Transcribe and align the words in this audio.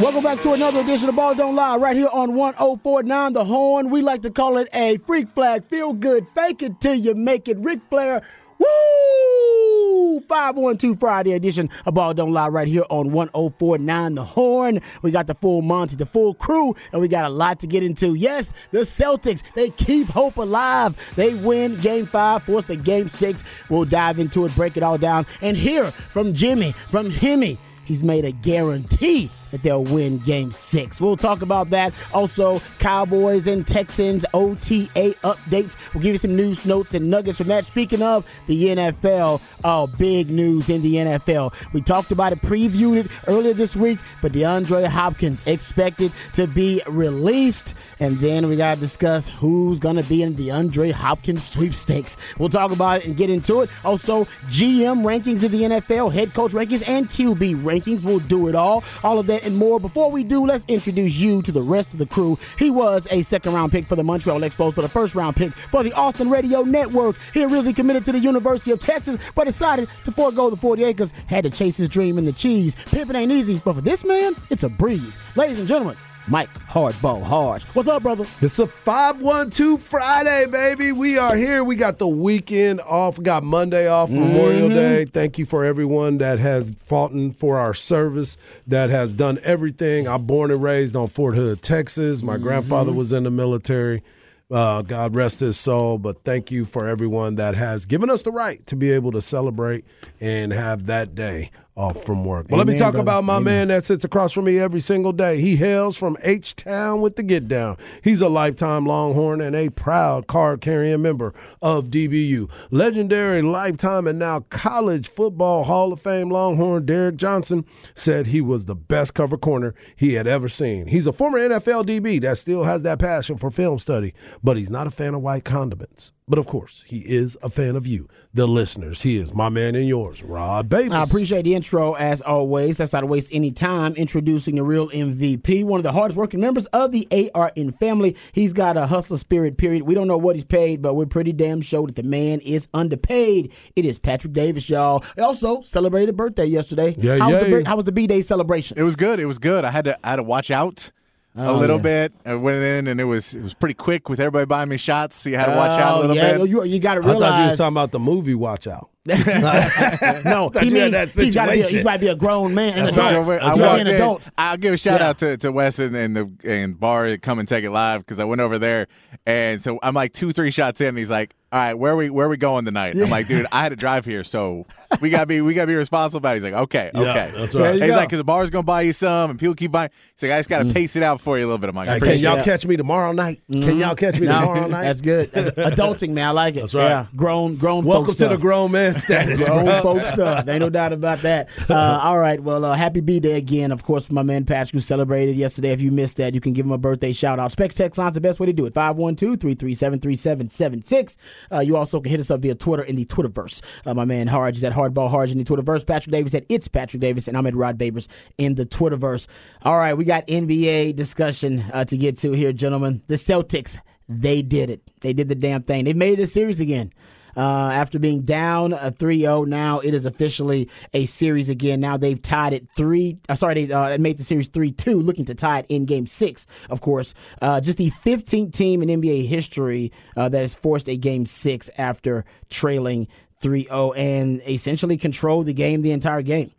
Welcome 0.00 0.22
back 0.22 0.40
to 0.42 0.54
another 0.54 0.80
edition 0.80 1.10
of 1.10 1.16
Ball 1.16 1.34
Don't 1.34 1.54
Lie 1.54 1.76
right 1.76 1.94
here 1.94 2.08
on 2.10 2.32
1049 2.32 3.34
The 3.34 3.44
Horn. 3.44 3.90
We 3.90 4.00
like 4.00 4.22
to 4.22 4.30
call 4.30 4.56
it 4.56 4.66
a 4.72 4.96
freak 5.06 5.28
flag, 5.34 5.62
feel 5.66 5.92
good, 5.92 6.26
fake 6.30 6.62
it 6.62 6.80
till 6.80 6.94
you 6.94 7.14
make 7.14 7.48
it. 7.48 7.58
Ric 7.58 7.80
Flair, 7.90 8.22
woo! 8.58 10.20
512 10.20 10.98
Friday 10.98 11.32
edition 11.32 11.68
of 11.84 11.92
Ball 11.92 12.14
Don't 12.14 12.32
Lie 12.32 12.48
right 12.48 12.66
here 12.66 12.84
on 12.88 13.12
1049 13.12 14.14
The 14.14 14.24
Horn. 14.24 14.80
We 15.02 15.10
got 15.10 15.26
the 15.26 15.34
full 15.34 15.60
Monty, 15.60 15.96
the 15.96 16.06
full 16.06 16.32
crew, 16.32 16.74
and 16.92 17.02
we 17.02 17.06
got 17.06 17.26
a 17.26 17.28
lot 17.28 17.60
to 17.60 17.66
get 17.66 17.82
into. 17.82 18.14
Yes, 18.14 18.54
the 18.70 18.80
Celtics, 18.80 19.42
they 19.54 19.68
keep 19.68 20.06
hope 20.06 20.38
alive. 20.38 20.96
They 21.14 21.34
win 21.34 21.76
game 21.76 22.06
five, 22.06 22.44
force 22.44 22.70
a 22.70 22.76
game 22.76 23.10
six. 23.10 23.44
We'll 23.68 23.84
dive 23.84 24.18
into 24.18 24.46
it, 24.46 24.54
break 24.54 24.78
it 24.78 24.82
all 24.82 24.96
down, 24.96 25.26
and 25.42 25.58
hear 25.58 25.90
from 25.90 26.32
Jimmy, 26.32 26.72
from 26.72 27.10
Himmy. 27.10 27.58
He's 27.84 28.02
made 28.02 28.24
a 28.24 28.32
guarantee 28.32 29.30
that 29.50 29.62
they'll 29.62 29.84
win 29.84 30.18
game 30.18 30.52
six. 30.52 31.00
We'll 31.00 31.16
talk 31.16 31.42
about 31.42 31.70
that. 31.70 31.94
Also, 32.12 32.60
Cowboys 32.78 33.46
and 33.46 33.66
Texans 33.66 34.26
OTA 34.34 35.14
updates. 35.22 35.76
We'll 35.94 36.02
give 36.02 36.12
you 36.12 36.18
some 36.18 36.36
news 36.36 36.66
notes 36.66 36.94
and 36.94 37.10
nuggets 37.10 37.38
from 37.38 37.48
that. 37.48 37.64
Speaking 37.64 38.02
of 38.02 38.26
the 38.46 38.66
NFL, 38.66 39.40
oh, 39.64 39.84
uh, 39.84 39.86
big 39.86 40.30
news 40.30 40.68
in 40.68 40.82
the 40.82 40.94
NFL. 40.96 41.54
We 41.72 41.80
talked 41.80 42.12
about 42.12 42.32
it, 42.32 42.42
previewed 42.42 43.04
it 43.04 43.10
earlier 43.26 43.54
this 43.54 43.74
week, 43.74 43.98
but 44.20 44.32
DeAndre 44.32 44.86
Hopkins 44.86 45.46
expected 45.46 46.12
to 46.34 46.46
be 46.46 46.82
released. 46.86 47.74
And 47.98 48.18
then 48.18 48.48
we 48.48 48.56
got 48.56 48.74
to 48.74 48.80
discuss 48.80 49.28
who's 49.28 49.78
going 49.78 49.96
to 49.96 50.02
be 50.02 50.22
in 50.22 50.36
the 50.36 50.50
DeAndre 50.50 50.92
Hopkins 50.92 51.44
sweepstakes. 51.44 52.16
We'll 52.38 52.48
talk 52.48 52.72
about 52.72 53.00
it 53.00 53.06
and 53.06 53.16
get 53.16 53.30
into 53.30 53.60
it. 53.60 53.70
Also, 53.84 54.24
GM 54.48 55.02
rankings 55.02 55.44
of 55.44 55.52
the 55.52 55.62
NFL, 55.62 56.12
head 56.12 56.34
coach 56.34 56.52
rankings, 56.52 56.86
and 56.88 57.08
QB 57.08 57.62
rankings. 57.62 58.02
We'll 58.02 58.18
do 58.20 58.48
it 58.48 58.54
all. 58.54 58.82
All 59.04 59.18
of 59.18 59.26
that 59.28 59.39
and 59.40 59.56
more. 59.56 59.80
Before 59.80 60.10
we 60.10 60.24
do, 60.24 60.46
let's 60.46 60.64
introduce 60.68 61.16
you 61.16 61.42
to 61.42 61.52
the 61.52 61.62
rest 61.62 61.92
of 61.92 61.98
the 61.98 62.06
crew. 62.06 62.38
He 62.58 62.70
was 62.70 63.08
a 63.10 63.22
second 63.22 63.52
round 63.52 63.72
pick 63.72 63.86
for 63.86 63.96
the 63.96 64.04
Montreal 64.04 64.40
Expos, 64.40 64.74
but 64.74 64.84
a 64.84 64.88
first 64.88 65.14
round 65.14 65.36
pick 65.36 65.52
for 65.52 65.82
the 65.82 65.92
Austin 65.92 66.30
Radio 66.30 66.62
Network. 66.62 67.16
He 67.34 67.42
originally 67.42 67.72
committed 67.72 68.04
to 68.06 68.12
the 68.12 68.18
University 68.18 68.70
of 68.70 68.80
Texas, 68.80 69.16
but 69.34 69.44
decided 69.44 69.88
to 70.04 70.12
forego 70.12 70.50
the 70.50 70.56
40 70.56 70.84
acres, 70.84 71.12
had 71.26 71.44
to 71.44 71.50
chase 71.50 71.76
his 71.76 71.88
dream 71.88 72.18
in 72.18 72.24
the 72.24 72.32
cheese. 72.32 72.74
Pimping 72.86 73.16
ain't 73.16 73.32
easy, 73.32 73.60
but 73.64 73.74
for 73.74 73.80
this 73.80 74.04
man, 74.04 74.34
it's 74.50 74.62
a 74.62 74.68
breeze. 74.68 75.18
Ladies 75.36 75.58
and 75.58 75.68
gentlemen, 75.68 75.96
Mike 76.30 76.48
Hardball 76.68 77.24
Harge. 77.24 77.64
What's 77.74 77.88
up, 77.88 78.04
brother? 78.04 78.24
It's 78.40 78.60
a 78.60 78.66
512 78.68 79.82
Friday, 79.82 80.46
baby. 80.46 80.92
We 80.92 81.18
are 81.18 81.34
here. 81.34 81.64
We 81.64 81.74
got 81.74 81.98
the 81.98 82.06
weekend 82.06 82.80
off. 82.82 83.18
We 83.18 83.24
got 83.24 83.42
Monday 83.42 83.88
off, 83.88 84.10
Memorial 84.10 84.68
Mm-hmm. 84.68 84.76
Day. 84.76 85.04
Thank 85.06 85.38
you 85.38 85.44
for 85.44 85.64
everyone 85.64 86.18
that 86.18 86.38
has 86.38 86.70
fought 86.84 87.10
for 87.36 87.58
our 87.58 87.74
service, 87.74 88.36
that 88.68 88.90
has 88.90 89.12
done 89.12 89.40
everything. 89.42 90.06
I'm 90.06 90.24
born 90.26 90.52
and 90.52 90.62
raised 90.62 90.94
on 90.94 91.08
Fort 91.08 91.34
Hood, 91.34 91.62
Texas. 91.62 92.22
My 92.22 92.34
Mm-hmm. 92.34 92.44
grandfather 92.44 92.92
was 92.92 93.12
in 93.12 93.24
the 93.24 93.30
military. 93.30 94.04
Uh, 94.52 94.82
God 94.82 95.16
rest 95.16 95.40
his 95.40 95.58
soul. 95.58 95.98
But 95.98 96.22
thank 96.24 96.52
you 96.52 96.64
for 96.64 96.86
everyone 96.86 97.34
that 97.36 97.56
has 97.56 97.86
given 97.86 98.08
us 98.08 98.22
the 98.22 98.30
right 98.32 98.64
to 98.68 98.76
be 98.76 98.92
able 98.92 99.10
to 99.12 99.20
celebrate 99.20 99.84
and 100.20 100.52
have 100.52 100.86
that 100.86 101.14
day 101.16 101.50
off 101.80 102.04
from 102.04 102.24
work. 102.24 102.48
But 102.48 102.58
let 102.58 102.66
me 102.66 102.76
talk 102.76 102.92
brother. 102.92 103.00
about 103.00 103.24
my 103.24 103.36
Amen. 103.36 103.68
man 103.68 103.68
that 103.68 103.86
sits 103.86 104.04
across 104.04 104.32
from 104.32 104.44
me 104.44 104.58
every 104.58 104.80
single 104.80 105.12
day. 105.12 105.40
He 105.40 105.56
hails 105.56 105.96
from 105.96 106.16
H 106.22 106.54
Town 106.54 107.00
with 107.00 107.16
the 107.16 107.22
Get 107.22 107.48
Down. 107.48 107.76
He's 108.04 108.20
a 108.20 108.28
lifetime 108.28 108.84
Longhorn 108.86 109.40
and 109.40 109.56
a 109.56 109.70
proud 109.70 110.26
card 110.26 110.60
carrying 110.60 111.02
member 111.02 111.32
of 111.62 111.86
DBU. 111.88 112.50
Legendary 112.70 113.40
lifetime 113.42 114.06
and 114.06 114.18
now 114.18 114.40
college 114.50 115.08
football 115.08 115.64
Hall 115.64 115.92
of 115.92 116.00
Fame 116.00 116.30
Longhorn 116.30 116.84
Derrick 116.84 117.16
Johnson 117.16 117.64
said 117.94 118.26
he 118.26 118.40
was 118.40 118.66
the 118.66 118.76
best 118.76 119.14
cover 119.14 119.38
corner 119.38 119.74
he 119.96 120.14
had 120.14 120.26
ever 120.26 120.48
seen. 120.48 120.86
He's 120.86 121.06
a 121.06 121.12
former 121.12 121.38
NFL 121.38 121.86
DB 121.86 122.20
that 122.20 122.36
still 122.38 122.64
has 122.64 122.82
that 122.82 122.98
passion 122.98 123.38
for 123.38 123.50
film 123.50 123.78
study, 123.78 124.12
but 124.42 124.56
he's 124.56 124.70
not 124.70 124.86
a 124.86 124.90
fan 124.90 125.14
of 125.14 125.22
white 125.22 125.44
condiments. 125.44 126.12
But 126.30 126.38
of 126.38 126.46
course, 126.46 126.84
he 126.86 126.98
is 127.00 127.36
a 127.42 127.50
fan 127.50 127.74
of 127.74 127.88
you, 127.88 128.08
the 128.32 128.46
listeners. 128.46 129.02
He 129.02 129.16
is 129.18 129.34
my 129.34 129.48
man 129.48 129.74
and 129.74 129.88
yours, 129.88 130.22
Rod 130.22 130.68
Babers. 130.68 130.92
I 130.92 131.02
appreciate 131.02 131.42
the 131.42 131.56
intro 131.56 131.94
as 131.94 132.22
always. 132.22 132.76
That's 132.76 132.92
not 132.92 133.00
to 133.00 133.08
waste 133.08 133.30
any 133.34 133.50
time 133.50 133.94
introducing 133.94 134.54
the 134.54 134.62
real 134.62 134.88
MVP, 134.90 135.64
one 135.64 135.80
of 135.80 135.82
the 135.82 135.90
hardest 135.90 136.16
working 136.16 136.38
members 136.38 136.66
of 136.66 136.92
the 136.92 137.08
ARN 137.34 137.72
family. 137.72 138.16
He's 138.30 138.52
got 138.52 138.76
a 138.76 138.86
hustler 138.86 139.16
spirit, 139.16 139.56
period. 139.58 139.82
We 139.82 139.94
don't 139.96 140.06
know 140.06 140.18
what 140.18 140.36
he's 140.36 140.44
paid, 140.44 140.80
but 140.82 140.94
we're 140.94 141.06
pretty 141.06 141.32
damn 141.32 141.62
sure 141.62 141.88
that 141.88 141.96
the 141.96 142.04
man 142.04 142.38
is 142.42 142.68
underpaid. 142.72 143.52
It 143.74 143.84
is 143.84 143.98
Patrick 143.98 144.32
Davis, 144.32 144.70
y'all. 144.70 145.02
He 145.16 145.22
also 145.22 145.62
celebrated 145.62 146.10
a 146.10 146.12
birthday 146.12 146.46
yesterday. 146.46 146.94
Yeah, 146.96 147.18
how, 147.18 147.24
Was 147.26 147.32
yeah. 147.32 147.38
the, 147.40 147.50
bir- 147.50 147.64
how 147.64 147.74
was 147.74 147.86
the 147.86 147.92
B 147.92 148.06
Day 148.06 148.22
celebration? 148.22 148.78
It 148.78 148.84
was 148.84 148.94
good. 148.94 149.18
It 149.18 149.26
was 149.26 149.40
good. 149.40 149.64
I 149.64 149.72
had 149.72 149.84
to 149.86 149.98
I 150.06 150.10
had 150.10 150.16
to 150.16 150.22
watch 150.22 150.52
out 150.52 150.92
a 151.36 151.48
Oh, 151.48 151.58
little 151.58 151.76
yeah. 151.76 151.82
bit. 151.82 152.12
I 152.26 152.34
went 152.34 152.58
in 152.62 152.86
and 152.88 153.00
it 153.00 153.04
was 153.04 153.34
it 153.34 153.42
was 153.42 153.54
pretty 153.54 153.74
quick 153.74 154.08
with 154.08 154.18
everybody 154.20 154.46
buying 154.46 154.68
me 154.68 154.76
shots. 154.76 155.16
So 155.16 155.30
you 155.30 155.36
had 155.36 155.46
to 155.46 155.56
watch 155.56 155.78
out 155.80 155.92
a 155.92 155.96
Oh, 155.96 156.00
little 156.00 156.16
yeah, 156.16 156.36
bit. 156.38 156.48
You, 156.48 156.64
you 156.64 156.78
got 156.80 156.94
to 156.94 157.00
I 157.00 157.02
thought 157.04 157.42
you 157.44 157.50
was 157.50 157.58
talking 157.58 157.74
about 157.74 157.92
the 157.92 158.00
movie 158.00 158.34
Watch 158.34 158.66
Out. 158.66 158.90
no, 159.06 160.50
he 160.60 160.70
means 160.70 160.92
that 160.92 161.10
he's 161.10 161.34
got 161.34 161.46
to 161.46 161.52
be. 161.52 161.60
A, 161.60 161.64
situation. 161.64 161.68
he's 161.76 161.84
got 161.84 161.92
to 161.94 161.98
be 161.98 162.08
a 162.08 162.14
grown 162.16 162.54
man. 162.54 162.76
An 162.78 162.84
That's 162.84 162.92
adult. 162.96 163.26
right. 163.26 163.40
I 163.42 163.50
He's 163.50 163.58
gotta 163.58 163.60
walked 163.62 163.74
be 163.76 163.80
an 163.80 163.86
in. 163.88 163.94
adult. 163.94 164.30
I'll 164.36 164.56
give 164.56 164.74
a 164.74 164.76
shout 164.76 165.00
Yeah. 165.00 165.08
out 165.08 165.18
to, 165.18 165.36
to 165.38 165.52
Wes 165.52 165.78
and, 165.78 165.96
and 165.96 166.16
the 166.16 166.30
and 166.44 166.78
Bar 166.78 167.16
come 167.18 167.38
and 167.38 167.48
take 167.48 167.64
it 167.64 167.70
live 167.70 168.00
because 168.00 168.20
I 168.20 168.24
went 168.24 168.40
over 168.40 168.58
there 168.58 168.88
and 169.26 169.62
so 169.62 169.78
I'm 169.82 169.94
like 169.94 170.12
two 170.12 170.32
three 170.32 170.50
shots 170.50 170.80
in 170.80 170.88
and 170.88 170.98
he's 170.98 171.10
like, 171.10 171.34
all 171.52 171.58
right, 171.58 171.74
where 171.74 171.96
we 171.96 172.10
where 172.10 172.28
we 172.28 172.36
going 172.36 172.64
tonight? 172.64 172.96
I'm 172.96 173.10
like, 173.10 173.26
dude, 173.26 173.46
I 173.50 173.62
had 173.62 173.70
to 173.70 173.76
drive 173.76 174.04
here, 174.04 174.22
so 174.22 174.66
we 175.00 175.10
gotta 175.10 175.26
be 175.26 175.40
we 175.40 175.52
gotta 175.54 175.66
be 175.66 175.74
responsible 175.74 176.18
about. 176.18 176.32
it. 176.32 176.34
He's 176.36 176.44
like, 176.44 176.52
okay, 176.54 176.90
Yeah, 176.94 177.00
okay, 177.00 177.32
that's 177.36 177.54
right. 177.56 177.62
There 177.62 177.74
you 177.74 177.80
He's 177.82 177.90
go. 177.90 177.96
like, 177.96 178.08
because 178.08 178.18
the 178.20 178.24
bar's 178.24 178.50
gonna 178.50 178.62
buy 178.62 178.82
you 178.82 178.92
some 178.92 179.30
and 179.30 179.38
people 179.40 179.56
keep 179.56 179.72
buying. 179.72 179.90
He's 180.14 180.22
like, 180.22 180.32
I 180.32 180.38
just 180.38 180.48
gotta 180.48 180.72
pace 180.72 180.94
it 180.94 181.02
out 181.02 181.20
for 181.20 181.38
you 181.38 181.44
a 181.44 181.46
little 181.46 181.58
bit. 181.58 181.68
I'm 181.70 181.74
like, 181.74 181.88
Hey, 181.88 181.94
can 181.98 182.02
appreciate 182.08 182.22
y'all 182.22 182.36
that. 182.36 182.44
catch 182.44 182.66
me 182.66 182.76
tomorrow 182.76 183.10
night? 183.10 183.40
Can 183.50 183.78
y'all 183.78 183.96
catch 183.96 184.20
me 184.20 184.28
No, 184.28 184.40
tomorrow 184.40 184.66
night? 184.68 184.82
That's 184.82 185.00
good. 185.00 185.32
That's 185.32 185.50
adulting, 185.76 186.10
man. 186.10 186.28
I 186.28 186.30
like 186.30 186.54
it. 186.56 186.60
That's 186.60 186.74
right. 186.74 186.84
Yeah, 186.88 187.06
grown, 187.16 187.56
grown. 187.56 187.84
Welcome 187.84 188.06
folk 188.06 188.16
to 188.16 188.22
the 188.24 188.28
stuff. 188.28 188.40
grown 188.40 188.70
man 188.70 188.98
status. 189.00 189.48
grown 189.48 189.64
bro. 189.64 189.82
folk 189.82 190.06
stuff. 190.06 190.48
Ain't 190.48 190.60
no 190.60 190.70
doubt 190.70 190.92
about 190.92 191.22
that. 191.22 191.48
Uh, 191.68 191.74
all 192.02 192.18
right. 192.18 192.40
Well, 192.40 192.64
uh, 192.64 192.74
happy 192.76 193.00
B 193.00 193.18
Day 193.18 193.36
again, 193.38 193.72
of 193.72 193.82
course, 193.82 194.06
for 194.06 194.12
my 194.14 194.22
man 194.22 194.44
Patrick, 194.44 194.72
who 194.74 194.80
celebrated 194.80 195.34
yesterday. 195.34 195.70
If 195.72 195.80
you 195.80 195.90
missed 195.90 196.18
that, 196.18 196.32
you 196.32 196.40
can 196.40 196.52
give 196.52 196.64
him 196.64 196.72
a 196.72 196.78
birthday 196.78 197.12
shout 197.12 197.40
out. 197.40 197.50
Spec's 197.50 197.74
Text 197.74 197.98
Line's 197.98 198.14
the 198.14 198.20
best 198.20 198.38
way 198.38 198.46
to 198.46 198.52
do 198.52 198.66
it. 198.66 198.74
512 198.74 199.40
337 199.40 199.98
3776. 200.00 201.16
Uh, 201.52 201.60
you 201.60 201.76
also 201.76 202.00
can 202.00 202.10
hit 202.10 202.20
us 202.20 202.30
up 202.30 202.40
via 202.40 202.54
Twitter 202.54 202.82
in 202.82 202.96
the 202.96 203.04
Twitterverse. 203.04 203.62
Uh, 203.86 203.94
my 203.94 204.04
man 204.04 204.26
Harge 204.26 204.56
is 204.56 204.64
at 204.64 204.72
Hardball 204.72 205.10
Harge 205.10 205.30
in 205.32 205.38
the 205.38 205.44
Twitterverse. 205.44 205.86
Patrick 205.86 206.12
Davis 206.12 206.34
at 206.34 206.44
It's 206.48 206.68
Patrick 206.68 207.00
Davis, 207.00 207.28
and 207.28 207.36
I'm 207.36 207.46
at 207.46 207.54
Rod 207.54 207.78
Babers 207.78 208.06
in 208.38 208.54
the 208.54 208.66
Twitterverse. 208.66 209.26
All 209.62 209.78
right, 209.78 209.94
we 209.94 210.04
got 210.04 210.26
NBA 210.26 210.96
discussion 210.96 211.64
uh, 211.72 211.84
to 211.84 211.96
get 211.96 212.16
to 212.18 212.32
here, 212.32 212.52
gentlemen. 212.52 213.02
The 213.06 213.14
Celtics, 213.14 213.78
they 214.08 214.42
did 214.42 214.70
it. 214.70 214.82
They 215.00 215.12
did 215.12 215.28
the 215.28 215.34
damn 215.34 215.62
thing. 215.62 215.84
They 215.84 215.92
made 215.92 216.18
it 216.18 216.22
a 216.22 216.26
series 216.26 216.60
again. 216.60 216.92
Uh, 217.36 217.70
after 217.70 217.98
being 217.98 218.22
down 218.22 218.72
a 218.72 218.90
3-0, 218.90 219.46
now 219.46 219.80
it 219.80 219.94
is 219.94 220.06
officially 220.06 220.68
a 220.92 221.06
series 221.06 221.48
again. 221.48 221.80
Now 221.80 221.96
they've 221.96 222.20
tied 222.20 222.52
it 222.52 222.68
three. 222.76 223.18
Uh, 223.28 223.34
sorry, 223.34 223.66
they 223.66 223.72
uh, 223.72 223.98
made 223.98 224.18
the 224.18 224.24
series 224.24 224.48
3-2, 224.48 225.02
looking 225.02 225.24
to 225.26 225.34
tie 225.34 225.60
it 225.60 225.66
in 225.68 225.84
Game 225.84 226.06
Six. 226.06 226.46
Of 226.68 226.80
course, 226.80 227.14
uh, 227.42 227.60
just 227.60 227.78
the 227.78 227.90
15th 227.90 228.52
team 228.52 228.82
in 228.82 229.00
NBA 229.00 229.26
history 229.26 229.92
uh, 230.16 230.28
that 230.28 230.40
has 230.40 230.54
forced 230.54 230.88
a 230.88 230.96
Game 230.96 231.26
Six 231.26 231.70
after 231.78 232.24
trailing 232.48 233.08
3-0 233.40 233.96
and 233.96 234.42
essentially 234.48 234.96
controlled 234.96 235.46
the 235.46 235.54
game 235.54 235.82
the 235.82 235.92
entire 235.92 236.22
game. 236.22 236.52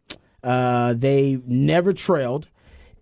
Uh, 0.43 0.93
they 0.93 1.39
never 1.45 1.93
trailed, 1.93 2.47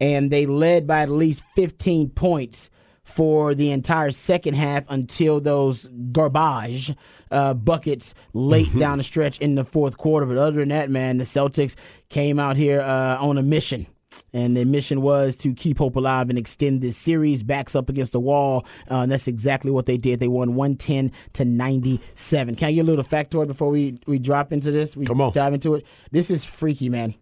and 0.01 0.31
they 0.31 0.45
led 0.45 0.86
by 0.86 1.01
at 1.01 1.10
least 1.10 1.44
15 1.56 2.10
points 2.10 2.69
for 3.04 3.56
the 3.56 3.71
entire 3.71 4.12
second 4.12 4.54
half 4.54 4.83
until 4.89 5.39
those 5.39 5.89
garbage 6.12 6.94
uh, 7.31 7.53
buckets 7.53 8.13
late 8.33 8.67
Mm-hmm. 8.67 8.79
down 8.79 8.97
the 8.99 9.03
stretch 9.03 9.39
in 9.39 9.55
the 9.55 9.63
fourth 9.63 9.97
quarter. 9.97 10.25
But 10.25 10.37
other 10.37 10.59
than 10.59 10.69
that, 10.69 10.89
man, 10.89 11.17
the 11.17 11.23
Celtics 11.23 11.75
came 12.09 12.39
out 12.39 12.57
here 12.57 12.81
uh, 12.81 13.17
on 13.19 13.37
a 13.37 13.43
mission. 13.43 13.87
And 14.31 14.55
the 14.55 14.63
mission 14.63 15.01
was 15.01 15.35
to 15.37 15.53
keep 15.55 15.79
hope 15.79 15.95
alive 15.95 16.29
and 16.29 16.37
extend 16.37 16.81
this 16.81 16.97
series. 16.97 17.41
Backs 17.41 17.75
up 17.75 17.89
against 17.89 18.11
the 18.11 18.19
wall. 18.19 18.65
Uh, 18.89 18.97
and 19.01 19.11
that's 19.11 19.27
exactly 19.27 19.71
what 19.71 19.87
they 19.87 19.97
did. 19.97 20.19
They 20.19 20.27
won 20.27 20.53
110 20.53 21.11
to 21.33 21.45
97. 21.45 22.55
Can 22.55 22.67
I 22.67 22.71
get 22.73 22.81
a 22.81 22.83
little 22.83 23.03
factoid 23.03 23.47
before 23.47 23.69
we, 23.69 23.99
we 24.05 24.19
drop 24.19 24.53
into 24.53 24.69
this? 24.71 24.95
We 24.95 25.05
Come 25.05 25.21
on. 25.21 25.33
dive 25.33 25.53
into 25.55 25.75
it. 25.75 25.85
This 26.11 26.29
is 26.29 26.43
freaky, 26.43 26.89
man. 26.89 27.15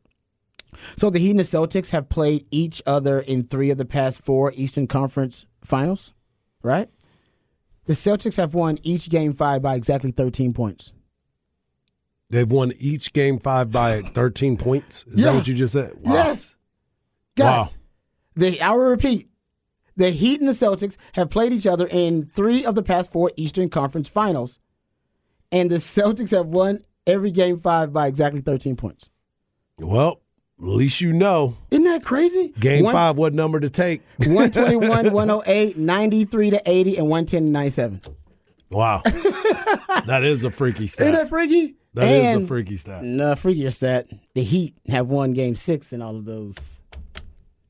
So 0.98 1.10
the 1.10 1.20
Heat 1.20 1.32
and 1.32 1.40
the 1.40 1.44
Celtics 1.44 1.92
have 1.92 2.10
played 2.10 2.46
each 2.52 2.82
other 2.86 3.20
in 3.22 3.44
three 3.44 3.70
of 3.70 3.78
the 3.78 3.86
past 3.86 4.22
four 4.22 4.52
Eastern 4.56 4.86
Conference 4.88 5.46
finals, 5.64 6.14
right? 6.62 6.90
The 7.88 7.94
Celtics 7.94 8.38
have 8.38 8.54
won 8.54 8.78
each 8.84 9.10
game 9.10 9.34
five 9.34 9.62
by 9.62 9.76
exactly 9.76 10.12
13 10.12 10.54
points. 10.54 10.92
They've 12.30 12.50
won 12.50 12.74
each 12.78 13.14
game 13.14 13.40
five 13.40 13.72
by 13.72 14.02
13 14.02 14.58
points. 14.58 15.06
Is 15.08 15.16
Yeah. 15.20 15.32
that 15.32 15.36
what 15.38 15.48
you 15.48 15.54
just 15.54 15.74
said? 15.74 15.94
Wow. 16.02 16.14
Yes. 16.14 16.56
Guys, 17.38 17.46
Wow. 17.74 17.82
the, 18.36 18.62
I 18.62 18.72
will 18.72 18.90
repeat. 18.90 19.30
The 19.96 20.12
Heat 20.12 20.40
and 20.42 20.48
the 20.50 20.54
Celtics 20.54 20.98
have 21.14 21.30
played 21.30 21.54
each 21.54 21.66
other 21.66 21.88
in 21.88 22.26
three 22.36 22.64
of 22.66 22.76
the 22.76 22.84
past 22.84 23.12
four 23.12 23.32
Eastern 23.36 23.70
Conference 23.70 24.08
finals. 24.10 24.60
And 25.52 25.72
the 25.72 25.78
Celtics 25.78 26.32
have 26.32 26.48
won 26.48 26.82
every 27.08 27.32
game 27.32 27.58
five 27.58 27.94
by 27.94 28.08
exactly 28.08 28.42
13 28.42 28.76
points. 28.76 29.10
Well, 29.80 30.22
at 30.60 30.66
least 30.66 31.02
you 31.02 31.14
know. 31.14 31.56
Isn't 31.72 31.86
that 31.86 32.04
crazy? 32.04 32.54
Game 32.60 32.84
One- 32.86 32.94
five, 32.94 33.16
what 33.18 33.34
number 33.34 33.60
to 33.60 33.70
take? 33.70 34.02
121, 34.18 35.12
108, 35.14 35.78
93 35.78 36.50
to 36.52 36.62
80, 36.66 36.98
and 36.98 37.08
110 37.10 37.44
to 37.44 37.50
97. 37.50 38.02
Wow. 38.70 39.02
that 40.06 40.22
is 40.24 40.44
a 40.44 40.52
freaky 40.52 40.88
stat. 40.88 41.02
Isn't 41.08 41.16
that 41.16 41.30
freaky? 41.30 41.76
That 41.94 42.08
is 42.12 42.26
and, 42.26 42.44
a 42.44 42.48
freaky 42.48 42.78
stat. 42.78 43.04
No, 43.04 43.34
freakier 43.34 43.74
stat. 43.74 44.08
The 44.36 44.44
Heat 44.44 44.76
have 44.88 45.08
won 45.08 45.34
game 45.34 45.56
six 45.56 45.94
in 45.94 46.02
all 46.02 46.16
of 46.16 46.26
those. 46.26 46.80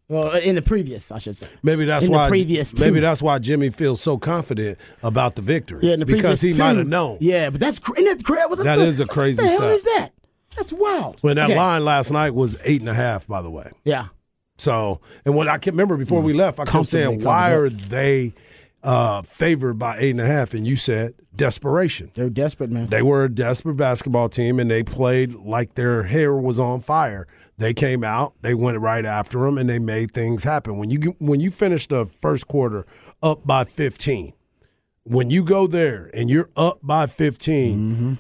Well, 0.10 0.31
uh, 0.31 0.40
in 0.40 0.56
the 0.56 0.62
previous, 0.62 1.12
I 1.12 1.18
should 1.18 1.36
say. 1.36 1.48
Maybe 1.63 1.83
that's 1.86 2.06
in 2.06 2.13
why. 2.13 2.30
previous 2.30 2.72
two. 2.72 2.83
maybe 2.83 3.01
that's 3.01 3.22
why 3.22 3.40
Jimmy 3.40 3.69
feels 3.69 4.00
so 4.01 4.18
confident 4.18 4.80
about 5.04 5.36
the 5.36 5.42
victory. 5.42 5.81
Yeah, 5.83 5.94
in 5.94 6.00
the 6.00 6.06
because 6.06 6.40
he 6.40 6.54
might 6.54 6.78
have 6.78 6.88
known. 6.88 7.18
Yeah, 7.19 7.50
but 7.50 7.60
that's 7.60 7.80
isn't 7.80 8.06
that 8.06 8.24
crazy? 8.24 8.48
What 8.48 8.57
the 8.57 8.63
That 8.63 8.80
is 8.80 9.01
a 9.01 9.06
crazy 9.06 9.42
What 9.42 9.44
the 9.44 9.50
hell 9.50 9.60
stat. 9.60 9.72
is 9.72 9.83
that? 9.83 10.10
That's 10.57 10.74
wild. 10.74 11.18
When 11.21 11.36
that 11.38 11.45
Okay. 11.45 11.56
line 11.56 11.86
last 11.86 12.12
night 12.12 12.33
was 12.36 12.57
eight 12.63 12.81
and 12.81 12.89
a 12.89 12.94
half, 12.94 13.27
by 13.27 13.42
the 13.42 13.50
way. 13.50 13.71
Yeah. 13.83 14.07
So, 14.57 15.00
and 15.25 15.36
what 15.36 15.48
I 15.48 15.57
can 15.59 15.74
remember 15.74 15.98
before 15.98 16.21
we 16.21 16.33
left, 16.33 16.59
I 16.59 16.65
kept 16.65 16.75
Mm. 16.75 16.88
Saying, 16.88 17.24
why 17.24 17.51
are 17.54 17.69
they 17.69 18.33
uh, 18.83 19.21
favored 19.21 19.75
by 19.77 19.98
eight 20.00 20.12
and 20.12 20.21
a 20.21 20.25
half? 20.25 20.54
And 20.56 20.65
you 20.65 20.75
said 20.75 21.13
desperation. 21.36 22.12
They're 22.15 22.30
desperate, 22.30 22.71
man. 22.71 22.88
They 22.89 23.04
were 23.04 23.24
a 23.25 23.30
desperate 23.30 23.75
basketball 23.77 24.30
team, 24.30 24.59
and 24.59 24.69
they 24.71 24.81
played 24.83 25.36
like 25.36 25.75
their 25.75 26.04
hair 26.04 26.33
was 26.36 26.59
on 26.59 26.80
fire. 26.80 27.27
They 27.59 27.74
came 27.74 28.04
out, 28.04 28.33
they 28.42 28.54
went 28.54 28.80
right 28.80 29.06
after 29.06 29.39
them, 29.42 29.57
and 29.57 29.68
they 29.69 29.80
made 29.80 30.12
things 30.12 30.44
happen. 30.44 30.77
When 30.77 30.89
you 30.89 31.15
when 31.19 31.39
you 31.39 31.51
finish 31.51 31.88
the 31.88 32.06
first 32.06 32.48
quarter 32.48 32.86
up 33.21 33.45
by 33.48 33.63
fifteen, 33.63 34.33
when 35.04 35.30
you 35.31 35.44
go 35.44 35.65
there 35.68 36.09
and 36.13 36.30
you're 36.30 36.50
up 36.56 36.80
by 36.83 37.07
15 37.07 38.18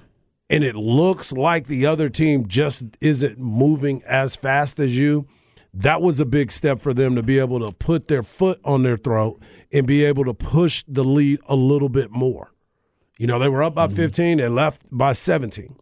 and 0.49 0.63
it 0.63 0.75
looks 0.75 1.31
like 1.31 1.67
the 1.67 1.85
other 1.85 2.09
team 2.09 2.47
just 2.47 2.85
isn't 3.01 3.37
moving 3.37 4.03
as 4.03 4.35
fast 4.35 4.79
as 4.79 4.97
you, 4.97 5.27
that 5.73 6.01
was 6.01 6.19
a 6.19 6.25
big 6.25 6.51
step 6.51 6.79
for 6.79 6.93
them 6.93 7.15
to 7.15 7.23
be 7.23 7.37
able 7.39 7.59
to 7.59 7.75
put 7.77 8.07
their 8.07 8.23
foot 8.23 8.59
on 8.63 8.83
their 8.83 8.97
throat 8.97 9.41
and 9.71 9.85
be 9.85 10.03
able 10.03 10.25
to 10.25 10.33
push 10.33 10.83
the 10.87 11.03
lead 11.03 11.39
a 11.47 11.55
little 11.55 11.89
bit 11.89 12.11
more. 12.11 12.51
You 13.17 13.27
know, 13.27 13.39
they 13.39 13.49
were 13.49 13.63
up 13.63 13.75
by 13.75 13.87
mm-hmm. 13.87 13.95
15 13.95 14.39
and 14.39 14.55
left 14.55 14.81
by 14.91 15.13
17. 15.13 15.75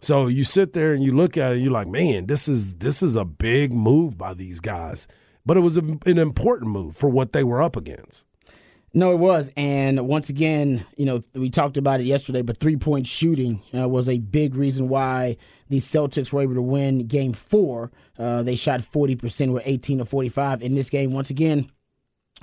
So 0.00 0.26
you 0.26 0.44
sit 0.44 0.72
there 0.72 0.92
and 0.92 1.02
you 1.02 1.12
look 1.12 1.36
at 1.36 1.52
it, 1.52 1.58
you're 1.58 1.72
like, 1.72 1.88
man, 1.88 2.26
this 2.26 2.48
is 2.48 2.74
this 2.76 3.02
is 3.02 3.14
a 3.14 3.24
big 3.24 3.72
move 3.72 4.18
by 4.18 4.34
these 4.34 4.60
guys. 4.60 5.06
But 5.46 5.56
it 5.56 5.60
was 5.60 5.76
a, 5.76 5.82
an 6.06 6.18
important 6.18 6.70
move 6.70 6.96
for 6.96 7.08
what 7.08 7.32
they 7.32 7.44
were 7.44 7.62
up 7.62 7.76
against. 7.76 8.24
No, 8.94 9.12
it 9.12 9.18
was. 9.18 9.50
And 9.56 10.06
once 10.06 10.28
again, 10.28 10.84
you 10.96 11.06
know, 11.06 11.22
we 11.34 11.48
talked 11.48 11.78
about 11.78 12.00
it 12.00 12.04
yesterday, 12.04 12.42
but 12.42 12.58
three 12.58 12.76
point 12.76 13.06
shooting 13.06 13.62
uh, 13.76 13.88
was 13.88 14.08
a 14.08 14.18
big 14.18 14.54
reason 14.54 14.88
why 14.88 15.38
the 15.70 15.78
Celtics 15.78 16.32
were 16.32 16.42
able 16.42 16.54
to 16.54 16.62
win 16.62 17.06
game 17.06 17.32
four. 17.32 17.90
Uh, 18.18 18.42
they 18.42 18.54
shot 18.54 18.80
40%, 18.80 19.52
were 19.52 19.62
18 19.64 19.98
to 19.98 20.04
45. 20.04 20.62
In 20.62 20.74
this 20.74 20.90
game, 20.90 21.12
once 21.12 21.30
again, 21.30 21.70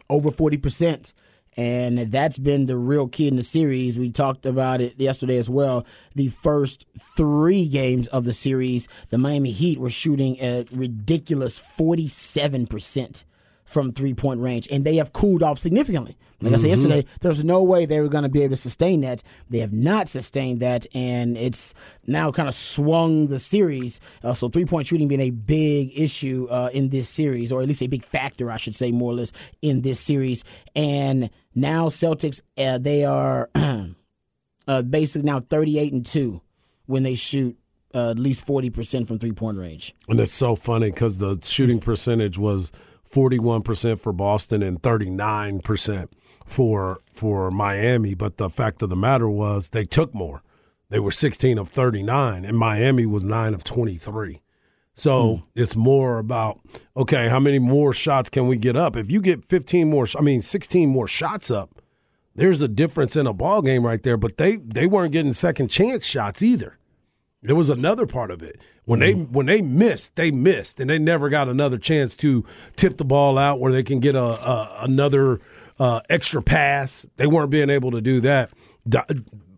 over 0.09 0.31
40%. 0.31 1.13
And 1.55 1.99
that's 2.11 2.39
been 2.39 2.65
the 2.65 2.77
real 2.77 3.07
key 3.07 3.27
in 3.27 3.35
the 3.35 3.43
series. 3.43 3.99
We 3.99 4.11
talked 4.11 4.45
about 4.45 4.81
it 4.81 4.99
yesterday 4.99 5.37
as 5.37 5.49
well. 5.49 5.85
The 6.15 6.29
first 6.29 6.85
three 6.97 7.67
games 7.67 8.07
of 8.07 8.23
the 8.23 8.33
series, 8.33 8.87
the 9.09 9.17
Miami 9.17 9.51
Heat 9.51 9.77
were 9.77 9.89
shooting 9.89 10.37
a 10.39 10.65
ridiculous 10.71 11.59
47% 11.59 13.23
from 13.65 13.91
three 13.91 14.13
point 14.15 14.39
range, 14.39 14.67
and 14.71 14.83
they 14.83 14.95
have 14.95 15.13
cooled 15.13 15.43
off 15.43 15.59
significantly. 15.59 16.17
Like 16.41 16.53
I 16.53 16.57
said 16.57 16.69
yesterday, 16.69 17.05
there's 17.19 17.43
no 17.43 17.61
way 17.63 17.85
they 17.85 17.99
were 17.99 18.07
going 18.07 18.23
to 18.23 18.29
be 18.29 18.43
able 18.43 18.55
to 18.55 18.61
sustain 18.61 19.01
that. 19.01 19.23
They 19.49 19.59
have 19.59 19.73
not 19.73 20.07
sustained 20.07 20.61
that, 20.61 20.85
and 20.95 21.37
it's 21.37 21.73
now 22.07 22.31
kind 22.31 22.47
of 22.47 22.55
swung 22.55 23.27
the 23.27 23.39
series. 23.39 23.99
Uh, 24.23 24.33
so 24.33 24.47
three 24.47 24.65
point 24.65 24.87
shooting 24.87 25.09
being 25.09 25.21
a 25.21 25.31
big 25.31 25.91
issue 25.99 26.47
uh, 26.49 26.69
in 26.73 26.89
this 26.89 27.09
series, 27.09 27.51
or 27.51 27.61
at 27.61 27.67
least 27.67 27.81
a 27.81 27.87
big 27.87 28.05
factor, 28.05 28.49
I 28.49 28.57
should 28.57 28.75
say, 28.75 28.91
more 28.91 29.11
or 29.11 29.15
less 29.15 29.33
in 29.61 29.81
this 29.81 29.99
series. 29.99 30.45
And 30.75 31.29
now 31.55 31.89
Celtics, 31.89 32.39
uh, 32.57 32.77
they 32.77 33.03
are 33.03 33.49
uh, 34.67 34.81
basically 34.83 35.25
now 35.25 35.41
38 35.41 35.93
and 35.93 36.05
two 36.05 36.41
when 36.85 37.03
they 37.03 37.15
shoot 37.15 37.57
uh, 37.93 38.11
at 38.11 38.19
least 38.19 38.45
40 38.45 38.69
percent 38.69 39.07
from 39.07 39.19
three 39.19 39.33
point 39.33 39.57
range. 39.57 39.93
And 40.07 40.19
it's 40.21 40.33
so 40.33 40.55
funny 40.55 40.91
because 40.91 41.17
the 41.17 41.37
shooting 41.43 41.79
percentage 41.79 42.37
was 42.37 42.71
41% 43.11 43.99
for 43.99 44.13
Boston 44.13 44.61
and 44.61 44.81
39% 44.81 46.09
for 46.45 46.99
for 47.11 47.51
Miami. 47.51 48.13
But 48.13 48.37
the 48.37 48.49
fact 48.49 48.81
of 48.81 48.89
the 48.89 48.95
matter 48.95 49.29
was 49.29 49.69
they 49.69 49.85
took 49.85 50.13
more. 50.13 50.43
They 50.89 50.99
were 50.99 51.11
16 51.11 51.57
of 51.59 51.69
39, 51.69 52.45
and 52.45 52.57
Miami 52.57 53.05
was 53.05 53.23
9 53.23 53.53
of 53.53 53.63
23. 53.63 54.41
So 54.93 55.35
hmm. 55.35 55.41
it's 55.55 55.75
more 55.75 56.17
about 56.17 56.59
okay, 56.97 57.29
how 57.29 57.39
many 57.39 57.59
more 57.59 57.93
shots 57.93 58.29
can 58.29 58.47
we 58.47 58.57
get 58.57 58.75
up? 58.75 58.95
If 58.95 59.09
you 59.09 59.21
get 59.21 59.45
15 59.45 59.89
more, 59.89 60.07
I 60.17 60.21
mean 60.21 60.41
16 60.41 60.89
more 60.89 61.07
shots 61.07 61.51
up, 61.51 61.81
there's 62.35 62.61
a 62.61 62.67
difference 62.67 63.15
in 63.15 63.27
a 63.27 63.33
ball 63.33 63.61
game 63.61 63.85
right 63.85 64.01
there. 64.01 64.17
But 64.17 64.37
they 64.37 64.57
they 64.57 64.87
weren't 64.87 65.13
getting 65.13 65.33
second 65.33 65.69
chance 65.69 66.05
shots 66.05 66.41
either. 66.41 66.78
There 67.41 67.55
was 67.55 67.69
another 67.69 68.05
part 68.05 68.31
of 68.31 68.43
it. 68.43 68.59
When 68.83 68.99
they 68.99 69.13
when 69.13 69.45
they 69.45 69.61
missed, 69.61 70.15
they 70.15 70.31
missed, 70.31 70.79
and 70.79 70.89
they 70.89 70.99
never 70.99 71.29
got 71.29 71.47
another 71.47 71.77
chance 71.77 72.15
to 72.17 72.43
tip 72.75 72.97
the 72.97 73.05
ball 73.05 73.37
out 73.37 73.59
where 73.59 73.71
they 73.71 73.83
can 73.83 73.99
get 73.99 74.15
a, 74.15 74.21
a 74.21 74.77
another 74.81 75.39
uh, 75.79 76.01
extra 76.09 76.41
pass. 76.41 77.05
They 77.17 77.27
weren't 77.27 77.49
being 77.49 77.69
able 77.69 77.91
to 77.91 78.01
do 78.01 78.19
that. 78.21 78.51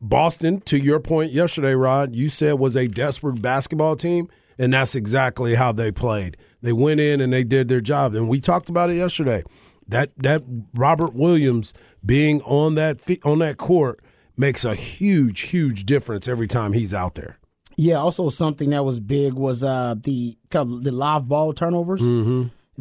Boston, 0.02 0.62
to 0.62 0.78
your 0.78 1.00
point 1.00 1.32
yesterday, 1.32 1.74
Rod, 1.74 2.16
you 2.16 2.28
said 2.28 2.60
was 2.60 2.76
a 2.76 2.88
desperate 2.88 3.42
basketball 3.42 3.96
team, 3.96 4.30
and 4.60 4.74
that's 4.74 4.96
exactly 4.96 5.56
how 5.56 5.72
they 5.72 5.92
played. 5.92 6.38
They 6.62 6.74
went 6.74 7.00
in 7.00 7.22
and 7.22 7.34
they 7.34 7.44
did 7.44 7.68
their 7.68 7.82
job, 7.82 8.14
and 8.14 8.28
we 8.28 8.40
talked 8.40 8.70
about 8.70 8.90
it 8.90 8.96
yesterday. 8.96 9.44
That 9.88 10.12
that 10.18 10.44
Robert 10.74 11.14
Williams 11.14 11.74
being 12.06 12.42
on 12.44 12.76
that 12.76 13.00
on 13.24 13.40
that 13.40 13.58
court 13.58 14.02
makes 14.38 14.66
a 14.66 14.76
huge, 14.76 15.42
huge 15.42 15.86
difference 15.86 16.28
every 16.28 16.48
time 16.48 16.74
he's 16.74 16.94
out 16.94 17.16
there. 17.16 17.38
Yeah, 17.78 17.96
also 17.96 18.30
something 18.30 18.70
that 18.72 18.84
was 18.86 19.00
big 19.00 19.34
was 19.34 19.64
uh, 19.64 19.96
the 19.98 20.38
kind 20.50 20.72
of 20.72 20.84
the 20.84 20.92
live 20.92 21.28
ball 21.28 21.54
turnovers. 21.54 22.02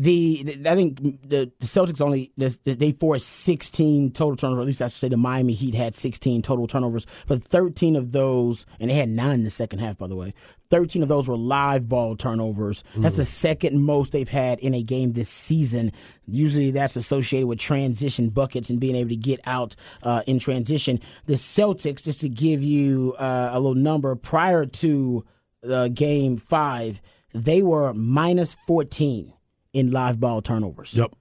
The, 0.01 0.43
the 0.45 0.71
I 0.71 0.75
think 0.75 0.99
the, 1.29 1.53
the 1.59 1.67
Celtics 1.67 2.01
only 2.01 2.33
the, 2.39 2.57
they 2.65 2.93
forced 2.93 3.29
16 3.29 4.13
total 4.13 4.35
turnovers. 4.35 4.63
At 4.63 4.67
least 4.67 4.83
I 4.83 4.87
should 4.87 4.93
say 4.93 5.09
the 5.09 5.19
Miami 5.19 5.53
Heat 5.53 5.75
had 5.75 5.95
16 5.95 6.41
total 6.41 6.67
turnovers, 6.67 7.07
but 7.27 7.43
13 7.43 7.97
of 7.97 8.13
those, 8.13 8.65
and 8.79 8.89
they 8.89 8.95
had 8.95 9.11
nine 9.11 9.41
in 9.41 9.45
the 9.45 9.51
second 9.51 9.81
half, 9.81 9.99
by 9.99 10.07
the 10.07 10.17
way. 10.17 10.33
13 10.71 11.03
of 11.03 11.09
those 11.09 11.29
were 11.29 11.37
live 11.37 11.89
ball 11.89 12.15
turnovers. 12.15 12.83
That's 12.97 13.17
the 13.17 13.25
second 13.25 13.83
most 13.83 14.13
they've 14.13 14.29
had 14.29 14.61
in 14.61 14.73
a 14.73 14.83
game 14.83 15.13
this 15.13 15.29
season. 15.29 15.93
Usually 16.27 16.71
that's 16.71 16.97
associated 16.97 17.49
with 17.49 17.59
transition 17.59 18.31
buckets 18.31 18.71
and 18.71 18.81
being 18.81 18.95
able 18.95 19.11
to 19.11 19.17
get 19.17 19.41
out 19.45 19.75
uh, 20.03 20.23
in 20.27 20.39
transition. 20.39 21.01
The 21.27 21.35
Celtics, 21.35 22.05
just 22.05 22.21
to 22.21 22.29
give 22.29 22.63
you 22.63 23.15
uh, 23.19 23.51
a 23.53 23.61
little 23.61 23.75
number, 23.75 24.15
prior 24.15 24.65
to 24.65 25.25
uh, 25.69 25.89
game 25.89 26.37
five, 26.37 27.03
they 27.35 27.63
were 27.63 27.93
minus 27.93 28.55
14 28.55 29.35
in 29.73 29.91
live 29.93 30.19
ball 30.21 30.43
turnovers 30.43 30.95
Yep. 30.97 31.13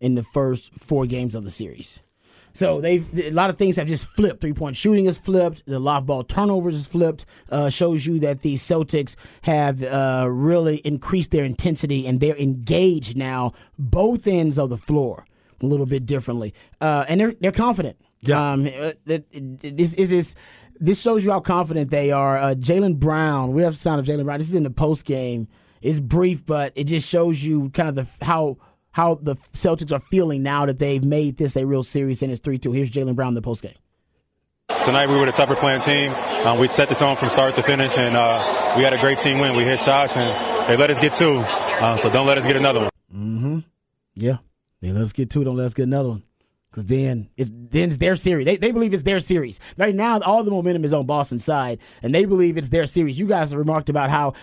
in 0.00 0.14
the 0.14 0.22
first 0.22 0.72
four 0.74 1.06
games 1.06 1.34
of 1.34 1.44
the 1.44 1.50
series. 1.50 2.00
So 2.54 2.80
they've 2.80 3.06
a 3.18 3.30
lot 3.32 3.50
of 3.50 3.58
things 3.58 3.76
have 3.76 3.86
just 3.86 4.06
flipped. 4.06 4.40
Three 4.40 4.54
point 4.54 4.76
shooting 4.76 5.04
is 5.04 5.18
flipped. 5.18 5.62
The 5.66 5.78
live 5.78 6.06
ball 6.06 6.24
turnovers 6.24 6.74
is 6.74 6.86
flipped. 6.86 7.26
Uh, 7.50 7.68
shows 7.68 8.06
you 8.06 8.18
that 8.20 8.40
the 8.40 8.54
Celtics 8.54 9.14
have 9.42 9.82
uh, 9.82 10.26
really 10.30 10.76
increased 10.78 11.32
their 11.32 11.44
intensity 11.44 12.06
and 12.06 12.18
they're 12.18 12.36
engaged 12.38 13.14
now, 13.14 13.52
both 13.78 14.26
ends 14.26 14.58
of 14.58 14.70
the 14.70 14.78
floor, 14.78 15.26
a 15.60 15.66
little 15.66 15.84
bit 15.84 16.06
differently, 16.06 16.54
uh, 16.80 17.04
and 17.08 17.20
they're 17.20 17.34
they're 17.40 17.52
confident. 17.52 17.98
Yeah. 18.22 18.52
Um, 18.52 18.66
uh, 18.66 18.92
this 19.04 19.92
is 19.94 20.08
this. 20.08 20.34
This 20.78 21.00
shows 21.00 21.24
you 21.24 21.30
how 21.30 21.40
confident 21.40 21.90
they 21.90 22.10
are. 22.10 22.36
Uh, 22.38 22.54
Jaylen 22.54 22.96
Brown, 22.98 23.52
we 23.52 23.62
have 23.62 23.72
the 23.74 23.78
sound 23.78 23.98
of 24.00 24.06
Jaylen 24.06 24.24
Brown. 24.24 24.38
This 24.38 24.48
is 24.48 24.54
in 24.54 24.62
the 24.62 24.70
post 24.70 25.04
game. 25.06 25.48
It's 25.86 26.00
brief, 26.00 26.44
but 26.44 26.72
it 26.74 26.84
just 26.84 27.08
shows 27.08 27.44
you 27.44 27.70
kind 27.70 27.88
of 27.88 27.94
the 27.94 28.24
how 28.24 28.58
how 28.90 29.14
the 29.14 29.36
Celtics 29.52 29.92
are 29.92 30.00
feeling 30.00 30.42
now 30.42 30.66
that 30.66 30.80
they've 30.80 31.04
made 31.04 31.36
this 31.36 31.56
a 31.56 31.64
real 31.64 31.84
series 31.84 32.22
and 32.22 32.32
it's 32.32 32.40
3 32.40 32.58
2. 32.58 32.72
Here's 32.72 32.90
Jaylen 32.90 33.14
Brown 33.14 33.28
in 33.28 33.34
the 33.34 33.40
postgame. 33.40 33.76
Tonight 34.84 35.08
we 35.08 35.16
were 35.16 35.26
the 35.26 35.32
tougher 35.32 35.54
playing 35.54 35.78
team. 35.78 36.10
Um, 36.44 36.58
we 36.58 36.66
set 36.66 36.88
this 36.88 37.02
on 37.02 37.16
from 37.16 37.28
start 37.28 37.54
to 37.54 37.62
finish, 37.62 37.96
and 37.98 38.16
uh, 38.16 38.74
we 38.76 38.82
had 38.82 38.94
a 38.94 38.98
great 38.98 39.18
team 39.18 39.38
win. 39.38 39.56
We 39.56 39.62
hit 39.62 39.78
shots, 39.78 40.16
and 40.16 40.68
they 40.68 40.76
let 40.76 40.90
us 40.90 40.98
get 40.98 41.14
two. 41.14 41.36
Uh, 41.38 41.96
so 41.96 42.10
don't 42.10 42.26
let 42.26 42.36
us 42.36 42.44
get 42.44 42.56
another 42.56 42.80
one. 42.80 42.90
Mm-hmm. 43.14 43.58
Yeah. 44.16 44.38
They 44.80 44.90
let 44.90 45.02
us 45.02 45.12
get 45.12 45.30
two, 45.30 45.44
don't 45.44 45.56
let 45.56 45.66
us 45.66 45.74
get 45.74 45.84
another 45.84 46.08
one. 46.08 46.24
Because 46.68 46.86
then 46.86 47.28
it's 47.36 47.50
then 47.54 47.88
it's 47.90 47.98
their 47.98 48.16
series. 48.16 48.44
They, 48.44 48.56
they 48.56 48.72
believe 48.72 48.92
it's 48.92 49.04
their 49.04 49.20
series. 49.20 49.60
Right 49.78 49.94
now, 49.94 50.18
all 50.20 50.42
the 50.42 50.50
momentum 50.50 50.84
is 50.84 50.92
on 50.92 51.06
Boston's 51.06 51.44
side, 51.44 51.78
and 52.02 52.12
they 52.12 52.24
believe 52.24 52.58
it's 52.58 52.70
their 52.70 52.86
series. 52.86 53.18
You 53.18 53.26
guys 53.26 53.54
remarked 53.54 53.88
about 53.88 54.10
how 54.10 54.34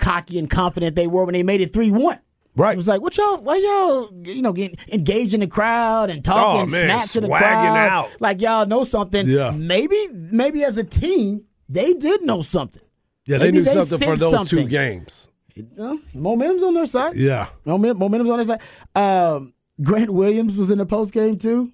cocky 0.00 0.38
and 0.38 0.50
confident 0.50 0.96
they 0.96 1.06
were 1.06 1.24
when 1.24 1.34
they 1.34 1.42
made 1.42 1.60
it 1.60 1.72
3 1.72 1.90
1. 1.90 2.18
Right. 2.56 2.72
It 2.72 2.76
was 2.76 2.88
like, 2.88 3.00
what 3.00 3.16
y'all, 3.16 3.36
why 3.38 3.56
y'all, 3.56 4.10
you 4.24 4.42
know, 4.42 4.52
getting 4.52 4.76
engaged 4.92 5.34
in 5.34 5.40
the 5.40 5.46
crowd 5.46 6.10
and 6.10 6.24
talking 6.24 6.62
Oh, 6.62 6.66
man, 6.66 7.00
to 7.06 7.20
the 7.20 7.28
crowd, 7.28 7.76
out. 7.76 8.10
like 8.18 8.40
y'all 8.40 8.66
know 8.66 8.82
something. 8.82 9.26
Yeah. 9.26 9.52
Maybe, 9.52 9.96
maybe 10.12 10.64
as 10.64 10.76
a 10.76 10.82
team, 10.84 11.44
they 11.68 11.94
did 11.94 12.22
know 12.22 12.42
something. 12.42 12.82
Yeah, 13.24 13.38
they 13.38 13.52
knew 13.52 13.62
they 13.62 13.72
something 13.72 13.98
for 13.98 14.16
those 14.16 14.48
two 14.50 14.66
games. 14.66 15.28
Uh, 15.78 15.96
momentum's 16.12 16.62
on 16.64 16.74
their 16.74 16.86
side. 16.86 17.14
Yeah. 17.14 17.48
Momentum's 17.64 18.30
on 18.30 18.44
their 18.44 18.44
side. 18.44 18.60
Um, 18.96 19.54
Grant 19.82 20.10
Williams 20.10 20.56
was 20.56 20.70
in 20.70 20.78
the 20.78 20.86
post 20.86 21.12
game 21.12 21.38
too. 21.38 21.72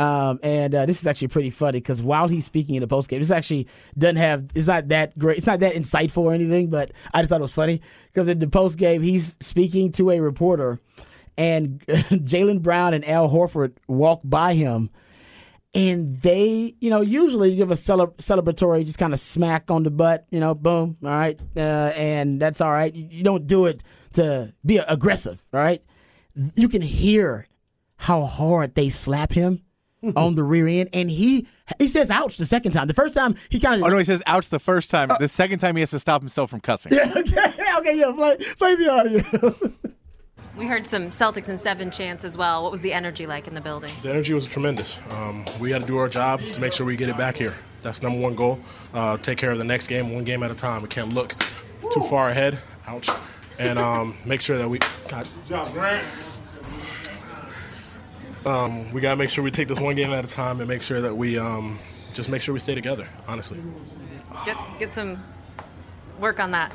Um, 0.00 0.40
and 0.42 0.74
uh, 0.74 0.86
this 0.86 0.98
is 1.00 1.06
actually 1.06 1.28
pretty 1.28 1.50
funny 1.50 1.78
because 1.78 2.02
while 2.02 2.26
he's 2.26 2.46
speaking 2.46 2.74
in 2.74 2.80
the 2.80 2.86
post 2.86 3.10
game, 3.10 3.20
this 3.20 3.30
actually 3.30 3.66
doesn't 3.98 4.16
have 4.16 4.46
it's 4.54 4.66
not 4.66 4.88
that 4.88 5.18
great, 5.18 5.36
it's 5.36 5.46
not 5.46 5.60
that 5.60 5.74
insightful 5.74 6.22
or 6.22 6.32
anything, 6.32 6.70
but 6.70 6.92
I 7.12 7.20
just 7.20 7.28
thought 7.28 7.40
it 7.40 7.42
was 7.42 7.52
funny 7.52 7.82
because 8.06 8.26
in 8.26 8.38
the 8.38 8.46
post 8.46 8.78
game 8.78 9.02
he's 9.02 9.36
speaking 9.40 9.92
to 9.92 10.10
a 10.10 10.20
reporter, 10.20 10.80
and 11.36 11.80
Jaylen 11.86 12.62
Brown 12.62 12.94
and 12.94 13.06
Al 13.06 13.28
Horford 13.28 13.72
walk 13.88 14.22
by 14.24 14.54
him, 14.54 14.88
and 15.74 16.18
they, 16.22 16.74
you 16.80 16.88
know, 16.88 17.02
usually 17.02 17.56
give 17.56 17.70
a 17.70 17.76
cele- 17.76 18.14
celebratory, 18.18 18.86
just 18.86 18.98
kind 18.98 19.12
of 19.12 19.18
smack 19.18 19.70
on 19.70 19.82
the 19.82 19.90
butt, 19.90 20.24
you 20.30 20.40
know, 20.40 20.54
boom, 20.54 20.96
all 21.04 21.10
right, 21.10 21.38
uh, 21.56 21.92
and 21.94 22.40
that's 22.40 22.62
all 22.62 22.72
right. 22.72 22.94
You 22.94 23.22
don't 23.22 23.46
do 23.46 23.66
it 23.66 23.82
to 24.14 24.54
be 24.64 24.78
aggressive, 24.78 25.44
all 25.52 25.60
right. 25.60 25.82
You 26.54 26.70
can 26.70 26.80
hear 26.80 27.46
how 27.96 28.22
hard 28.22 28.74
they 28.76 28.88
slap 28.88 29.32
him 29.32 29.62
on 30.16 30.34
the 30.34 30.42
rear 30.42 30.66
end, 30.66 30.88
and 30.92 31.10
he 31.10 31.46
he 31.78 31.88
says 31.88 32.10
ouch 32.10 32.36
the 32.36 32.46
second 32.46 32.72
time. 32.72 32.86
The 32.86 32.94
first 32.94 33.14
time 33.14 33.34
he 33.48 33.60
kind 33.60 33.80
of 33.80 33.86
Oh 33.86 33.90
no, 33.90 33.98
he 33.98 34.04
says 34.04 34.22
ouch 34.26 34.48
the 34.48 34.58
first 34.58 34.90
time. 34.90 35.10
the 35.18 35.28
second 35.28 35.58
time 35.58 35.76
he 35.76 35.80
has 35.80 35.90
to 35.90 35.98
stop 35.98 36.22
himself 36.22 36.50
from 36.50 36.60
cussing. 36.60 36.92
yeah, 36.92 37.12
okay, 37.16 37.54
okay, 37.78 37.98
yeah, 37.98 38.12
play, 38.12 38.36
play 38.56 38.76
the 38.76 38.90
audio. 38.90 39.54
We 40.56 40.66
heard 40.66 40.86
some 40.86 41.08
Celtics 41.08 41.48
and 41.48 41.58
seven 41.58 41.90
chants 41.90 42.22
as 42.22 42.36
well. 42.36 42.62
What 42.62 42.70
was 42.70 42.82
the 42.82 42.92
energy 42.92 43.26
like 43.26 43.48
in 43.48 43.54
the 43.54 43.62
building? 43.62 43.90
The 44.02 44.10
energy 44.10 44.34
was 44.34 44.46
tremendous. 44.46 44.98
Um, 45.10 45.46
we 45.58 45.70
had 45.70 45.80
to 45.80 45.86
do 45.86 45.96
our 45.96 46.08
job 46.08 46.42
to 46.52 46.60
make 46.60 46.74
sure 46.74 46.84
we 46.84 46.96
get 46.96 47.08
it 47.08 47.16
back 47.16 47.36
here. 47.36 47.54
That's 47.80 48.02
number 48.02 48.18
one 48.18 48.34
goal. 48.34 48.60
Uh, 48.92 49.16
take 49.16 49.38
care 49.38 49.52
of 49.52 49.58
the 49.58 49.64
next 49.64 49.86
game, 49.86 50.12
one 50.12 50.24
game 50.24 50.42
at 50.42 50.50
a 50.50 50.54
time. 50.54 50.82
We 50.82 50.88
can't 50.88 51.14
look 51.14 51.34
too 51.92 52.02
far 52.02 52.28
ahead. 52.28 52.58
Ouch. 52.88 53.08
And 53.58 53.78
um, 53.78 54.18
make 54.26 54.42
sure 54.42 54.58
that 54.58 54.68
we. 54.68 54.80
God. 55.08 55.26
Um, 58.46 58.90
we 58.92 59.00
gotta 59.00 59.16
make 59.16 59.30
sure 59.30 59.44
we 59.44 59.50
take 59.50 59.68
this 59.68 59.80
one 59.80 59.96
game 59.96 60.10
at 60.12 60.24
a 60.24 60.28
time 60.28 60.60
and 60.60 60.68
make 60.68 60.82
sure 60.82 61.00
that 61.00 61.16
we 61.16 61.38
um, 61.38 61.78
just 62.14 62.28
make 62.28 62.42
sure 62.42 62.52
we 62.52 62.60
stay 62.60 62.74
together. 62.74 63.08
Honestly. 63.28 63.60
Get 64.46 64.56
get 64.78 64.94
some 64.94 65.22
work 66.18 66.40
on 66.40 66.52
that. 66.52 66.72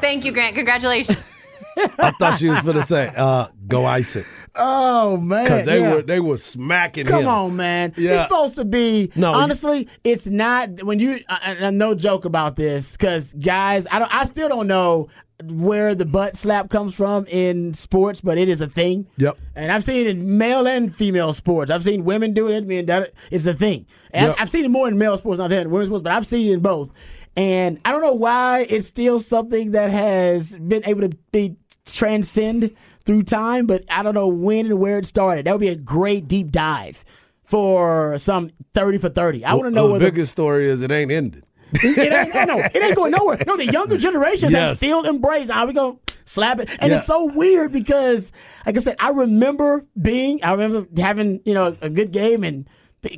Thank 0.00 0.24
you, 0.24 0.32
Grant. 0.32 0.54
Congratulations. 0.54 1.18
I 1.76 2.10
thought 2.18 2.38
she 2.38 2.48
was 2.48 2.60
going 2.62 2.76
to 2.76 2.82
say, 2.82 3.12
uh, 3.16 3.48
go 3.66 3.84
ice 3.84 4.16
it. 4.16 4.26
oh 4.54 5.16
man, 5.16 5.44
Because 5.44 5.66
they, 5.66 5.80
yeah. 5.80 5.94
were, 5.94 6.02
they 6.02 6.20
were 6.20 6.36
smacking 6.36 7.06
Come 7.06 7.22
him. 7.22 7.28
on, 7.28 7.56
man. 7.56 7.94
Yeah. 7.96 8.12
It's 8.20 8.22
supposed 8.24 8.56
to 8.56 8.64
be. 8.64 9.10
No, 9.16 9.30
you- 9.32 9.36
honestly, 9.38 9.88
it's 10.04 10.26
not. 10.26 10.82
When 10.82 10.98
you, 10.98 11.20
I, 11.28 11.56
I, 11.60 11.70
no 11.70 11.94
joke 11.94 12.24
about 12.24 12.56
this, 12.56 12.92
because 12.92 13.32
guys, 13.34 13.86
I 13.90 13.98
don't. 13.98 14.14
I 14.14 14.24
still 14.26 14.48
don't 14.48 14.66
know 14.66 15.08
where 15.44 15.94
the 15.94 16.04
butt 16.04 16.36
slap 16.36 16.68
comes 16.70 16.94
from 16.94 17.26
in 17.26 17.74
sports, 17.74 18.20
but 18.20 18.38
it 18.38 18.48
is 18.48 18.60
a 18.60 18.68
thing. 18.68 19.06
Yep. 19.16 19.38
And 19.56 19.72
I've 19.72 19.82
seen 19.82 19.96
it 19.96 20.06
in 20.06 20.38
male 20.38 20.68
and 20.68 20.94
female 20.94 21.32
sports. 21.32 21.70
I've 21.70 21.82
seen 21.82 22.04
women 22.04 22.32
do 22.32 22.48
it. 22.48 22.58
I 22.58 22.60
mean, 22.60 22.86
that 22.86 23.12
it's 23.30 23.46
a 23.46 23.54
thing. 23.54 23.86
And 24.12 24.28
Yep. 24.28 24.36
I've 24.38 24.50
seen 24.50 24.64
it 24.66 24.70
more 24.70 24.86
in 24.86 24.98
male 24.98 25.16
sports, 25.18 25.38
not 25.38 25.50
in 25.50 25.70
women's 25.70 25.88
sports, 25.88 26.02
but 26.02 26.12
I've 26.12 26.26
seen 26.26 26.50
it 26.50 26.52
in 26.54 26.60
both. 26.60 26.90
And 27.36 27.80
I 27.84 27.92
don't 27.92 28.02
know 28.02 28.12
why 28.12 28.66
it's 28.68 28.86
still 28.86 29.18
something 29.18 29.70
that 29.72 29.90
has 29.90 30.54
been 30.54 30.84
able 30.84 31.00
to 31.00 31.16
be 31.32 31.56
transcend 31.86 32.74
through 33.04 33.22
time, 33.24 33.66
but 33.66 33.84
I 33.90 34.02
don't 34.02 34.14
know 34.14 34.28
when 34.28 34.66
and 34.66 34.78
where 34.78 34.98
it 34.98 35.06
started. 35.06 35.46
That 35.46 35.52
would 35.52 35.60
be 35.60 35.68
a 35.68 35.76
great 35.76 36.28
deep 36.28 36.50
dive 36.50 37.04
for 37.44 38.18
some 38.18 38.50
30 38.74 38.98
for 38.98 39.08
30. 39.08 39.44
I 39.44 39.54
want 39.54 39.66
to 39.66 39.70
know 39.70 39.84
Well, 39.86 39.94
the 39.94 39.98
the, 40.00 40.10
biggest 40.10 40.32
story 40.32 40.68
is 40.68 40.82
it 40.82 40.90
ain't 40.90 41.10
ended. 41.10 41.44
it 41.74 42.12
ain't, 42.12 42.34
no, 42.34 42.44
no, 42.44 42.58
it 42.58 42.76
ain't 42.82 42.96
going 42.96 43.12
nowhere. 43.12 43.38
No, 43.46 43.56
the 43.56 43.66
younger 43.66 43.96
generations 44.06 44.52
have 44.52 44.76
still 44.76 45.04
embraced. 45.06 45.50
How 45.50 45.66
we 45.66 45.72
gonna 45.72 45.96
slap 46.26 46.60
it? 46.60 46.68
And 46.80 46.90
Yeah. 46.92 46.98
it's 46.98 47.06
so 47.06 47.26
weird 47.32 47.72
because, 47.72 48.30
like 48.66 48.76
I 48.76 48.80
said, 48.80 48.96
I 48.98 49.08
remember 49.10 49.86
being, 50.00 50.42
I 50.44 50.52
remember 50.52 50.86
having 51.00 51.40
you 51.44 51.54
know 51.54 51.76
a 51.80 51.88
good 51.88 52.12
game 52.12 52.44
and 52.44 52.68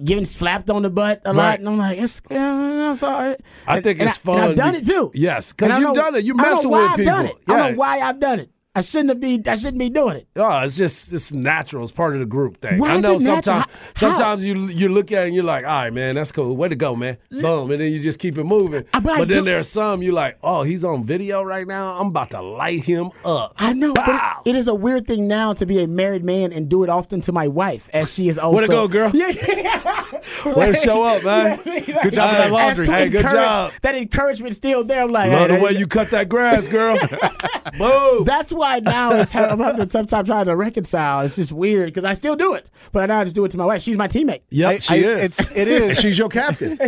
getting 0.04 0.24
slapped 0.24 0.70
on 0.70 0.82
the 0.82 0.88
butt 0.90 1.20
a 1.24 1.32
lot, 1.32 1.58
and 1.58 1.68
I'm 1.68 1.76
like, 1.78 1.98
it's, 1.98 2.22
I'm 2.30 2.94
sorry. 2.96 3.36
I 3.66 3.76
And- 3.76 3.84
think 3.84 3.98
it's 4.00 4.04
I, 4.04 4.14
and 4.14 4.18
fun 4.18 4.40
I've 4.50 4.56
done 4.56 4.74
it 4.76 4.86
too. 4.86 5.10
Yes, 5.14 5.52
because 5.52 5.70
you've 5.78 5.88
know- 5.88 5.94
done 5.94 6.14
it. 6.14 6.24
You 6.24 6.34
I 6.38 6.42
don't 6.44 6.52
messing 6.54 6.70
why 6.70 6.82
with 6.82 6.90
I've 7.00 7.04
done 7.06 7.26
people. 7.26 7.38
it. 7.40 7.50
I 7.52 7.56
don't 7.58 7.72
know 7.72 7.78
why 7.78 7.98
I've 8.00 8.20
done 8.20 8.38
it. 8.40 8.50
I 8.76 8.80
shouldn't 8.80 9.10
have 9.10 9.20
be. 9.20 9.40
I 9.46 9.54
shouldn't 9.56 9.78
be 9.78 9.88
doing 9.88 10.16
it. 10.16 10.26
Oh, 10.36 10.60
it's 10.60 10.76
just 10.76 11.12
it's 11.12 11.32
natural. 11.32 11.84
It's 11.84 11.92
part 11.92 12.14
of 12.14 12.20
the 12.20 12.26
group 12.26 12.60
thing. 12.60 12.78
Why 12.80 12.94
I 12.94 13.00
know 13.00 13.18
sometimes 13.18 13.66
sometimes 13.94 14.44
you 14.44 14.66
you 14.66 14.88
look 14.88 15.12
at 15.12 15.24
it 15.24 15.26
and 15.28 15.34
you're 15.36 15.44
like, 15.44 15.64
all 15.64 15.70
right, 15.70 15.92
man, 15.92 16.16
that's 16.16 16.32
cool. 16.32 16.56
Way 16.56 16.70
to 16.70 16.74
go, 16.74 16.96
man. 16.96 17.16
Boom. 17.30 17.70
And 17.70 17.80
then 17.80 17.92
you 17.92 18.00
just 18.00 18.18
keep 18.18 18.36
it 18.36 18.42
moving. 18.44 18.84
Uh, 18.92 19.00
but 19.00 19.18
But 19.18 19.28
then 19.28 19.44
there's 19.44 19.68
some 19.68 20.02
you're 20.02 20.12
like, 20.12 20.38
oh, 20.42 20.64
he's 20.64 20.82
on 20.84 21.04
video 21.04 21.42
right 21.42 21.66
now. 21.68 22.00
I'm 22.00 22.08
about 22.08 22.30
to 22.30 22.42
light 22.42 22.82
him 22.82 23.10
up. 23.24 23.54
I 23.58 23.72
know, 23.74 23.92
but 23.92 24.08
it- 24.08 24.20
it 24.50 24.56
is 24.56 24.66
a 24.68 24.74
weird 24.74 25.06
thing 25.06 25.28
now 25.28 25.52
to 25.54 25.64
be 25.66 25.82
a 25.82 25.86
married 25.86 26.24
man 26.24 26.52
and 26.52 26.68
do 26.68 26.82
it 26.82 26.90
often 26.90 27.20
to 27.22 27.32
my 27.32 27.46
wife, 27.48 27.88
as 27.94 28.12
she 28.12 28.28
is 28.28 28.38
also. 28.38 28.56
Way 28.58 28.66
to 28.66 28.68
go, 28.72 28.88
girl. 28.88 29.10
Yeah, 29.14 29.28
yeah. 29.48 30.02
Yeah. 30.44 30.54
Way 30.54 30.72
to 30.72 30.76
show 30.78 31.02
up, 31.02 31.22
man. 31.22 31.60
Good 31.64 32.12
job 32.14 32.30
that 32.36 32.50
laundry. 32.50 32.86
Hey, 32.86 33.08
good 33.08 33.22
job. 33.22 33.72
That 33.82 33.94
encouragement's 33.94 34.56
still 34.56 34.82
there. 34.84 35.02
I'm 35.04 35.10
like, 35.10 35.30
Love 35.30 35.48
hey, 35.50 35.56
the 35.58 35.62
way 35.62 35.72
you 35.72 35.86
cut 35.86 36.10
that 36.10 36.28
grass, 36.28 36.66
girl. 36.66 36.96
Boom. 37.78 38.24
That's 38.24 38.52
why 38.52 38.63
now 38.80 39.12
it's 39.12 39.32
ha- 39.32 39.44
I'm 39.50 39.58
having 39.60 39.80
a 39.80 39.86
tough 39.86 40.06
time 40.08 40.24
trying 40.24 40.46
to 40.46 40.56
reconcile. 40.56 41.24
It's 41.24 41.36
just 41.36 41.52
weird 41.52 41.86
because 41.86 42.04
I 42.04 42.14
still 42.14 42.36
do 42.36 42.54
it, 42.54 42.68
but 42.92 43.02
I 43.02 43.06
now 43.06 43.20
I 43.20 43.24
just 43.24 43.36
do 43.36 43.44
it 43.44 43.50
to 43.52 43.56
my 43.58 43.64
wife. 43.66 43.82
She's 43.82 43.96
my 43.96 44.08
teammate. 44.08 44.42
Yep, 44.50 44.70
I- 44.74 44.78
she 44.78 44.94
I- 44.94 44.96
is. 44.96 45.24
it's- 45.40 45.50
it 45.54 45.68
is. 45.68 46.00
She's 46.00 46.18
your 46.18 46.28
captain. 46.28 46.78
I 46.80 46.86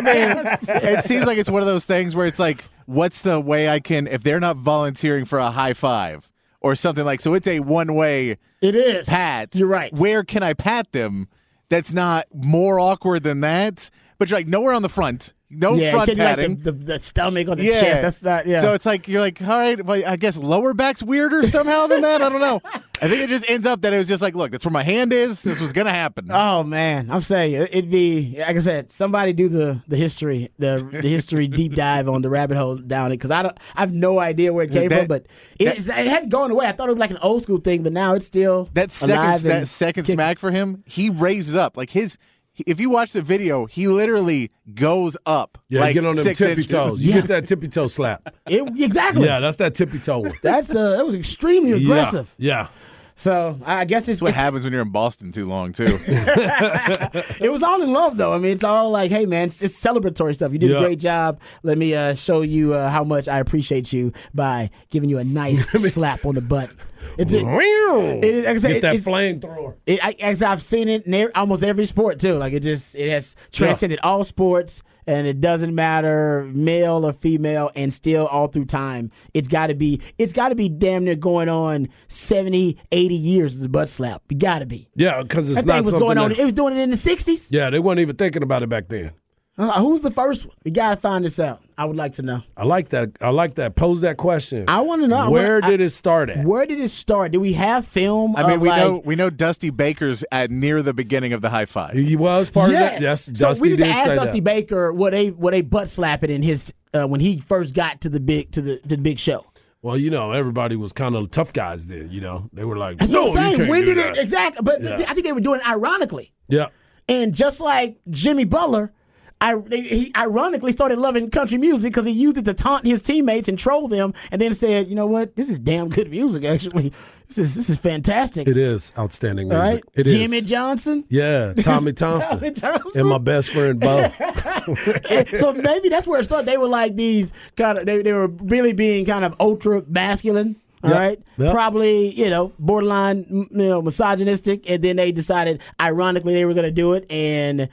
mean, 0.00 0.46
it 0.82 1.04
seems 1.04 1.26
like 1.26 1.38
it's 1.38 1.50
one 1.50 1.62
of 1.62 1.66
those 1.68 1.84
things 1.86 2.14
where 2.16 2.26
it's 2.26 2.38
like, 2.38 2.64
what's 2.86 3.22
the 3.22 3.38
way 3.40 3.68
I 3.68 3.80
can, 3.80 4.06
if 4.06 4.22
they're 4.22 4.40
not 4.40 4.56
volunteering 4.56 5.24
for 5.24 5.38
a 5.38 5.50
high 5.50 5.74
five 5.74 6.30
or 6.60 6.74
something 6.74 7.04
like, 7.04 7.20
so 7.20 7.34
it's 7.34 7.46
a 7.46 7.60
one 7.60 7.94
way 7.94 8.38
It 8.60 8.74
is 8.74 9.06
pat. 9.06 9.54
You're 9.54 9.68
right. 9.68 9.92
Where 9.92 10.24
can 10.24 10.42
I 10.42 10.54
pat 10.54 10.92
them 10.92 11.28
that's 11.68 11.92
not 11.92 12.26
more 12.34 12.80
awkward 12.80 13.22
than 13.22 13.40
that? 13.42 13.90
But 14.18 14.30
you're 14.30 14.38
like, 14.40 14.48
nowhere 14.48 14.72
on 14.74 14.82
the 14.82 14.88
front. 14.88 15.32
No 15.50 15.74
yeah, 15.74 15.92
front 15.92 16.08
you, 16.08 16.14
like 16.16 16.26
padding. 16.36 16.56
the, 16.56 16.72
the, 16.72 16.84
the 16.84 17.00
stomach 17.00 17.48
or 17.48 17.54
the 17.56 17.64
yeah, 17.64 17.80
chest. 17.80 18.02
That's 18.02 18.22
not. 18.22 18.46
Yeah. 18.46 18.60
So 18.60 18.74
it's 18.74 18.84
like 18.84 19.08
you're 19.08 19.20
like, 19.20 19.40
all 19.40 19.48
right, 19.48 19.82
well, 19.84 20.02
I 20.06 20.16
guess 20.16 20.36
lower 20.36 20.74
back's 20.74 21.02
weirder 21.02 21.42
somehow 21.44 21.86
than 21.86 22.02
that. 22.02 22.20
I 22.22 22.28
don't 22.28 22.40
know. 22.40 22.60
I 23.00 23.06
think 23.08 23.22
it 23.22 23.28
just 23.28 23.48
ends 23.48 23.66
up 23.66 23.82
that 23.82 23.92
it 23.92 23.96
was 23.98 24.08
just 24.08 24.20
like, 24.20 24.34
look, 24.34 24.50
that's 24.50 24.64
where 24.64 24.72
my 24.72 24.82
hand 24.82 25.12
is. 25.12 25.42
This 25.42 25.60
was 25.60 25.72
gonna 25.72 25.92
happen. 25.92 26.28
Oh 26.30 26.64
man, 26.64 27.10
I'm 27.10 27.20
saying 27.20 27.52
it- 27.52 27.70
it'd 27.72 27.90
be 27.90 28.34
like 28.38 28.56
I 28.56 28.58
said. 28.58 28.90
Somebody 28.90 29.32
do 29.32 29.48
the 29.48 29.80
the 29.88 29.96
history, 29.96 30.50
the 30.58 30.76
the 30.92 31.08
history 31.08 31.46
deep 31.48 31.74
dive 31.74 32.08
on 32.08 32.22
the 32.22 32.28
rabbit 32.28 32.56
hole 32.56 32.76
down 32.76 33.12
it 33.12 33.14
because 33.14 33.30
I 33.30 33.42
don't, 33.44 33.56
I 33.74 33.80
have 33.80 33.92
no 33.92 34.18
idea 34.18 34.52
where 34.52 34.64
it 34.64 34.72
came 34.72 34.88
That- 34.88 34.98
from, 34.98 35.06
but 35.08 35.26
it, 35.58 35.78
that- 35.86 35.98
it 36.00 36.06
hadn't 36.08 36.28
gone 36.30 36.50
away. 36.50 36.66
I 36.66 36.72
thought 36.72 36.88
it 36.88 36.92
was 36.92 37.00
like 37.00 37.10
an 37.12 37.18
old 37.22 37.42
school 37.42 37.58
thing, 37.58 37.82
but 37.84 37.92
now 37.92 38.14
it's 38.14 38.26
still 38.26 38.68
that 38.74 38.90
second 38.92 39.48
that 39.48 39.68
second 39.68 40.04
kicking. 40.04 40.16
smack 40.16 40.38
for 40.40 40.50
him, 40.50 40.82
he 40.86 41.08
raises 41.08 41.54
up 41.56 41.76
like 41.76 41.90
his. 41.90 42.18
If 42.66 42.80
you 42.80 42.90
watch 42.90 43.12
the 43.12 43.22
video, 43.22 43.66
he 43.66 43.88
literally 43.88 44.50
goes 44.74 45.16
up. 45.26 45.58
Yeah, 45.68 45.80
like 45.80 45.94
get 45.94 46.04
on 46.04 46.16
them 46.16 46.24
six 46.24 46.38
tippy 46.38 46.52
inches. 46.52 46.66
toes. 46.66 47.00
You 47.00 47.10
Yeah. 47.14 47.20
get 47.20 47.28
that 47.28 47.46
tippy 47.46 47.68
toe 47.68 47.86
slap. 47.86 48.34
It, 48.46 48.62
exactly. 48.80 49.24
Yeah, 49.26 49.40
that's 49.40 49.58
that 49.58 49.74
tippy 49.74 49.98
toe 49.98 50.20
one. 50.20 50.32
That's 50.42 50.74
uh, 50.74 50.96
that 50.96 51.06
was 51.06 51.14
extremely 51.14 51.72
aggressive. 51.72 52.32
Yeah. 52.38 52.68
So 53.16 53.58
I 53.66 53.84
guess 53.84 54.02
it's, 54.02 54.20
That's 54.20 54.22
what 54.22 54.28
it's- 54.28 54.42
happens 54.44 54.62
when 54.64 54.72
you're 54.72 54.82
in 54.82 54.90
Boston 54.90 55.32
too 55.32 55.46
long 55.48 55.72
too. 55.72 55.98
it 56.06 57.50
was 57.50 57.62
all 57.62 57.82
in 57.82 57.92
love 57.92 58.16
though. 58.16 58.32
I 58.32 58.38
mean, 58.38 58.52
it's 58.52 58.64
all 58.64 58.90
like, 58.90 59.10
hey 59.10 59.26
man, 59.26 59.46
it's, 59.46 59.60
it's 59.62 59.78
celebratory 59.80 60.34
stuff. 60.34 60.52
You 60.52 60.58
did 60.58 60.70
Yeah. 60.70 60.76
a 60.78 60.80
great 60.80 60.98
job. 61.00 61.40
Let 61.62 61.78
me 61.78 61.94
uh, 61.94 62.14
show 62.14 62.42
you 62.42 62.74
uh, 62.74 62.88
how 62.90 63.04
much 63.04 63.26
I 63.28 63.38
appreciate 63.40 63.92
you 63.92 64.12
by 64.34 64.70
giving 64.90 65.10
you 65.10 65.18
a 65.18 65.24
nice 65.24 65.66
slap 65.92 66.24
on 66.24 66.34
the 66.36 66.40
butt. 66.42 66.70
It's 67.18 67.32
a, 67.32 67.38
It, 67.38 68.24
it- 68.24 68.44
like 68.46 68.58
said, 68.58 68.68
Get 68.68 68.76
it- 68.76 68.82
that 68.82 69.10
flamethrower. 69.10 69.74
It, 69.86 69.98
I, 70.04 70.14
as 70.20 70.42
I've 70.42 70.62
seen 70.62 70.88
it 70.88 71.04
in 71.06 71.12
every, 71.14 71.34
almost 71.34 71.62
every 71.62 71.84
sport 71.84 72.18
too. 72.20 72.34
Like 72.34 72.52
it 72.52 72.60
just 72.60 72.94
it 72.94 73.10
has 73.10 73.34
transcended 73.52 73.98
all 74.04 74.22
sports, 74.24 74.82
and 75.06 75.26
it 75.26 75.40
doesn't 75.40 75.74
matter 75.74 76.48
male 76.54 77.04
or 77.06 77.12
female, 77.12 77.70
and 77.74 77.92
still 77.92 78.26
all 78.28 78.46
through 78.46 78.66
time, 78.66 79.10
it's 79.34 79.48
got 79.48 79.66
to 79.66 79.74
be 79.74 80.00
it's 80.18 80.32
got 80.32 80.50
to 80.50 80.54
be 80.54 80.68
damn 80.68 81.04
near 81.04 81.16
going 81.16 81.48
on 81.48 81.88
70, 82.06 82.76
80 82.92 83.14
years 83.14 83.56
of 83.56 83.62
the 83.62 83.68
butt 83.68 83.88
slap. 83.88 84.22
You 84.28 84.36
got 84.38 84.60
to 84.60 84.66
be. 84.66 84.88
Yeah, 84.94 85.22
because 85.22 85.48
it's 85.50 85.56
That 85.60 85.66
not 85.66 85.74
thing 85.76 85.84
was 85.84 85.90
something. 85.92 86.06
going 86.06 86.18
on. 86.18 86.28
that- 86.30 86.38
It 86.38 86.44
was 86.44 86.54
doing 86.54 86.76
it 86.76 86.80
in 86.80 86.90
the 86.90 86.96
sixties. 86.96 87.48
yeah, 87.50 87.70
they 87.70 87.78
weren't 87.80 88.00
even 88.00 88.16
thinking 88.16 88.42
about 88.44 88.62
it 88.62 88.68
back 88.68 88.88
then. 88.88 89.10
Uh, 89.58 89.80
who's 89.80 90.02
the 90.02 90.10
first 90.12 90.46
one? 90.46 90.54
We 90.64 90.70
got 90.70 90.90
to 90.90 90.96
find 90.96 91.24
this 91.24 91.40
out. 91.40 91.60
I 91.76 91.84
would 91.84 91.96
like 91.96 92.12
to 92.14 92.22
know. 92.22 92.42
I 92.56 92.64
like 92.64 92.90
that. 92.90 93.10
I 93.20 93.30
like 93.30 93.56
that. 93.56 93.74
Pose 93.74 94.02
that 94.02 94.16
question. 94.16 94.64
I 94.68 94.80
want 94.82 95.02
to 95.02 95.08
know 95.08 95.30
Where 95.30 95.60
wanna- 95.60 95.76
did 95.76 95.80
it 95.84 95.90
start 95.90 96.30
at? 96.30 96.44
Where 96.44 96.64
did 96.64 96.78
it 96.78 96.90
start? 96.90 97.32
Do 97.32 97.40
we 97.40 97.54
have 97.54 97.84
film? 97.84 98.36
I 98.36 98.44
mean, 98.44 98.52
of, 98.52 98.60
we 98.60 98.68
like, 98.68 98.80
know 98.80 99.02
we 99.04 99.16
know 99.16 99.30
Dusty 99.30 99.70
Baker's 99.70 100.24
at 100.30 100.52
near 100.52 100.80
the 100.82 100.94
beginning 100.94 101.32
of 101.32 101.40
the 101.42 101.50
high 101.50 101.64
five. 101.66 101.94
He 101.94 102.14
was 102.14 102.50
part 102.50 102.70
yes. 102.70 102.82
of 102.94 103.00
that. 103.00 103.02
Yes, 103.02 103.24
so 103.24 103.32
Dusty 103.32 103.62
we 103.62 103.68
need 103.70 103.76
did 103.78 103.84
to 103.84 103.90
ask 103.90 104.06
Dusty 104.06 104.38
that. 104.38 104.44
Baker 104.44 104.92
what 104.92 105.10
they 105.10 105.30
what 105.30 105.50
they 105.50 105.62
butt 105.62 105.88
slapping 105.88 106.30
in 106.30 106.42
his 106.42 106.72
uh, 106.94 107.06
when 107.06 107.18
he 107.20 107.40
first 107.40 107.74
got 107.74 108.00
to 108.02 108.08
the 108.08 108.20
big 108.20 108.52
to 108.52 108.60
the 108.62 108.76
to 108.78 108.88
the 108.88 108.96
big 108.96 109.18
show. 109.18 109.44
Well, 109.82 109.96
you 109.96 110.10
know, 110.10 110.32
everybody 110.32 110.74
was 110.76 110.92
kind 110.92 111.14
of 111.16 111.30
tough 111.32 111.52
guys 111.52 111.86
then. 111.86 112.10
You 112.10 112.20
know, 112.20 112.48
they 112.52 112.64
were 112.64 112.76
like, 112.76 112.98
That's 112.98 113.10
"No, 113.10 113.26
what 113.26 113.38
I'm 113.38 113.50
you 113.52 113.56
can't 113.58 113.70
when 113.70 113.80
do 113.80 113.94
did 113.94 113.98
that." 113.98 114.16
it 114.18 114.22
exactly? 114.22 114.62
But 114.62 114.82
Yeah. 114.82 115.04
I 115.08 115.14
think 115.14 115.24
they 115.26 115.32
were 115.32 115.40
doing 115.40 115.60
it 115.60 115.68
ironically, 115.68 116.32
Yeah, 116.48 116.68
and 117.08 117.34
just 117.34 117.60
like 117.60 117.98
Jimmy 118.08 118.44
Butler. 118.44 118.92
I, 119.40 119.56
he 119.70 120.12
ironically 120.16 120.72
started 120.72 120.98
loving 120.98 121.30
country 121.30 121.58
music 121.58 121.92
because 121.92 122.04
he 122.06 122.12
used 122.12 122.38
it 122.38 122.44
to 122.46 122.54
taunt 122.54 122.84
his 122.86 123.02
teammates 123.02 123.48
and 123.48 123.58
troll 123.58 123.86
them, 123.88 124.12
and 124.32 124.40
then 124.40 124.54
said, 124.54 124.88
"You 124.88 124.94
know 124.96 125.06
what? 125.06 125.36
This 125.36 125.48
is 125.48 125.58
damn 125.60 125.88
good 125.88 126.10
music. 126.10 126.44
Actually, 126.44 126.92
this 127.28 127.38
is 127.38 127.54
this 127.54 127.70
is 127.70 127.76
fantastic." 127.78 128.48
it 128.48 128.56
is 128.56 128.90
outstanding 128.98 129.48
music. 129.48 129.62
right, 129.62 129.82
It 129.94 130.06
is. 130.08 130.12
Jimmy 130.14 130.40
Johnson. 130.40 131.04
Yeah, 131.08 131.52
Tommy 131.54 131.92
Thompson. 132.04 132.38
Tommy 132.38 132.50
Thompson. 132.50 133.00
And 133.00 133.08
my 133.08 133.18
best 133.18 133.50
friend 133.50 133.78
Bo. 133.78 134.10
so 135.36 135.52
maybe 135.52 135.88
that's 135.88 136.06
where 136.06 136.20
it 136.20 136.24
started. 136.24 136.46
They 136.46 136.58
were 136.58 136.68
like 136.68 136.96
these 136.96 137.32
kind 137.56 137.78
of 137.78 137.86
they, 137.86 138.02
they 138.02 138.12
were 138.12 138.28
really 138.28 138.72
being 138.72 139.04
kind 139.04 139.24
of 139.24 139.34
ultra 139.40 139.82
masculine. 139.88 140.56
all 140.82 140.90
Yep. 140.90 140.98
right, 140.98 141.20
Yep. 141.38 141.52
probably 141.52 142.08
you 142.20 142.28
know 142.30 142.52
borderline 142.58 143.24
you 143.30 143.48
know 143.68 143.82
misogynistic, 143.82 144.68
and 144.68 144.82
then 144.82 144.96
they 144.96 145.12
decided 145.12 145.60
ironically 145.80 146.34
they 146.34 146.44
were 146.44 146.54
going 146.54 146.64
to 146.66 146.70
do 146.72 146.92
it, 146.94 147.06
and 147.10 147.68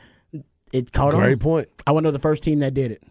it 0.73 0.91
caught 0.91 1.13
on. 1.13 1.21
Great 1.21 1.39
point. 1.39 1.67
I 1.87 1.91
want 1.91 2.03
to 2.03 2.07
know 2.09 2.11
the 2.11 2.19
first 2.19 2.43
team 2.43 2.59
that 2.59 2.73
did 2.73 2.91
it. 2.91 3.03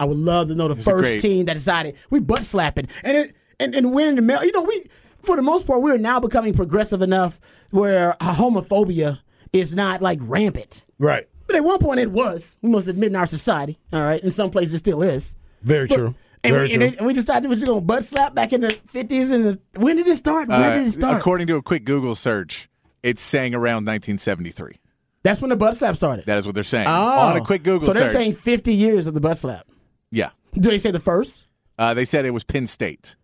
I 0.00 0.04
would 0.04 0.18
love 0.18 0.48
to 0.48 0.54
know 0.54 0.68
the 0.68 0.74
a 0.74 0.82
first 0.82 1.02
great- 1.02 1.20
team 1.20 1.46
that 1.46 1.54
decided 1.54 1.96
we 2.10 2.20
butt 2.20 2.44
slapping 2.44 2.88
and 3.02 3.16
it 3.16 3.34
and 3.58 3.74
and 3.74 3.92
winning 3.92 4.14
the 4.16 4.22
mail. 4.22 4.44
You 4.44 4.52
know, 4.52 4.62
we 4.62 4.84
for 5.22 5.34
the 5.36 5.42
most 5.42 5.66
part 5.66 5.82
we 5.82 5.90
are 5.90 5.98
now 5.98 6.20
becoming 6.20 6.52
progressive 6.54 7.02
enough 7.02 7.40
where 7.70 8.14
homophobia 8.20 9.18
is 9.52 9.74
not 9.74 10.00
like 10.02 10.18
rampant. 10.22 10.84
Right. 10.98 11.28
But 11.46 11.56
at 11.56 11.64
one 11.64 11.78
point 11.78 12.00
it 12.00 12.10
was. 12.12 12.56
We 12.62 12.68
must 12.70 12.88
admit 12.88 13.08
in 13.10 13.16
our 13.16 13.26
society. 13.26 13.78
All 13.92 14.02
right. 14.02 14.22
In 14.22 14.30
some 14.30 14.50
places 14.50 14.74
it 14.74 14.78
still 14.78 15.02
is. 15.02 15.34
Very 15.62 15.88
true. 15.88 16.14
And, 16.44 16.54
Very 16.54 16.68
we, 16.68 16.74
true. 16.74 16.84
and, 16.86 16.96
and 16.98 17.06
we 17.06 17.14
decided 17.14 17.44
we 17.44 17.48
was 17.48 17.64
going 17.64 17.80
to 17.80 17.84
butt 17.84 18.04
slap 18.04 18.32
back 18.34 18.52
in 18.52 18.60
the 18.60 18.68
50s. 18.68 19.32
And 19.32 19.44
the, 19.44 19.60
when 19.74 19.96
did 19.96 20.06
it 20.06 20.16
start? 20.16 20.48
When 20.48 20.60
Uh, 20.62 20.76
did 20.76 20.86
it 20.86 20.92
start? 20.92 21.16
according 21.18 21.48
to 21.48 21.56
a 21.56 21.62
quick 21.62 21.84
Google 21.84 22.14
search, 22.14 22.68
it's 23.02 23.22
saying 23.22 23.54
around 23.54 23.84
1973. 23.86 24.76
That's 25.22 25.40
when 25.40 25.50
the 25.50 25.56
butt 25.56 25.76
slap 25.76 25.96
started. 25.96 26.26
That 26.26 26.38
is 26.38 26.46
what 26.46 26.54
they're 26.54 26.64
saying 26.64 26.86
oh. 26.86 26.90
on 26.90 27.36
a 27.36 27.44
quick 27.44 27.62
Google 27.62 27.86
So 27.88 27.92
they're 27.92 28.08
search. 28.08 28.12
saying 28.12 28.34
50 28.36 28.72
years 28.72 29.06
of 29.06 29.14
the 29.14 29.20
butt 29.20 29.36
slap. 29.38 29.66
yeah, 30.10 30.30
Do 30.54 30.70
they 30.70 30.78
say 30.78 30.90
the 30.90 31.00
first? 31.00 31.46
uh, 31.78 31.94
they 31.94 32.04
said 32.04 32.24
it 32.24 32.30
was 32.30 32.44
Penn 32.44 32.66
State, 32.66 33.14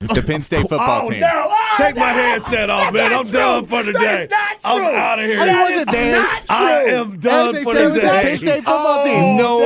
the 0.00 0.22
Penn 0.22 0.42
State 0.42 0.62
football 0.68 1.06
oh, 1.06 1.10
team. 1.10 1.20
no. 1.20 1.28
Oh, 1.50 1.74
Take 1.76 1.96
my 1.96 2.12
headset 2.12 2.70
off, 2.70 2.92
man. 2.92 3.12
I'm 3.12 3.18
That's 3.18 3.30
done 3.30 3.66
for 3.66 3.82
the 3.82 3.92
true. 3.92 4.00
day. 4.00 4.26
That 4.30 4.56
is 4.58 4.64
not 4.64 4.80
I'm 4.80 4.94
out 4.94 5.18
of 5.20 5.26
here. 5.26 5.36
That 5.36 5.48
It 5.48 5.72
is 5.72 5.76
wasn't 5.86 5.92
there. 5.92 6.26
I 6.50 6.84
am 6.88 7.20
done 7.20 7.54
for 7.62 7.72
said 7.72 7.74
the 7.74 7.84
it 7.84 7.90
was 7.92 7.98
a 7.98 8.06
day. 8.06 8.22
Penn 8.22 8.36
State 8.36 8.54
football 8.56 8.96
Oh, 9.00 9.04
team. 9.04 9.36
No 9.36 9.58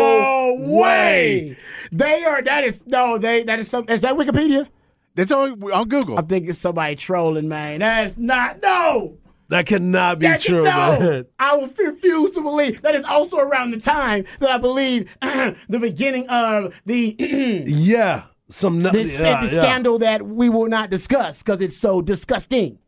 no 0.66 0.80
way. 0.80 1.56
They 1.92 2.24
are. 2.24 2.42
That 2.42 2.64
is 2.64 2.84
no. 2.86 3.18
They. 3.18 3.42
That 3.44 3.58
is 3.60 3.68
some. 3.68 3.84
Is 3.88 4.00
that 4.00 4.14
Wikipedia? 4.16 4.66
That's 5.14 5.30
on 5.32 5.62
on 5.72 5.88
Google. 5.88 6.18
I 6.18 6.22
think 6.22 6.48
it's 6.48 6.58
somebody 6.58 6.96
trolling, 6.96 7.48
man. 7.48 7.80
That's 7.80 8.16
not. 8.18 8.60
No. 8.62 9.16
That 9.54 9.66
cannot 9.66 10.18
be 10.18 10.26
That, 10.26 10.40
true, 10.40 10.64
no. 10.64 10.98
man. 10.98 11.26
I 11.38 11.54
will 11.54 11.68
refuse 11.68 12.32
to 12.32 12.40
believe 12.40 12.82
that 12.82 12.96
is 12.96 13.04
also 13.04 13.36
around 13.38 13.70
the 13.70 13.78
time 13.78 14.24
that 14.40 14.50
I 14.50 14.58
believe 14.58 15.08
the 15.22 15.78
beginning 15.78 16.28
of 16.28 16.74
the 16.86 17.14
Yeah. 17.64 18.24
Some 18.48 18.82
nu- 18.82 18.90
this 18.90 19.20
yeah, 19.20 19.46
the 19.46 19.54
yeah. 19.54 19.62
scandal 19.62 19.98
that 20.00 20.22
we 20.26 20.48
will 20.48 20.66
not 20.66 20.90
discuss 20.90 21.40
because 21.44 21.62
it's 21.62 21.76
so 21.76 22.02
disgusting. 22.02 22.80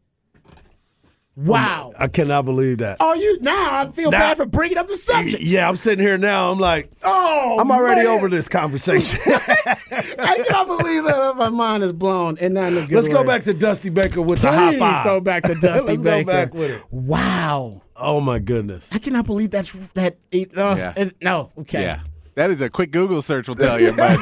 Wow. 1.37 1.93
I 1.99 2.09
cannot 2.09 2.47
believe 2.47 2.79
that. 2.79 2.99
Are 3.01 3.15
you 3.15 3.39
now? 3.43 3.83
I 3.83 3.91
feel 3.93 4.11
Now- 4.11 4.19
bad 4.21 4.37
for 4.39 4.47
bringing 4.47 4.79
up 4.79 4.89
the 4.89 4.97
subject. 4.97 5.43
Yeah, 5.43 5.69
I'm 5.69 5.77
sitting 5.77 6.03
here 6.05 6.17
now. 6.17 6.51
I'm 6.51 6.59
like, 6.59 6.91
Oh, 7.03 7.59
I'm 7.61 7.71
already 7.71 8.05
man. 8.05 8.11
over 8.19 8.29
this 8.31 8.49
conversation. 8.49 9.21
I 9.27 10.43
cannot 10.47 10.67
believe 10.67 11.05
that 11.05 11.35
my 11.37 11.51
mind 11.51 11.83
is 11.83 11.93
blown 11.93 12.39
and 12.39 12.55
not 12.55 12.73
in 12.73 12.79
a 12.79 12.87
good 12.87 12.93
Let's 12.97 13.09
go 13.09 13.23
back 13.23 13.43
to 13.45 13.53
Dusty 13.55 13.91
Baker 13.91 14.23
with 14.23 14.41
the 14.41 14.51
high 14.51 14.71
Please 14.71 14.79
five. 14.79 15.05
go 15.05 15.21
back 15.21 15.43
to 15.45 15.55
Dusty 15.55 15.87
Let's 15.89 16.03
Baker. 16.03 16.25
go 16.25 16.33
back 16.33 16.55
with 16.55 16.71
it. 16.71 16.83
Wow. 16.91 17.83
Oh 17.97 18.21
my 18.21 18.39
goodness. 18.39 18.89
I 18.93 18.99
cannot 18.99 19.27
believe 19.27 19.51
that's 19.51 19.73
that. 19.95 20.17
Uh, 20.33 20.75
Yeah. 20.77 21.09
no, 21.23 21.51
okay. 21.61 21.83
yeah, 21.83 22.01
that 22.35 22.51
is 22.51 22.61
a 22.61 22.69
quick 22.71 22.91
Google 22.93 23.21
search 23.23 23.49
will 23.49 23.55
tell 23.57 23.81
you. 23.81 23.93
But 23.93 24.19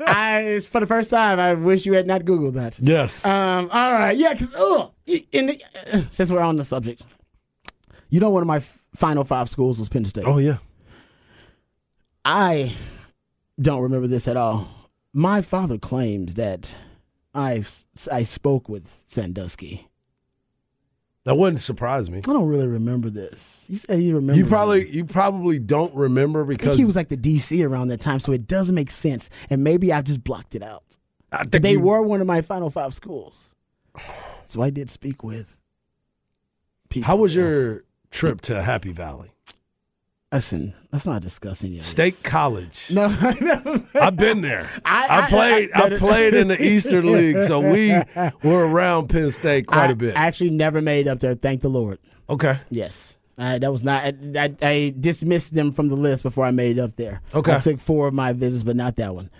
I 0.00 0.60
for 0.70 0.80
the 0.80 0.86
first 0.86 1.10
time, 1.10 1.38
I 1.40 1.54
wish 1.54 1.86
you 1.86 1.94
had 1.94 2.06
not 2.06 2.22
Googled 2.22 2.54
that. 2.54 2.78
Yes. 2.80 3.24
Um. 3.24 3.68
All 3.72 3.92
right. 3.92 4.16
Yeah. 4.16 4.32
Because 4.34 4.52
oh, 4.56 4.82
in 4.82 4.90
the, 5.06 5.62
uh, 5.92 6.02
since 6.10 6.30
we're 6.30 6.40
on 6.40 6.56
the 6.56 6.64
subject, 6.64 7.02
you 8.10 8.20
know, 8.20 8.30
one 8.30 8.42
of 8.42 8.46
my 8.46 8.56
f- 8.58 8.78
final 8.94 9.24
five 9.24 9.48
schools 9.48 9.78
was 9.78 9.88
Penn 9.88 10.04
State. 10.04 10.24
oh 10.26 10.38
yeah. 10.38 10.58
I 12.24 12.74
don't 13.60 13.82
remember 13.82 14.06
this 14.08 14.26
at 14.28 14.36
all. 14.36 14.68
My 15.12 15.42
father 15.42 15.78
claims 15.78 16.34
that 16.34 16.74
I 17.34 17.64
I 18.10 18.24
spoke 18.24 18.68
with 18.68 19.02
Sandusky. 19.06 19.88
That 21.24 21.36
wouldn't 21.36 21.58
surprise 21.60 22.08
me. 22.08 22.18
I 22.18 22.20
don't 22.20 22.46
really 22.46 22.68
remember 22.68 23.10
this. 23.10 23.66
You 23.68 23.76
said 23.78 24.00
you 24.00 24.14
remember. 24.14 24.38
You 24.40 24.46
probably 24.46 24.88
you 24.88 25.04
probably 25.04 25.58
don't 25.58 25.94
remember 25.94 26.44
because 26.44 26.76
he 26.76 26.84
was 26.84 26.94
like 26.96 27.08
the 27.08 27.16
DC 27.16 27.66
around 27.68 27.88
that 27.88 28.00
time, 28.00 28.20
so 28.20 28.32
it 28.32 28.46
doesn't 28.46 28.74
make 28.74 28.90
sense. 28.90 29.28
And 29.50 29.64
maybe 29.64 29.92
I 29.92 30.02
just 30.02 30.22
blocked 30.22 30.54
it 30.54 30.62
out. 30.62 30.84
I 31.32 31.42
think 31.44 31.62
they 31.62 31.72
you- 31.72 31.80
were 31.80 32.02
one 32.02 32.20
of 32.20 32.26
my 32.26 32.42
Final 32.42 32.70
Five 32.70 32.94
schools, 32.94 33.54
so 34.50 34.62
I 34.62 34.70
did 34.70 34.90
speak 34.90 35.22
with. 35.22 35.56
People. 36.88 37.06
How 37.06 37.16
was 37.16 37.34
your 37.34 37.84
trip 38.10 38.40
to 38.42 38.62
Happy 38.62 38.92
Valley? 38.92 39.32
Listen, 40.32 40.74
let's 40.92 41.06
not 41.06 41.22
discuss 41.22 41.62
any 41.64 41.74
of 41.74 41.78
this. 41.78 41.86
State 41.86 42.20
College. 42.24 42.90
No, 42.90 43.08
no. 43.40 43.86
I've 43.94 44.16
been 44.16 44.40
there. 44.42 44.70
I- 44.84 45.06
I, 45.06 45.18
I- 45.22 45.28
played. 45.28 45.70
I- 45.74 45.82
I, 45.86 45.90
played 45.98 46.34
in 46.34 46.48
the 46.48 46.62
Eastern 46.62 47.12
League, 47.12 47.42
so 47.42 47.60
we 47.60 47.94
were 48.42 48.66
around 48.66 49.08
Penn 49.08 49.30
State 49.30 49.66
quite 49.66 49.88
I 49.88 49.92
a 49.92 49.96
bit. 49.96 50.14
actually 50.16 50.50
never 50.50 50.80
made 50.80 51.08
up 51.08 51.20
there. 51.20 51.34
Thank 51.34 51.62
the 51.62 51.68
Lord. 51.68 51.98
okay. 52.28 52.58
Yes. 52.70 53.14
I, 53.38 53.58
that 53.58 53.70
was 53.70 53.82
not. 53.82 54.02
I, 54.04 54.14
I, 54.36 54.54
I 54.62 54.94
dismissed 54.98 55.54
them 55.54 55.72
from 55.72 55.88
the 55.88 55.96
list 55.96 56.22
before 56.22 56.44
I 56.46 56.50
made 56.50 56.78
it 56.78 56.80
up 56.80 56.96
there. 56.96 57.20
Okay. 57.34 57.54
I 57.54 57.58
took 57.58 57.78
four 57.80 58.08
of 58.08 58.14
my 58.14 58.32
visits, 58.32 58.62
but 58.62 58.76
not 58.76 58.96
that 58.96 59.14
one. 59.14 59.30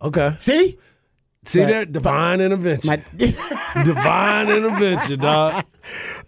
Okay. 0.00 0.36
See, 0.40 0.78
See 1.46 1.60
But- 1.60 1.68
that 1.68 1.92
divine 1.92 2.40
intervention. 2.40 2.88
my 2.88 3.02
divine 3.84 4.48
intervention, 4.50 5.20
dog. 5.20 5.64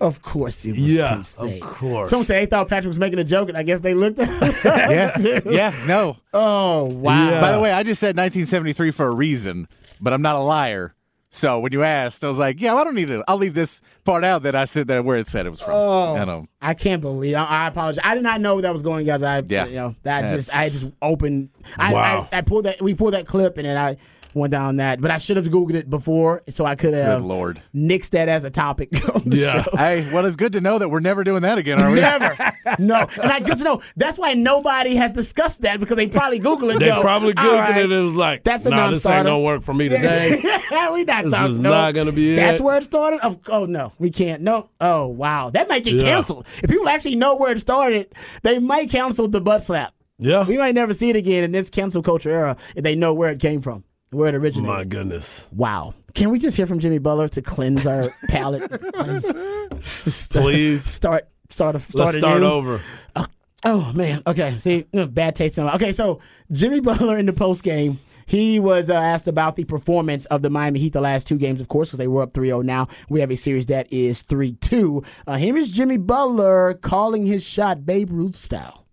of 0.00 0.22
course 0.22 0.64
it 0.64 0.70
was 0.70 0.78
Yeah, 0.78 1.08
Penn 1.10 1.24
State. 1.24 1.62
of 1.62 1.68
course. 1.68 2.10
Someone 2.10 2.26
said 2.26 2.42
they 2.42 2.46
thought 2.46 2.68
Patrick 2.68 2.88
was 2.88 2.98
making 2.98 3.18
a 3.18 3.24
joke, 3.24 3.48
and 3.48 3.58
I 3.58 3.62
guess 3.64 3.80
they 3.80 3.94
looked 3.94 4.20
at 4.20 4.28
him. 4.28 4.54
Yeah, 4.64 5.40
yeah, 5.44 5.84
no. 5.86 6.16
Oh, 6.32 6.84
wow. 6.84 7.30
Yeah. 7.30 7.40
By 7.40 7.52
the 7.52 7.60
way, 7.60 7.72
I 7.72 7.82
just 7.82 8.00
said 8.00 8.16
1973 8.16 8.90
for 8.92 9.06
a 9.06 9.10
reason, 9.12 9.68
but 10.00 10.12
I'm 10.12 10.22
not 10.22 10.36
a 10.36 10.40
liar. 10.40 10.94
So 11.30 11.60
when 11.60 11.72
you 11.72 11.82
asked, 11.82 12.24
I 12.24 12.28
was 12.28 12.38
like, 12.38 12.58
yeah, 12.60 12.72
well, 12.72 12.80
I 12.80 12.84
don't 12.84 12.94
need 12.94 13.08
to. 13.08 13.22
I'll 13.28 13.36
leave 13.36 13.52
this 13.52 13.82
part 14.04 14.24
out 14.24 14.44
that 14.44 14.54
I 14.54 14.64
said 14.64 14.86
that 14.86 15.04
where 15.04 15.18
it 15.18 15.28
said 15.28 15.44
it 15.44 15.50
was 15.50 15.60
from. 15.60 15.74
Oh, 15.74 16.14
I 16.16 16.24
know. 16.24 16.46
I 16.62 16.72
can't 16.72 17.02
believe. 17.02 17.34
I, 17.34 17.44
I 17.44 17.66
apologize. 17.66 18.02
I 18.02 18.14
did 18.14 18.22
not 18.22 18.40
know 18.40 18.60
that 18.62 18.72
was 18.72 18.80
going, 18.82 19.04
guys. 19.04 19.22
I, 19.22 19.42
Yeah. 19.46 19.66
you 19.66 19.74
know, 19.74 19.88
that 20.04 20.22
That's- 20.22 20.46
just, 20.46 20.56
I 20.56 20.68
just 20.70 20.90
opened. 21.02 21.50
I, 21.76 21.92
Wow. 21.92 22.28
I, 22.32 22.38
I 22.38 22.40
pulled 22.40 22.64
that. 22.64 22.80
We 22.80 22.94
pulled 22.94 23.12
that 23.12 23.26
clip, 23.26 23.58
and 23.58 23.66
then 23.66 23.76
I 23.76 23.98
went 24.34 24.50
down 24.50 24.76
that. 24.76 25.00
But 25.00 25.10
I 25.10 25.18
should 25.18 25.36
have 25.36 25.46
googled 25.46 25.74
it 25.74 25.88
before, 25.90 26.42
so 26.48 26.64
I 26.64 26.74
could 26.74 26.94
have 26.94 27.20
Good 27.22 27.28
Lord. 27.28 27.62
nixed 27.74 28.10
that 28.10 28.28
as 28.28 28.44
a 28.44 28.50
topic. 28.50 28.90
Yeah. 29.24 29.62
show. 29.64 29.76
Hey, 29.76 30.10
well, 30.12 30.24
it's 30.24 30.36
good 30.36 30.52
to 30.54 30.60
know 30.60 30.78
that 30.78 30.88
we're 30.88 31.00
never 31.00 31.22
doing 31.22 31.42
that 31.42 31.58
again, 31.58 31.82
are 31.82 31.90
we? 31.90 32.00
Never. 32.00 32.36
no. 32.78 33.06
And 33.22 33.30
I 33.32 33.40
good 33.40 33.58
to 33.58 33.64
know. 33.64 33.82
That's 33.96 34.16
why 34.16 34.32
nobody 34.34 34.94
has 34.96 35.10
discussed 35.10 35.62
that 35.62 35.80
because 35.80 35.96
they 35.96 36.06
probably 36.06 36.38
Google 36.38 36.70
it. 36.70 36.78
They 36.78 36.86
go, 36.86 37.00
probably 37.02 37.34
Googled 37.34 37.58
right, 37.58 37.76
it 37.76 37.84
and 37.84 37.92
it 37.92 38.00
was 38.02 38.14
like, 38.14 38.44
That's 38.44 38.64
a 38.66 38.70
nah, 38.70 38.88
this 38.90 39.04
ain't 39.04 39.24
gonna 39.26 39.38
work 39.40 39.62
for 39.62 39.74
me 39.74 39.88
today. 39.88 40.36
we 40.92 41.04
not 41.04 41.24
This 41.24 41.34
talking. 41.34 41.50
is 41.50 41.58
no. 41.58 41.70
not 41.70 41.94
gonna 41.94 42.12
be 42.12 42.36
That's 42.36 42.60
it. 42.60 42.64
where 42.64 42.78
it 42.78 42.84
started. 42.84 43.20
Of, 43.20 43.38
oh 43.48 43.66
no, 43.66 43.92
we 43.98 44.10
can't. 44.10 44.40
No. 44.42 44.70
Oh 44.80 45.06
wow, 45.08 45.50
that 45.50 45.68
might 45.68 45.84
get 45.84 45.94
Yeah. 45.94 46.04
canceled. 46.04 46.46
If 46.62 46.70
people 46.70 46.88
actually 46.88 47.16
know 47.16 47.34
where 47.36 47.52
it 47.52 47.60
started, 47.60 48.12
they 48.42 48.58
might 48.58 48.88
cancel 48.90 49.28
the 49.28 49.40
butt 49.40 49.62
slap. 49.62 49.92
yeah. 50.18 50.44
We 50.46 50.56
might 50.56 50.74
never 50.74 50.94
see 50.94 51.10
it 51.10 51.16
again 51.16 51.44
in 51.44 51.52
this 51.52 51.68
cancel 51.70 52.02
culture 52.02 52.30
era 52.30 52.56
if 52.76 52.82
they 52.84 52.94
know 52.94 53.12
where 53.12 53.30
it 53.30 53.40
came 53.40 53.60
from, 53.60 53.84
where 54.10 54.28
it 54.28 54.34
originated. 54.34 54.68
My 54.68 54.84
goodness. 54.84 55.48
Wow. 55.52 55.94
Can 56.14 56.30
we 56.30 56.38
just 56.38 56.56
hear 56.56 56.66
from 56.66 56.78
Jimmy 56.78 56.98
Butler 56.98 57.28
to 57.28 57.42
cleanse 57.42 57.86
our 57.86 58.04
palate? 58.28 58.70
Please. 58.92 60.28
Please. 60.32 60.84
Start. 60.84 61.28
Start. 61.50 61.76
A, 61.76 61.80
start 61.80 61.94
Let's 61.94 62.18
start 62.18 62.42
over. 62.42 62.80
Oh 63.64 63.92
man. 63.92 64.22
Okay. 64.26 64.52
See, 64.58 64.84
mm, 64.92 65.12
bad 65.12 65.34
taste 65.34 65.58
in 65.58 65.64
my. 65.64 65.74
Okay, 65.74 65.92
so 65.92 66.20
Jimmy 66.52 66.80
Butler 66.80 67.18
in 67.18 67.26
the 67.26 67.32
post 67.32 67.62
game. 67.62 67.98
He 68.26 68.60
was 68.60 68.90
uh, 68.90 68.94
asked 68.94 69.26
about 69.26 69.56
the 69.56 69.64
performance 69.64 70.26
of 70.26 70.42
the 70.42 70.50
Miami 70.50 70.80
Heat 70.80 70.92
the 70.92 71.00
last 71.00 71.26
two 71.26 71.38
games, 71.38 71.62
of 71.62 71.68
course, 71.68 71.88
because 71.88 71.98
they 71.98 72.06
were 72.06 72.20
up 72.20 72.34
3 72.34 72.48
0 72.48 72.60
now. 72.60 72.88
We 73.08 73.20
have 73.20 73.30
a 73.30 73.36
series 73.36 73.64
that 73.66 73.90
is 73.90 74.20
3 74.20 74.52
2. 74.52 75.02
Uh, 75.26 75.36
here 75.36 75.56
is 75.56 75.70
Jimmy 75.70 75.96
Butler 75.96 76.74
calling 76.74 77.24
his 77.24 77.42
shot 77.42 77.86
Babe 77.86 78.10
Ruth 78.10 78.36
style. 78.36 78.84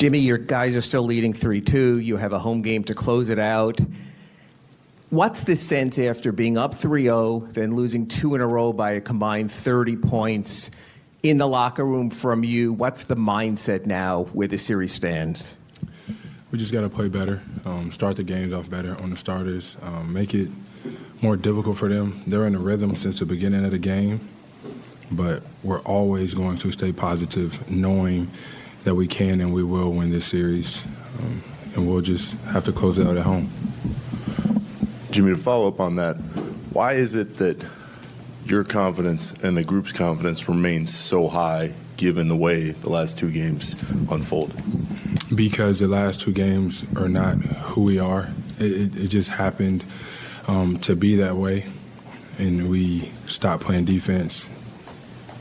Jimmy, 0.00 0.20
your 0.20 0.38
guys 0.38 0.74
are 0.76 0.80
still 0.80 1.02
leading 1.02 1.34
3 1.34 1.60
2. 1.60 1.98
You 1.98 2.16
have 2.16 2.32
a 2.32 2.38
home 2.38 2.62
game 2.62 2.82
to 2.84 2.94
close 2.94 3.28
it 3.28 3.38
out. 3.38 3.78
What's 5.10 5.44
the 5.44 5.54
sense 5.54 5.98
after 5.98 6.32
being 6.32 6.56
up 6.56 6.72
3 6.72 7.02
0, 7.02 7.40
then 7.50 7.76
losing 7.76 8.06
two 8.06 8.34
in 8.34 8.40
a 8.40 8.46
row 8.46 8.72
by 8.72 8.92
a 8.92 9.00
combined 9.02 9.52
30 9.52 9.96
points 9.96 10.70
in 11.22 11.36
the 11.36 11.46
locker 11.46 11.84
room 11.84 12.08
from 12.08 12.44
you? 12.44 12.72
What's 12.72 13.04
the 13.04 13.14
mindset 13.14 13.84
now 13.84 14.22
where 14.32 14.48
the 14.48 14.56
series 14.56 14.94
stands? 14.94 15.54
We 16.50 16.58
just 16.58 16.72
got 16.72 16.80
to 16.80 16.88
play 16.88 17.08
better, 17.08 17.42
um, 17.66 17.92
start 17.92 18.16
the 18.16 18.22
games 18.22 18.54
off 18.54 18.70
better 18.70 18.98
on 19.02 19.10
the 19.10 19.18
starters, 19.18 19.76
um, 19.82 20.14
make 20.14 20.32
it 20.32 20.48
more 21.20 21.36
difficult 21.36 21.76
for 21.76 21.90
them. 21.90 22.22
They're 22.26 22.46
in 22.46 22.54
a 22.54 22.58
rhythm 22.58 22.96
since 22.96 23.18
the 23.18 23.26
beginning 23.26 23.66
of 23.66 23.70
the 23.70 23.78
game, 23.78 24.26
but 25.12 25.42
we're 25.62 25.80
always 25.80 26.32
going 26.32 26.56
to 26.56 26.72
stay 26.72 26.90
positive, 26.90 27.70
knowing 27.70 28.30
that 28.84 28.94
we 28.94 29.06
can 29.06 29.40
and 29.40 29.52
we 29.52 29.62
will 29.62 29.92
win 29.92 30.10
this 30.10 30.26
series, 30.26 30.84
um, 31.18 31.42
and 31.74 31.88
we'll 31.88 32.00
just 32.00 32.32
have 32.52 32.64
to 32.64 32.72
close 32.72 32.98
it 32.98 33.06
out 33.06 33.16
at 33.16 33.24
home. 33.24 33.48
Jimmy, 35.10 35.30
to 35.30 35.36
follow 35.36 35.68
up 35.68 35.80
on 35.80 35.96
that, 35.96 36.14
why 36.72 36.94
is 36.94 37.14
it 37.14 37.36
that 37.38 37.64
your 38.46 38.64
confidence 38.64 39.32
and 39.42 39.56
the 39.56 39.64
group's 39.64 39.92
confidence 39.92 40.48
remains 40.48 40.94
so 40.94 41.28
high 41.28 41.72
given 41.96 42.28
the 42.28 42.36
way 42.36 42.70
the 42.70 42.88
last 42.88 43.18
two 43.18 43.30
games 43.30 43.74
unfold? 44.10 44.54
because 45.34 45.78
the 45.78 45.88
last 45.88 46.20
two 46.20 46.32
games 46.32 46.84
are 46.96 47.08
not 47.08 47.36
who 47.36 47.82
we 47.82 47.98
are. 47.98 48.28
It, 48.58 48.72
it, 48.72 48.96
it 48.96 49.08
just 49.08 49.30
happened 49.30 49.84
um, 50.48 50.78
to 50.80 50.96
be 50.96 51.16
that 51.16 51.36
way, 51.36 51.66
and 52.38 52.68
we 52.68 53.10
stopped 53.26 53.64
playing 53.64 53.84
defense 53.84 54.46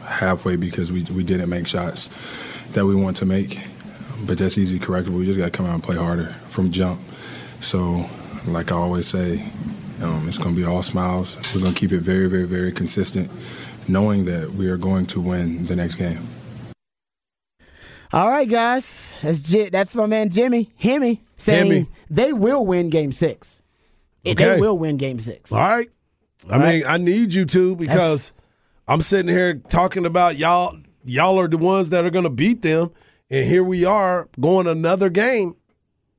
halfway 0.04 0.56
because 0.56 0.92
we, 0.92 1.04
we 1.04 1.24
didn't 1.24 1.50
make 1.50 1.68
shots 1.68 2.10
that 2.74 2.86
we 2.86 2.96
want 2.96 3.18
to 3.18 3.26
make. 3.26 3.60
But 4.26 4.38
that's 4.38 4.58
easy 4.58 4.80
correctable. 4.80 5.18
We 5.20 5.26
just 5.26 5.40
got 5.40 5.46
to 5.46 5.52
come 5.52 5.66
out 5.66 5.74
and 5.76 5.84
play 5.84 5.96
harder 5.96 6.28
from 6.50 6.72
jump. 6.72 7.00
So, 7.62 8.10
like 8.46 8.72
I 8.72 8.76
always 8.76 9.08
say, 9.08 9.44
um, 10.02 10.28
it's 10.28 10.38
going 10.38 10.56
to 10.56 10.60
be 10.62 10.66
all 10.66 10.82
smiles. 10.84 11.38
We're 11.54 11.62
going 11.62 11.74
to 11.74 11.80
keep 11.80 11.92
it 11.92 12.02
very, 12.02 12.28
very, 12.30 12.46
very 12.46 12.72
consistent, 12.72 13.30
knowing 13.88 14.26
that 14.26 14.54
we 14.54 14.68
are 14.68 14.78
going 14.78 15.06
to 15.08 15.22
win 15.22 15.66
the 15.66 15.76
next 15.76 15.96
game. 15.96 16.28
All 18.12 18.30
right, 18.30 18.50
guys. 18.50 19.12
That's 19.22 19.44
J- 19.44 19.70
that's 19.70 19.96
my 19.96 20.06
man 20.08 20.30
Jimmy 20.30 20.72
Hemi 20.78 21.24
saying 21.38 21.72
Hemi. 21.72 21.90
they 22.10 22.34
will 22.34 22.66
win 22.66 22.90
Game 22.90 23.12
Six. 23.12 23.62
Okay. 24.26 24.34
They 24.44 24.60
will 24.60 24.78
win 24.78 24.98
Game 24.98 25.20
Six. 25.20 25.52
All 25.52 25.60
right. 25.60 25.90
I 26.50 26.54
All 26.54 26.60
right. 26.60 26.76
mean, 26.80 26.84
I 26.88 26.98
need 26.98 27.34
you 27.34 27.46
to 27.46 27.76
because 27.76 28.34
I'm 28.88 29.02
sitting 29.02 29.30
here 29.30 29.56
talking 29.56 30.06
about 30.06 30.38
y'all. 30.38 30.78
Y'all 31.10 31.40
are 31.40 31.48
the 31.48 31.58
ones 31.58 31.90
that 31.90 32.06
are 32.06 32.10
going 32.10 32.24
to 32.24 32.30
beat 32.30 32.62
them, 32.62 32.92
and 33.30 33.48
here 33.48 33.64
we 33.64 33.84
are 33.86 34.30
going 34.40 34.68
another 34.68 35.10
game, 35.10 35.56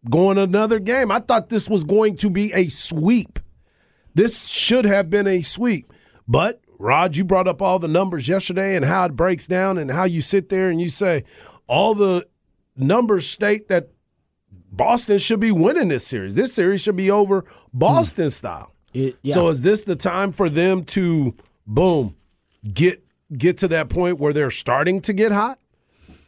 going 0.09 0.37
another 0.39 0.79
game. 0.79 1.11
I 1.11 1.21
thought 1.21 1.49
this 1.49 1.69
was 1.69 1.85
going 1.85 2.17
to 2.19 2.31
be 2.31 2.53
a 2.53 2.69
sweep. 2.69 3.39
This 4.15 4.47
should 4.49 4.85
have 4.85 5.09
been 5.09 5.27
a 5.27 5.43
sweep, 5.43 5.93
but 6.27 6.61
Rod, 6.79 7.15
you 7.15 7.25
brought 7.25 7.47
up 7.47 7.61
all 7.63 7.79
the 7.79 7.89
numbers 7.89 8.27
yesterday 8.27 8.75
and 8.75 8.85
how 8.85 9.05
it 9.05 9.17
breaks 9.17 9.47
down, 9.47 9.79
and 9.79 9.91
how 9.91 10.05
you 10.05 10.21
sit 10.21 10.49
there 10.49 10.69
and 10.69 10.81
you 10.81 10.89
say 10.91 11.25
all 11.67 11.95
the 11.95 12.27
numbers 12.77 13.29
state 13.29 13.69
that 13.69 13.91
Boston 14.73 15.19
should 15.19 15.41
be 15.41 15.53
winning 15.53 15.89
this 15.89 16.07
series. 16.07 16.35
This 16.35 16.53
series 16.53 16.81
should 16.81 16.97
be 16.97 17.11
over 17.11 17.45
Boston 17.73 18.31
style. 18.31 18.73
Hmm. 18.93 18.99
It- 18.99 19.19
yeah. 19.23 19.35
So 19.35 19.49
is 19.49 19.63
this 19.63 19.83
the 19.83 19.95
time 19.95 20.33
for 20.33 20.49
them 20.49 20.85
to 20.87 21.35
boom 21.67 22.17
get 22.73 23.05
get 23.37 23.59
to 23.59 23.69
that 23.69 23.89
point 23.89 24.19
where 24.19 24.33
they're 24.33 24.51
starting 24.51 25.01
to 25.03 25.13
get 25.13 25.33
hot? 25.33 25.59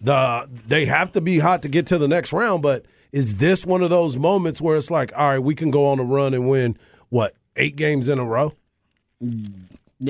The 0.00 0.48
they 0.66 0.86
have 0.86 1.12
to 1.12 1.20
be 1.20 1.38
hot 1.38 1.62
to 1.62 1.68
get 1.68 1.86
to 1.88 1.98
the 1.98 2.08
next 2.08 2.32
round, 2.32 2.62
but 2.62 2.84
is 3.12 3.36
this 3.36 3.64
one 3.66 3.82
of 3.82 3.90
those 3.90 4.16
moments 4.16 4.60
where 4.60 4.76
it's 4.76 4.90
like, 4.90 5.12
all 5.16 5.28
right, 5.28 5.38
we 5.38 5.54
can 5.54 5.70
go 5.70 5.84
on 5.86 5.98
a 6.00 6.04
run 6.04 6.34
and 6.34 6.48
win 6.48 6.76
what 7.08 7.34
eight 7.56 7.76
games 7.76 8.08
in 8.08 8.18
a 8.18 8.24
row? 8.24 8.54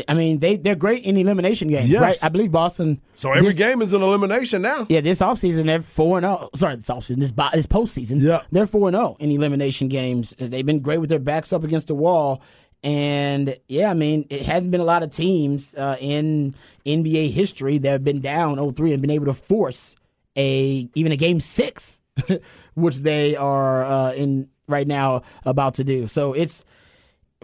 I 0.09 0.15
mean, 0.15 0.39
they 0.39 0.57
they're 0.57 0.75
great 0.75 1.05
in 1.05 1.19
elimination 1.19 1.69
games, 1.69 1.91
Yes. 1.91 2.01
right? 2.01 2.25
I 2.25 2.31
believe 2.31 2.51
Boston. 2.51 3.03
So 3.17 3.31
every 3.33 3.49
this- 3.51 3.59
game 3.59 3.83
is 3.83 3.93
an 3.93 4.01
elimination 4.01 4.63
now. 4.63 4.87
Yeah, 4.89 5.03
this 5.03 5.21
offseason 5.21 5.67
they're 5.67 5.83
four 5.83 6.17
and 6.17 6.25
zero. 6.25 6.49
Sorry, 6.55 6.77
this 6.77 6.89
offseason, 6.89 7.17
this 7.19 7.33
this 7.53 7.67
postseason. 7.67 8.23
Yeah. 8.23 8.41
they're 8.51 8.67
four 8.67 8.89
and 8.89 8.95
zero 8.97 9.17
in 9.21 9.31
elimination 9.31 9.89
games. 9.89 10.35
They've 10.39 10.65
been 10.65 10.81
great 10.81 10.99
with 10.99 11.11
their 11.11 11.19
backs 11.19 11.53
up 11.53 11.63
against 11.63 11.89
the 11.89 11.95
wall, 11.95 12.41
and 12.83 13.57
yeah, 13.69 13.91
I 13.91 13.95
mean 13.95 14.27
it 14.31 14.43
hasn't 14.43 14.71
been 14.71 14.81
a 14.81 14.85
lot 14.85 15.03
of 15.03 15.11
teams 15.11 15.75
uh, 15.75 15.97
in 16.01 16.55
NBA 16.85 17.31
history 17.31 17.79
that 17.79 17.91
have 17.91 18.05
been 18.05 18.21
down 18.21 18.57
0-3 18.57 18.93
and 18.93 19.01
been 19.01 19.11
able 19.11 19.27
to 19.27 19.35
force 19.35 19.95
a 20.37 20.89
even 20.95 21.13
a 21.13 21.17
game 21.17 21.41
six, 21.41 22.01
which 22.75 22.99
they 22.99 23.37
are 23.37 23.85
uh, 23.85 24.13
in 24.13 24.49
right 24.69 24.87
now 24.87 25.23
about 25.45 25.75
to 25.75 25.85
do. 25.85 26.09
So 26.09 26.33
it's 26.33 26.65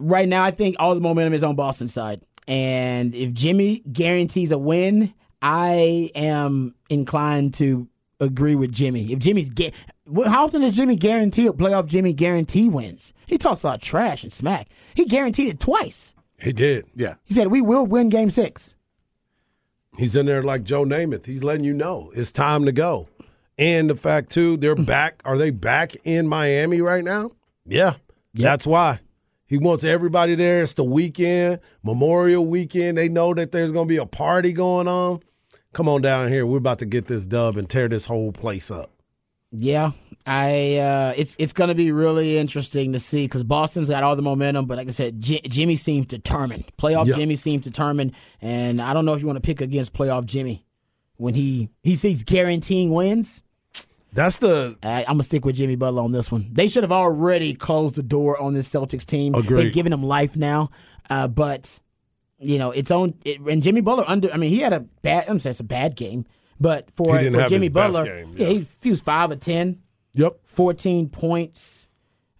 right 0.01 0.29
now. 0.29 0.42
I 0.42 0.51
think 0.51 0.77
all 0.79 0.94
the 0.94 1.01
momentum 1.01 1.35
is 1.35 1.42
on 1.42 1.55
Boston's 1.55 1.92
side, 1.92 2.22
and 2.46 3.14
if 3.14 3.33
Jimmy 3.33 3.83
guarantees 3.92 4.53
a 4.53 4.59
win, 4.59 5.12
I 5.42 6.11
am 6.14 6.74
inclined 6.88 7.55
to 7.55 7.88
agree 8.21 8.55
with 8.55 8.73
Jimmy. 8.73 9.13
If 9.13 9.19
Jimmy's 9.19 9.51
get, 9.51 9.75
how 10.27 10.45
often 10.45 10.63
does 10.63 10.77
Jimmy 10.77 10.97
guarantee 10.97 11.47
a 11.47 11.53
playoff? 11.53 11.87
Jimmy 11.87 12.13
guarantee 12.13 12.69
wins. 12.69 13.13
He 13.27 13.39
talks 13.39 13.63
a 13.63 13.69
lot 13.69 13.77
of 13.77 13.81
trash 13.83 14.23
and 14.23 14.33
smack. 14.33 14.69
He 14.95 15.05
guaranteed 15.05 15.49
it 15.49 15.61
twice. 15.61 16.15
He 16.39 16.53
did. 16.53 16.87
Yeah. 16.95 17.15
He 17.25 17.35
said 17.35 17.49
we 17.49 17.61
will 17.61 17.87
win 17.87 18.09
Game 18.09 18.31
Six. 18.31 18.75
He's 19.97 20.15
in 20.15 20.27
there 20.27 20.43
like 20.43 20.63
Joe 20.63 20.85
Namath. 20.85 21.27
He's 21.27 21.43
letting 21.43 21.65
you 21.65 21.73
know 21.73 22.13
it's 22.15 22.31
time 22.31 22.65
to 22.67 22.73
go. 22.73 23.09
And 23.59 23.91
the 23.91 23.97
fact 23.97 24.31
too, 24.31 24.57
they're 24.57 24.77
hmm. 24.77 24.85
back. 24.85 25.21
Are 25.25 25.37
they 25.37 25.51
back 25.51 25.95
in 26.05 26.29
Miami 26.29 26.81
right 26.81 27.05
now? 27.05 27.33
Yeah, 27.67 27.95
that's 28.35 28.67
why 28.67 29.01
he 29.49 29.57
wants 29.57 29.83
everybody 29.83 30.35
there. 30.35 30.63
It's 30.63 30.75
the 30.75 30.85
weekend, 30.85 31.61
Memorial 31.83 32.47
Weekend. 32.47 32.99
They 32.99 33.09
know 33.09 33.35
that 33.35 33.51
there's 33.51 33.73
going 33.73 33.89
to 33.89 33.93
be 33.93 33.97
a 33.97 34.07
party 34.07 34.53
going 34.53 34.87
on. 34.87 35.21
Come 35.79 35.88
on 35.88 36.03
down 36.03 36.29
here. 36.29 36.45
We're 36.45 36.59
about 36.59 36.81
to 36.81 36.87
get 36.87 37.07
this 37.07 37.25
dub 37.25 37.57
and 37.57 37.71
tear 37.71 37.87
this 37.87 38.05
whole 38.05 38.33
place 38.33 38.69
up. 38.69 38.91
Yeah, 39.53 39.93
I 40.27 40.75
uh, 40.79 41.14
it's 41.17 41.37
it's 41.38 41.53
going 41.53 41.69
to 41.69 41.77
be 41.77 41.93
really 41.93 42.37
interesting 42.37 42.95
to 42.95 42.99
see 42.99 43.27
because 43.27 43.45
Boston's 43.45 43.88
got 43.88 44.03
all 44.03 44.17
the 44.17 44.23
momentum, 44.23 44.67
but 44.67 44.77
like 44.77 44.88
I 44.88 44.91
said, 44.91 45.21
J- 45.21 45.41
Jimmy 45.43 45.77
seems 45.77 46.07
determined. 46.07 46.64
Playoff 46.79 47.07
Yeah. 47.07 47.14
Jimmy 47.14 47.37
seems 47.37 47.62
determined, 47.62 48.11
and 48.43 48.83
I 48.83 48.93
don't 48.93 49.05
know 49.05 49.14
if 49.14 49.21
you 49.21 49.29
want 49.29 49.37
to 49.37 49.41
pick 49.41 49.61
against 49.61 49.93
playoff 49.93 50.27
Jimmy 50.27 50.67
when 51.17 51.35
he 51.35 51.71
he 51.85 51.95
sees 51.95 52.25
guaranteeing 52.25 52.91
wins. 52.91 53.45
That's 54.12 54.41
the 54.41 54.77
I, 54.83 55.03
I'm 55.03 55.12
gonna 55.12 55.23
stick 55.23 55.45
with 55.45 55.55
Jimmy 55.55 55.77
Butler 55.77 56.03
on 56.03 56.11
this 56.11 56.33
one. 56.33 56.49
They 56.51 56.67
should 56.67 56.83
have 56.83 56.91
already 56.91 57.55
closed 57.55 57.95
the 57.95 58.03
door 58.03 58.37
on 58.43 58.53
this 58.53 58.69
Celtics 58.69 59.07
team. 59.07 59.37
Agreed. 59.37 59.67
They've 59.67 59.75
given 59.75 59.93
him 59.93 60.03
life 60.03 60.35
now, 60.35 60.73
uh, 61.09 61.29
but 61.29 61.79
you 62.40 62.59
know, 62.59 62.70
its 62.70 62.90
own. 62.90 63.14
It, 63.24 63.40
and 63.40 63.62
Jimmy 63.62 63.81
Butler 63.81 64.05
under. 64.07 64.33
I 64.33 64.37
mean, 64.37 64.51
he 64.51 64.59
had 64.59 64.72
a 64.72 64.81
bad. 64.81 65.29
I'm 65.29 65.38
saying 65.38 65.53
it's 65.53 65.61
a 65.61 65.64
bad 65.64 65.96
game, 65.96 66.27
but 66.61 66.90
for 66.92 67.18
for 67.31 67.48
Jimmy 67.48 67.68
Butler, 67.68 68.05
game, 68.05 68.35
yeah, 68.37 68.46
he, 68.48 68.66
he 68.83 68.90
was 68.90 69.01
five 69.01 69.31
of 69.31 69.40
ten. 69.40 69.81
Yep. 70.14 70.40
14 70.44 71.11
points. 71.11 71.87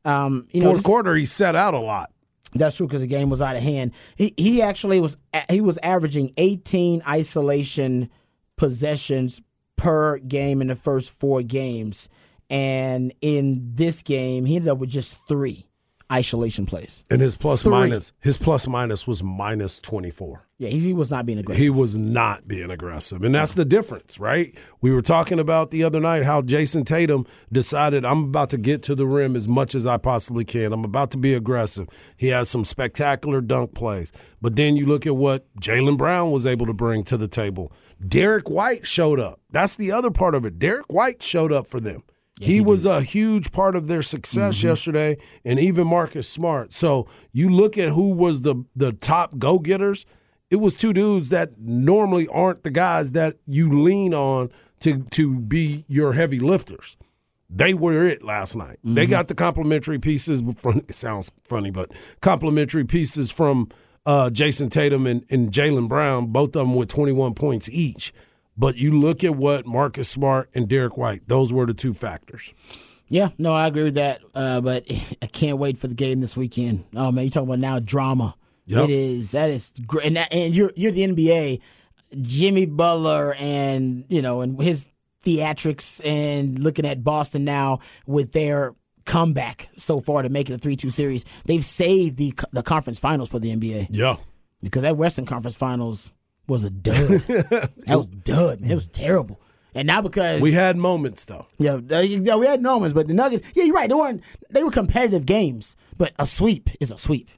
Um, 0.05 0.49
you 0.51 0.61
know, 0.63 0.69
Fourth 0.71 0.79
this- 0.79 0.87
quarter, 0.87 1.15
he 1.15 1.25
set 1.25 1.55
out 1.55 1.75
a 1.75 1.79
lot. 1.79 2.11
That's 2.55 2.77
true 2.77 2.87
because 2.87 3.03
the 3.03 3.07
game 3.07 3.29
was 3.29 3.43
out 3.43 3.57
of 3.57 3.63
hand. 3.63 3.93
He 4.17 4.33
he 4.39 4.63
actually 4.63 5.01
was 5.01 5.19
he 5.51 5.61
was 5.61 5.79
averaging 5.83 6.33
18 6.39 7.03
isolation 7.07 8.09
possessions 8.57 9.43
per 9.77 10.19
game 10.19 10.63
in 10.63 10.69
the 10.69 10.75
first 10.75 11.11
four 11.11 11.43
games, 11.43 12.09
and 12.49 13.13
in 13.21 13.73
this 13.75 14.03
game 14.03 14.47
he 14.47 14.57
ended 14.57 14.71
up 14.71 14.79
with 14.79 14.89
just 14.89 15.19
three 15.29 15.68
isolation 16.11 16.67
plays. 16.67 17.05
And 17.11 17.21
his 17.21 17.37
plus 17.37 17.65
minus, 17.65 18.13
his 18.21 18.37
plus 18.37 18.67
minus 18.67 19.07
was 19.07 19.23
minus 19.23 19.79
24. 19.79 20.47
Yeah, 20.59 20.71
he, 20.71 20.81
he 20.81 20.93
was 20.93 21.11
not 21.11 21.25
being 21.25 21.39
aggressive. 21.39 21.63
He 21.63 21.71
was 21.71 21.97
not 21.97 22.49
being 22.49 22.71
aggressive. 22.71 23.23
And 23.23 23.35
that's 23.35 23.55
the 23.55 23.65
difference, 23.65 24.19
right? 24.19 24.57
We 24.81 24.91
were 24.91 25.03
talking 25.03 25.39
about 25.39 25.71
the 25.71 25.85
other 25.85 26.01
night 26.01 26.25
how 26.25 26.43
Jayson 26.43 26.85
Tatum 26.85 27.27
decided 27.53 28.05
I'm 28.05 28.25
about 28.25 28.51
to 28.51 28.59
get 28.59 28.83
to 28.85 28.95
the 28.95 29.07
rim 29.07 29.37
as 29.37 29.47
much 29.47 29.75
as 29.75 29.87
I 29.87 29.99
possibly 29.99 30.45
can. 30.45 30.73
I'm 30.73 30.85
about 30.85 31.13
to 31.13 31.19
be 31.19 31.33
aggressive. 31.35 31.89
He 32.17 32.29
has 32.29 32.49
some 32.49 32.65
spectacular 32.65 33.41
dunk 33.41 33.75
plays. 33.75 34.11
But 34.41 34.57
then 34.57 34.77
you 34.77 34.87
look 34.87 35.07
at 35.07 35.17
what 35.17 35.47
Jaylen 35.61 35.97
Brown 35.97 36.31
was 36.33 36.47
able 36.47 36.67
to 36.67 36.75
bring 36.75 37.05
to 37.05 37.17
the 37.17 37.29
table. 37.29 37.73
Derrick 38.05 38.49
White 38.49 38.87
showed 38.87 39.21
up. 39.21 39.41
That's 39.51 39.77
the 39.77 39.93
other 39.93 40.11
part 40.11 40.35
of 40.35 40.45
it. 40.45 40.59
Derrick 40.59 40.87
White 40.93 41.23
showed 41.23 41.53
up 41.53 41.67
for 41.67 41.81
them. 41.81 42.03
He, 42.41 42.61
was 42.61 42.85
a 42.85 43.01
huge 43.03 43.53
part 43.53 43.77
of 43.77 43.87
their 43.87 44.03
success 44.03 44.63
yesterday, 44.63 45.19
and 45.45 45.59
even 45.59 45.87
Marcus 45.87 46.29
Smart. 46.29 46.73
So 46.73 47.07
you 47.33 47.49
look 47.49 47.77
at 47.77 47.91
who 47.91 48.11
was 48.11 48.43
the 48.43 48.65
the 48.77 48.93
top 48.93 49.39
go 49.39 49.59
getters. 49.59 50.07
It 50.51 50.57
was 50.57 50.75
two 50.75 50.93
dudes 50.93 51.29
that 51.29 51.59
normally 51.59 52.27
aren't 52.29 52.63
the 52.63 52.71
guys 52.71 53.13
that 53.13 53.37
you 53.47 53.83
lean 53.83 54.15
on 54.15 54.51
to 54.81 55.03
to 55.11 55.41
be 55.41 55.85
your 55.89 56.13
heavy 56.15 56.39
lifters. 56.39 56.97
They 57.51 57.73
were 57.73 58.07
it 58.07 58.23
last 58.23 58.57
night. 58.57 58.79
They 58.85 59.07
got 59.07 59.29
the 59.29 59.35
complimentary 59.35 59.99
pieces 59.99 60.43
from. 60.57 60.83
It 60.89 60.95
sounds 60.95 61.33
funny, 61.45 61.71
but 61.71 61.93
complimentary 62.21 62.85
pieces 62.85 63.31
from 63.31 63.69
uh, 64.05 64.31
Jayson 64.31 64.71
Tatum 64.71 65.07
and, 65.07 65.25
and 65.31 65.51
Jaylen 65.51 65.89
Brown, 65.89 66.29
both 66.29 66.49
of 66.49 66.67
them 66.67 66.75
with 66.75 66.89
21 66.89 67.35
points 67.35 67.69
each. 67.71 68.13
But 68.59 68.77
you 68.77 68.99
look 68.99 69.23
at 69.23 69.37
what 69.37 69.67
Marcus 69.67 70.09
Smart 70.09 70.51
and 70.53 70.69
Derrick 70.69 70.97
White; 70.97 71.23
those 71.29 71.53
were 71.53 71.65
the 71.65 71.75
two 71.75 71.95
factors. 71.95 72.53
Yeah, 73.09 73.31
no, 73.39 73.55
I 73.55 73.67
agree 73.69 73.85
with 73.85 73.95
that. 73.95 74.21
Uh, 74.35 74.61
but 74.61 74.91
I 75.23 75.27
can't 75.27 75.59
wait 75.59 75.79
for 75.79 75.87
the 75.87 75.95
game 75.95 76.21
this 76.21 76.37
weekend. 76.37 76.85
Oh 76.95 77.13
man, 77.13 77.25
you 77.25 77.31
talking 77.31 77.49
about 77.49 77.61
now 77.61 77.79
drama? 77.79 78.35
Yep. 78.67 78.85
It 78.85 78.91
is 78.91 79.31
that 79.31 79.49
is 79.49 79.73
great, 79.87 80.07
and, 80.07 80.17
that, 80.17 80.33
and 80.33 80.55
you're 80.55 80.73
you're 80.77 80.93
the 80.93 81.07
NBA. 81.07 81.61
Jimmy 82.23 82.67
Butler 82.67 83.35
and 83.39 84.05
you 84.09 84.23
know 84.23 84.41
and 84.41 84.61
his 84.61 84.91
theatrics 85.25 86.05
and 86.05 86.59
looking 86.59 86.87
at 86.87 87.05
Boston 87.05 87.45
now 87.45 87.81
with 88.07 88.33
their 88.33 88.75
comeback 89.05 89.69
so 89.77 90.01
far 90.01 90.23
to 90.23 90.29
make 90.29 90.51
it 90.51 90.55
a 90.55 90.59
three 90.59 90.77
two 90.77 90.91
series. 90.91 91.25
They've 91.45 91.65
saved 91.65 92.19
the 92.19 92.35
the 92.53 92.63
conference 92.63 92.99
finals 92.99 93.29
for 93.29 93.39
the 93.39 93.55
NBA 93.55 93.89
Yeah, 93.91 94.17
because 94.63 94.83
that 94.83 94.97
Western 94.97 95.27
Conference 95.27 95.57
Finals 95.57 96.13
was 96.49 96.65
a 96.65 96.71
dud. 96.71 97.09
that 97.21 97.71
was 97.87 98.07
dud, 98.07 98.61
man. 98.61 98.71
It 98.71 98.75
was 98.75 98.89
terrible. 98.89 99.41
And 99.75 99.87
now 99.87 100.01
because 100.01 100.41
we 100.41 100.53
had 100.53 100.77
moments 100.77 101.25
though. 101.27 101.47
yeah, 101.59 101.77
yeah, 101.77 102.35
we 102.37 102.47
had 102.47 102.63
moments, 102.63 102.95
but 102.95 103.07
the 103.07 103.15
Nuggets, 103.15 103.53
yeah, 103.55 103.65
you're 103.65 103.75
right. 103.75 103.89
They 103.89 103.95
weren't. 103.95 104.23
They 104.51 104.65
were 104.65 104.71
competitive 104.71 105.27
games, 105.27 105.77
but 105.97 106.13
a 106.19 106.27
sweep 106.27 106.71
is 106.81 106.91
a 106.91 106.99
sweep. 106.99 107.31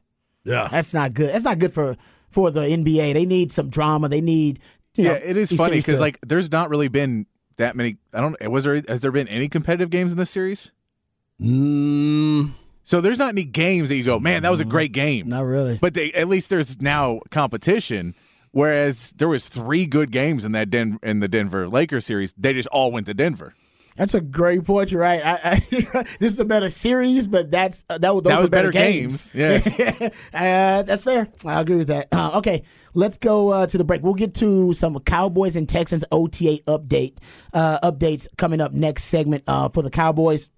Yeah, 0.45 0.69
That's 0.71 0.95
not 0.95 1.13
good. 1.13 1.35
That's 1.35 1.45
not 1.45 1.59
good 1.59 1.75
for 1.75 1.97
for 2.29 2.51
the 2.51 2.63
NBA. 2.63 3.13
They 3.13 3.27
need 3.27 3.53
some 3.53 3.69
drama. 3.69 4.09
They 4.09 4.21
need. 4.23 4.61
Yeah, 4.95 5.09
know, 5.09 5.21
it 5.23 5.37
is 5.37 5.53
funny 5.53 5.77
because 5.77 6.01
like 6.01 6.19
there's 6.23 6.51
not 6.51 6.71
really 6.71 6.89
been 6.89 7.27
that 7.57 7.77
many. 7.77 7.99
I 8.15 8.21
don't. 8.21 8.51
Was 8.51 8.65
there? 8.65 8.81
Has 8.89 9.01
there 9.01 9.13
been 9.13 9.29
any 9.29 9.49
competitive 9.49 9.91
games 9.91 10.13
in 10.13 10.19
this 10.19 10.31
series? 10.31 10.73
mm, 11.41 12.53
So 12.85 13.01
there's 13.01 13.19
not 13.19 13.31
any 13.31 13.45
games 13.45 13.89
that 13.89 13.97
you 13.97 14.05
go, 14.05 14.19
man, 14.19 14.43
that 14.43 14.51
was 14.51 14.61
a 14.61 14.65
great 14.65 14.93
game. 14.93 15.29
not 15.29 15.45
really. 15.45 15.79
But 15.79 15.95
they, 15.95 16.13
at 16.13 16.29
least 16.29 16.51
there's 16.51 16.81
now 16.81 17.21
competition. 17.31 18.15
Whereas 18.53 19.13
there 19.13 19.29
was 19.29 19.49
three 19.49 19.87
good 19.87 20.11
games 20.11 20.45
in 20.45 20.53
that 20.53 20.71
Den- 20.71 20.99
in 21.03 21.21
the 21.21 21.29
Denver 21.29 21.69
Lakers 21.69 22.05
series, 22.07 22.33
they 22.37 22.53
just 22.53 22.69
all 22.69 22.91
went 22.91 23.07
to 23.07 23.15
Denver. 23.15 23.55
That's 23.97 24.15
a 24.15 24.21
great 24.21 24.65
point. 24.65 24.91
You're 24.91 25.01
right. 25.03 25.21
I, 25.25 25.39
I, 25.45 26.05
this 26.21 26.33
is 26.33 26.41
a 26.41 26.45
better 26.45 26.71
series, 26.71 27.27
but 27.27 27.51
that's 27.51 27.85
uh, 27.91 27.99
that, 27.99 28.15
was- 28.15 28.25
those 28.25 28.31
That 28.31 28.37
were 28.37 28.41
was 28.43 28.51
better, 28.51 28.73
better 28.73 28.91
games. 28.91 29.33
Yeah. 29.35 29.61
uh, 30.35 30.83
that's 30.83 31.03
fair. 31.05 31.29
I 31.45 31.61
agree 31.61 31.77
with 31.77 31.89
that. 31.89 32.09
Uh, 32.11 32.33
okay, 32.39 32.63
let's 32.95 33.19
go 33.19 33.51
uh, 33.51 33.67
to 33.67 33.79
the 33.79 33.85
break. 33.85 34.03
We'll 34.03 34.15
get 34.15 34.35
to 34.37 34.73
some 34.73 34.99
Cowboys 35.01 35.55
and 35.55 35.69
Texans 35.69 36.05
OTA 36.11 36.61
update 36.67 37.19
uh, 37.53 37.79
updates 37.91 38.27
coming 38.39 38.61
up 38.61 38.73
next 38.73 39.05
segment 39.05 39.45
uh, 39.47 39.69
for 39.69 39.83
the 39.83 39.91
Cowboys. 39.91 40.51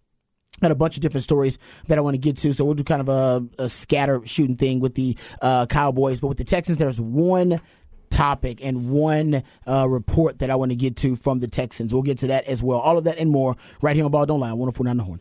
Got 0.61 0.71
a 0.71 0.77
bunch 0.77 0.97
of 0.97 1.03
different 1.03 1.25
stories 1.25 1.59
that 1.89 1.99
I 1.99 2.01
want 2.03 2.15
to 2.15 2.21
get 2.21 2.37
to, 2.39 2.53
so 2.53 2.65
we'll 2.65 2.75
do 2.75 2.85
kind 2.85 3.01
of 3.01 3.09
a, 3.09 3.65
a 3.65 3.69
scatter 3.69 4.25
shooting 4.25 4.57
thing 4.57 4.79
with 4.79 4.95
the 4.95 5.19
uh, 5.41 5.67
Cowboys. 5.67 6.21
But 6.21 6.29
with 6.29 6.39
the 6.39 6.45
Texans, 6.45 6.79
there's 6.79 7.01
one 7.01 7.61
topic 8.13 8.65
and 8.65 8.91
one 8.91 9.43
uh, 9.67 9.89
report 9.89 10.39
that 10.39 10.51
I 10.51 10.55
want 10.55 10.71
to 10.71 10.77
get 10.77 10.97
to 10.97 11.17
from 11.17 11.41
the 11.41 11.49
Texans. 11.49 11.93
We'll 11.93 12.03
get 12.03 12.19
to 12.19 12.29
that 12.29 12.47
as 12.47 12.63
well. 12.63 12.79
All 12.79 12.99
of 12.99 13.05
that 13.05 13.19
and 13.19 13.31
more 13.31 13.57
right 13.81 13.97
here 13.97 14.05
on 14.05 14.11
Ball 14.11 14.27
Don't 14.27 14.41
Lie, 14.41 14.51
104.9 14.51 14.97
The 14.99 15.05
Horn. 15.05 15.21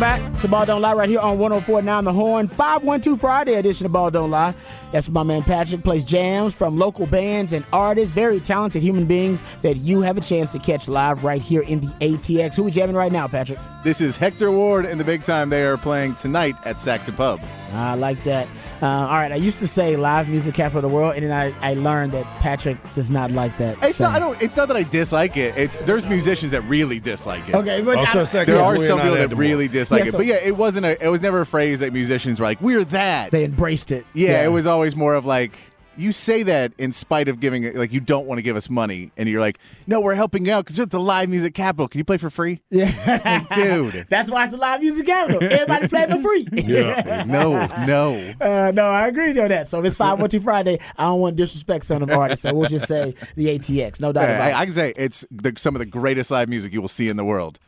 Welcome 0.00 0.30
back 0.30 0.40
to 0.42 0.48
Ball 0.48 0.66
Don't 0.66 0.82
Lie 0.82 0.92
right 0.92 1.08
here 1.08 1.20
on 1.20 1.38
104.9 1.38 2.04
The 2.04 2.12
Horn. 2.12 2.48
512 2.48 3.18
Friday 3.18 3.54
edition 3.54 3.86
of 3.86 3.92
Ball 3.92 4.10
Don't 4.10 4.30
Lie. 4.30 4.54
That's 4.92 5.08
my 5.08 5.22
man 5.22 5.42
Patrick 5.42 5.82
plays 5.82 6.04
jams 6.04 6.54
from 6.54 6.76
local 6.76 7.06
bands 7.06 7.54
and 7.54 7.64
artists, 7.72 8.14
very 8.14 8.38
talented 8.38 8.82
human 8.82 9.06
beings 9.06 9.42
that 9.62 9.78
you 9.78 10.02
have 10.02 10.18
a 10.18 10.20
chance 10.20 10.52
to 10.52 10.58
catch 10.58 10.88
live 10.88 11.24
right 11.24 11.40
here 11.40 11.62
in 11.62 11.80
the 11.80 11.86
ATX. 12.00 12.54
Who 12.56 12.64
we 12.64 12.70
jamming 12.70 12.94
right 12.96 13.10
now, 13.10 13.26
Patrick? 13.26 13.58
This 13.84 14.02
is 14.02 14.18
Hector 14.18 14.50
Ward 14.50 14.84
in 14.84 14.98
the 14.98 15.04
big 15.04 15.24
time. 15.24 15.48
They 15.48 15.64
are 15.64 15.78
playing 15.78 16.16
tonight 16.16 16.56
at 16.66 16.78
Saxon 16.80 17.14
Pub. 17.14 17.40
I 17.72 17.94
like 17.94 18.22
that. 18.24 18.48
Uh, 18.82 18.86
all 18.86 19.06
right, 19.14 19.32
I 19.32 19.36
used 19.36 19.58
to 19.60 19.66
say 19.66 19.96
live 19.96 20.28
music 20.28 20.54
capital 20.54 20.84
of 20.84 20.90
the 20.90 20.94
world, 20.94 21.14
and 21.16 21.24
then 21.24 21.32
I, 21.32 21.70
I 21.70 21.74
learned 21.74 22.12
that 22.12 22.24
Patrick 22.40 22.76
does 22.94 23.10
not 23.10 23.30
like 23.30 23.56
that. 23.58 23.78
It's 23.82 23.98
not, 24.00 24.14
I 24.14 24.18
don't. 24.18 24.40
It's 24.42 24.56
not 24.56 24.68
that 24.68 24.76
I 24.76 24.82
dislike 24.82 25.36
it. 25.36 25.56
It's 25.56 25.76
there's 25.78 26.06
musicians 26.06 26.52
that 26.52 26.60
really 26.62 27.00
dislike 27.00 27.48
it. 27.48 27.54
Okay, 27.54 27.80
but 27.82 27.96
Also, 27.96 28.20
I- 28.20 28.24
second, 28.24 28.54
There 28.54 28.62
are 28.62 28.78
some 28.78 29.00
people 29.00 29.14
that 29.16 29.34
really 29.34 29.68
dislike 29.68 30.00
Yeah, 30.02 30.08
it, 30.08 30.12
so- 30.12 30.18
but 30.18 30.26
yeah, 30.26 30.36
it 30.44 30.56
wasn't 30.56 30.86
a. 30.86 31.02
It 31.02 31.08
was 31.08 31.22
never 31.22 31.40
a 31.40 31.46
phrase 31.46 31.80
that 31.80 31.92
musicians 31.92 32.38
were 32.38 32.46
like, 32.46 32.60
"We're 32.60 32.84
that." 32.84 33.30
they 33.30 33.44
embraced 33.44 33.92
it. 33.92 34.04
yeah, 34.12 34.44
it 34.44 34.48
was 34.52 34.66
always 34.66 34.94
more 34.94 35.14
of 35.14 35.24
like, 35.24 35.52
you 35.96 36.12
say 36.12 36.42
that 36.44 36.72
in 36.78 36.92
spite 36.92 37.28
of 37.28 37.40
giving 37.40 37.74
like 37.76 37.92
you 37.92 38.00
don't 38.00 38.26
want 38.26 38.38
to 38.38 38.42
give 38.42 38.56
us 38.56 38.68
money, 38.70 39.12
and 39.16 39.28
you're 39.28 39.40
like, 39.40 39.58
no, 39.86 40.00
we're 40.00 40.14
helping 40.14 40.44
you 40.46 40.52
out 40.52 40.64
because 40.64 40.78
it's 40.78 40.92
the 40.92 41.00
live 41.00 41.28
music 41.28 41.54
capital. 41.54 41.88
Can 41.88 41.98
you 41.98 42.04
play 42.04 42.16
for 42.16 42.30
free? 42.30 42.60
Yeah, 42.70 43.44
dude. 43.54 44.06
That's 44.10 44.30
why 44.30 44.44
it's 44.44 44.54
a 44.54 44.56
live 44.56 44.80
music 44.80 45.06
capital. 45.06 45.42
Everybody 45.42 45.88
play 45.88 46.06
for 46.08 46.18
free. 46.18 46.46
Yeah. 46.66 47.24
no, 47.26 47.66
no. 47.86 48.34
Uh, 48.40 48.72
no, 48.74 48.84
I 48.86 49.06
agree 49.08 49.28
with 49.28 49.36
you 49.36 49.42
on 49.42 49.48
that. 49.50 49.68
So 49.68 49.78
if 49.78 49.84
it's 49.86 49.96
512 49.96 50.42
Friday, 50.42 50.78
I 50.96 51.04
don't 51.04 51.20
want 51.20 51.36
to 51.36 51.42
disrespect 51.42 51.84
some 51.84 52.02
of 52.02 52.08
them 52.08 52.18
artists. 52.18 52.42
So 52.42 52.52
we'll 52.54 52.68
just 52.68 52.88
say 52.88 53.14
the 53.36 53.46
ATX. 53.58 54.00
No 54.00 54.12
doubt 54.12 54.26
Hey, 54.26 54.34
about 54.34 54.44
I, 54.44 54.50
it. 54.50 54.54
I 54.56 54.64
can 54.64 54.74
say 54.74 54.92
it's 54.96 55.24
the, 55.30 55.52
some 55.56 55.74
of 55.74 55.78
the 55.78 55.86
greatest 55.86 56.30
live 56.30 56.48
music 56.48 56.72
you 56.72 56.80
will 56.80 56.88
see 56.88 57.08
in 57.08 57.16
the 57.16 57.24
world. 57.24 57.58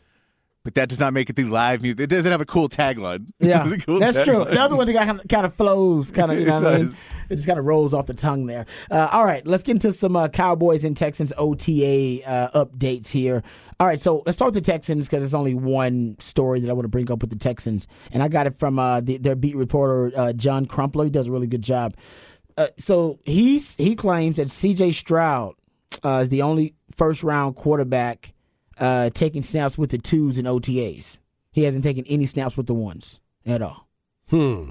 But 0.65 0.75
that 0.75 0.89
does 0.89 1.01
not 1.01 1.15
make 1.15 1.31
it 1.31 1.37
the 1.37 1.45
live 1.45 1.81
music. 1.81 2.01
It 2.01 2.11
doesn't 2.11 2.31
have 2.31 2.41
a 2.41 2.45
cool 2.47 2.69
tagline. 2.69 3.27
Yeah, 3.39 3.75
cool 3.87 4.01
that's 4.01 4.25
true. 4.25 4.35
tagline. 4.45 4.55
The 4.55 4.61
other 4.61 4.77
one 4.77 4.93
kind 4.93 5.21
of, 5.21 5.29
kind 5.29 5.47
of 5.47 5.55
flows, 5.55 6.11
kind 6.11 6.33
of, 6.33 6.39
you 6.39 6.47
know 6.47 6.61
what 6.61 6.75
I 6.75 6.79
mean? 6.79 6.95
It 7.29 7.37
just 7.37 7.47
kind 7.47 7.59
of 7.59 7.65
rolls 7.65 7.95
off 7.95 8.07
the 8.07 8.15
tongue 8.15 8.47
there. 8.47 8.67
Uh, 8.91 9.09
all 9.13 9.25
right, 9.25 9.47
let's 9.47 9.63
get 9.63 9.73
into 9.73 9.93
some 9.93 10.17
uh, 10.17 10.29
Cowboys 10.29 10.85
and 10.85 10.97
Texans 10.97 11.33
OTA 11.37 12.23
uh, 12.27 12.65
updates 12.65 13.11
here. 13.11 13.43
All 13.81 13.87
right, 13.87 14.01
so 14.01 14.23
let's 14.27 14.37
start 14.37 14.55
with 14.55 14.65
the 14.65 14.71
Texans 14.73 15.07
because 15.07 15.21
there's 15.21 15.35
only 15.35 15.55
one 15.55 16.17
story 16.19 16.61
that 16.61 16.71
I 16.71 16.73
want 16.73 16.85
to 16.85 16.89
bring 16.89 17.11
up 17.11 17.21
with 17.21 17.31
the 17.31 17.39
Texans, 17.39 17.87
and 18.13 18.23
I 18.23 18.29
got 18.29 18.47
it 18.47 18.57
from 18.57 18.79
uh, 18.79 19.01
the, 19.01 19.19
their 19.19 19.37
beat 19.37 19.57
reporter 19.57 20.13
uh, 20.17 20.33
John 20.33 20.67
Crumpler. 20.67 21.05
He 21.05 21.11
does 21.11 21.29
a 21.29 21.33
really 21.33 21.47
good 21.47 21.63
job. 21.63 21.95
Uh, 22.57 22.69
so 22.77 23.21
he's 23.25 23.77
he 23.77 23.95
claims 23.95 24.37
that 24.37 24.51
C.J. 24.51 24.93
Stroud 24.93 25.55
is 26.05 26.29
the 26.29 26.43
only 26.43 26.75
first 26.97 27.23
round 27.23 27.55
quarterback 27.55 28.35
taking 29.15 29.43
snaps 29.43 29.79
with 29.79 29.91
the 29.91 29.99
twos 29.99 30.39
and 30.39 30.49
OTAs. 30.49 31.19
He 31.53 31.63
hasn't 31.65 31.85
taken 31.85 32.05
any 32.07 32.27
snaps 32.27 32.57
with 32.57 32.67
the 32.67 32.75
ones 32.75 33.21
at 33.47 33.63
all. 33.63 33.89
Hmm. 34.31 34.71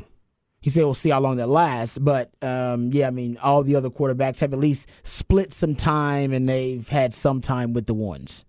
He 0.60 0.70
said 0.70 0.84
we'll 0.84 0.94
see 0.96 1.12
how 1.12 1.20
long 1.20 1.38
that 1.38 1.50
lasts, 1.50 1.98
but 1.98 2.32
um, 2.42 2.92
yeah, 2.92 3.08
I 3.08 3.12
mean 3.12 3.38
all 3.38 3.64
the 3.64 3.76
other 3.76 3.90
quarterbacks 3.90 4.40
have 4.42 4.54
at 4.54 4.60
least 4.60 4.90
split 5.04 5.54
some 5.54 5.76
time 5.76 6.34
and 6.34 6.50
they've 6.50 6.88
had 6.88 7.14
some 7.14 7.42
time 7.42 7.74
with 7.74 7.86
the 7.86 7.94
ones. 7.94 8.44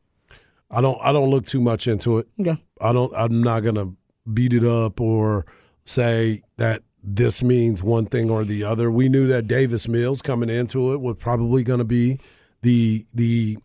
I 0.70 0.80
don't 0.80 0.98
I 1.02 1.12
don't 1.12 1.30
look 1.30 1.46
too 1.46 1.60
much 1.60 1.86
into 1.86 2.18
it. 2.18 2.28
Okay. 2.40 2.62
I 2.80 2.92
don't 2.92 3.12
I'm 3.14 3.42
not 3.42 3.60
gonna 3.60 3.92
beat 4.32 4.52
it 4.52 4.64
up 4.64 5.00
or 5.00 5.46
say 5.84 6.42
that 6.56 6.82
this 7.02 7.42
means 7.42 7.82
one 7.82 8.06
thing 8.06 8.30
or 8.30 8.44
the 8.44 8.64
other. 8.64 8.90
We 8.90 9.08
knew 9.08 9.26
that 9.28 9.46
Davis 9.46 9.88
Mills 9.88 10.20
coming 10.20 10.50
into 10.50 10.92
it 10.92 11.00
was 11.00 11.16
probably 11.18 11.62
gonna 11.62 11.84
be 11.84 12.18
the 12.62 13.04
the 13.14 13.58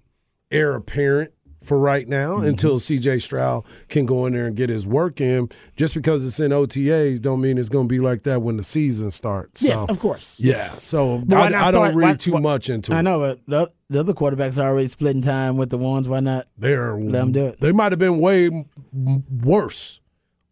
heir 0.52 0.76
apparent 0.76 1.32
for 1.66 1.78
right 1.80 2.08
now 2.08 2.38
Mm-hmm. 2.38 2.46
until 2.48 2.80
CJ 2.80 3.22
Stroud 3.22 3.64
can 3.90 4.06
go 4.06 4.26
in 4.26 4.34
there 4.34 4.46
and 4.48 4.56
get 4.56 4.70
his 4.70 4.86
work 4.86 5.20
in. 5.22 5.50
Just 5.76 5.94
because 5.94 6.26
it's 6.26 6.40
in 6.40 6.52
OTAs 6.52 7.22
don't 7.22 7.42
mean 7.42 7.58
it's 7.58 7.70
gonna 7.70 7.88
be 7.88 8.00
like 8.00 8.24
that 8.24 8.42
when 8.42 8.58
the 8.58 8.64
season 8.64 9.12
starts. 9.12 9.62
Yes, 9.62 9.86
of 9.90 10.00
course. 10.00 10.40
Yeah. 10.40 10.54
Yes. 10.58 10.84
So 10.84 11.18
why 11.20 11.38
I, 11.46 11.50
not 11.50 11.64
I 11.64 11.72
don't 11.72 11.96
read 11.96 12.08
why- 12.10 12.16
too 12.16 12.32
why- 12.34 12.40
much 12.40 12.70
into 12.70 12.92
it. 12.92 12.96
I 12.96 13.02
know, 13.02 13.20
but 13.20 13.40
the, 13.48 13.72
the 13.90 14.00
other 14.00 14.14
quarterbacks 14.14 14.58
are 14.62 14.68
already 14.68 14.88
splitting 14.88 15.22
time 15.22 15.58
with 15.58 15.70
the 15.70 15.78
ones. 15.78 16.08
Why 16.10 16.20
not? 16.20 16.48
They're 16.58 16.96
Let 16.98 17.22
'em 17.22 17.32
do 17.32 17.48
it. 17.48 17.60
They 17.60 17.72
might 17.72 17.92
have 17.92 18.00
been 18.00 18.20
way 18.20 18.66
worse. 19.44 20.00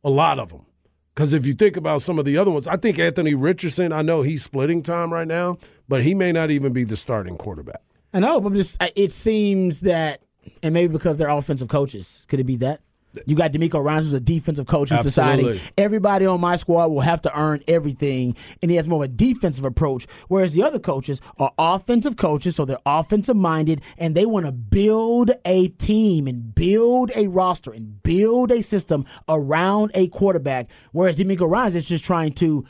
A 0.03 0.09
lot 0.09 0.39
of 0.39 0.49
them. 0.49 0.65
Because 1.13 1.33
if 1.33 1.45
you 1.45 1.53
think 1.53 1.75
about 1.77 2.01
some 2.01 2.17
of 2.19 2.25
the 2.25 2.37
other 2.37 2.51
ones, 2.51 2.67
I 2.67 2.77
think 2.77 2.97
Anthony 2.97 3.33
Richardson. 3.35 3.91
I 3.91 4.01
know 4.01 4.21
he's 4.21 4.43
splitting 4.43 4.81
time 4.81 5.11
right 5.11 5.27
now, 5.27 5.57
but 5.87 6.03
he 6.03 6.15
may 6.15 6.31
not 6.31 6.51
even 6.51 6.71
be 6.73 6.83
the 6.85 6.95
starting 6.95 7.37
quarterback. 7.37 7.81
I 8.13 8.19
know, 8.19 8.39
but 8.41 8.53
just 8.53 8.81
it 8.95 9.11
seems 9.11 9.81
that, 9.81 10.21
and 10.63 10.73
maybe 10.73 10.91
because 10.91 11.17
they're 11.17 11.29
offensive 11.29 11.67
coaches, 11.67 12.25
could 12.27 12.39
it 12.39 12.45
be 12.45 12.57
that? 12.57 12.81
You 13.25 13.35
got 13.35 13.51
DeMeco 13.51 13.83
Ryans 13.83 14.05
who's 14.05 14.13
a 14.13 14.21
defensive 14.21 14.67
coach 14.67 14.89
who's 14.89 15.01
deciding 15.01 15.59
everybody 15.77 16.25
on 16.25 16.39
my 16.39 16.55
squad 16.55 16.87
will 16.87 17.01
have 17.01 17.21
to 17.23 17.37
earn 17.39 17.61
everything, 17.67 18.35
and 18.61 18.71
he 18.71 18.77
has 18.77 18.87
more 18.87 19.03
of 19.03 19.09
a 19.09 19.13
defensive 19.13 19.65
approach. 19.65 20.07
Whereas 20.29 20.53
the 20.53 20.63
other 20.63 20.79
coaches 20.79 21.19
are 21.37 21.51
offensive 21.57 22.15
coaches, 22.15 22.55
so 22.55 22.63
they're 22.63 22.77
offensive 22.85 23.35
minded, 23.35 23.81
and 23.97 24.15
they 24.15 24.25
want 24.25 24.45
to 24.45 24.53
build 24.53 25.31
a 25.43 25.67
team 25.69 26.27
and 26.27 26.55
build 26.55 27.11
a 27.15 27.27
roster 27.27 27.71
and 27.71 28.01
build 28.01 28.51
a 28.51 28.63
system 28.63 29.05
around 29.27 29.91
a 29.93 30.07
quarterback. 30.07 30.67
Whereas 30.93 31.17
DeMeco 31.17 31.49
Ryans 31.49 31.75
is 31.75 31.85
just 31.85 32.05
trying 32.05 32.31
to 32.35 32.65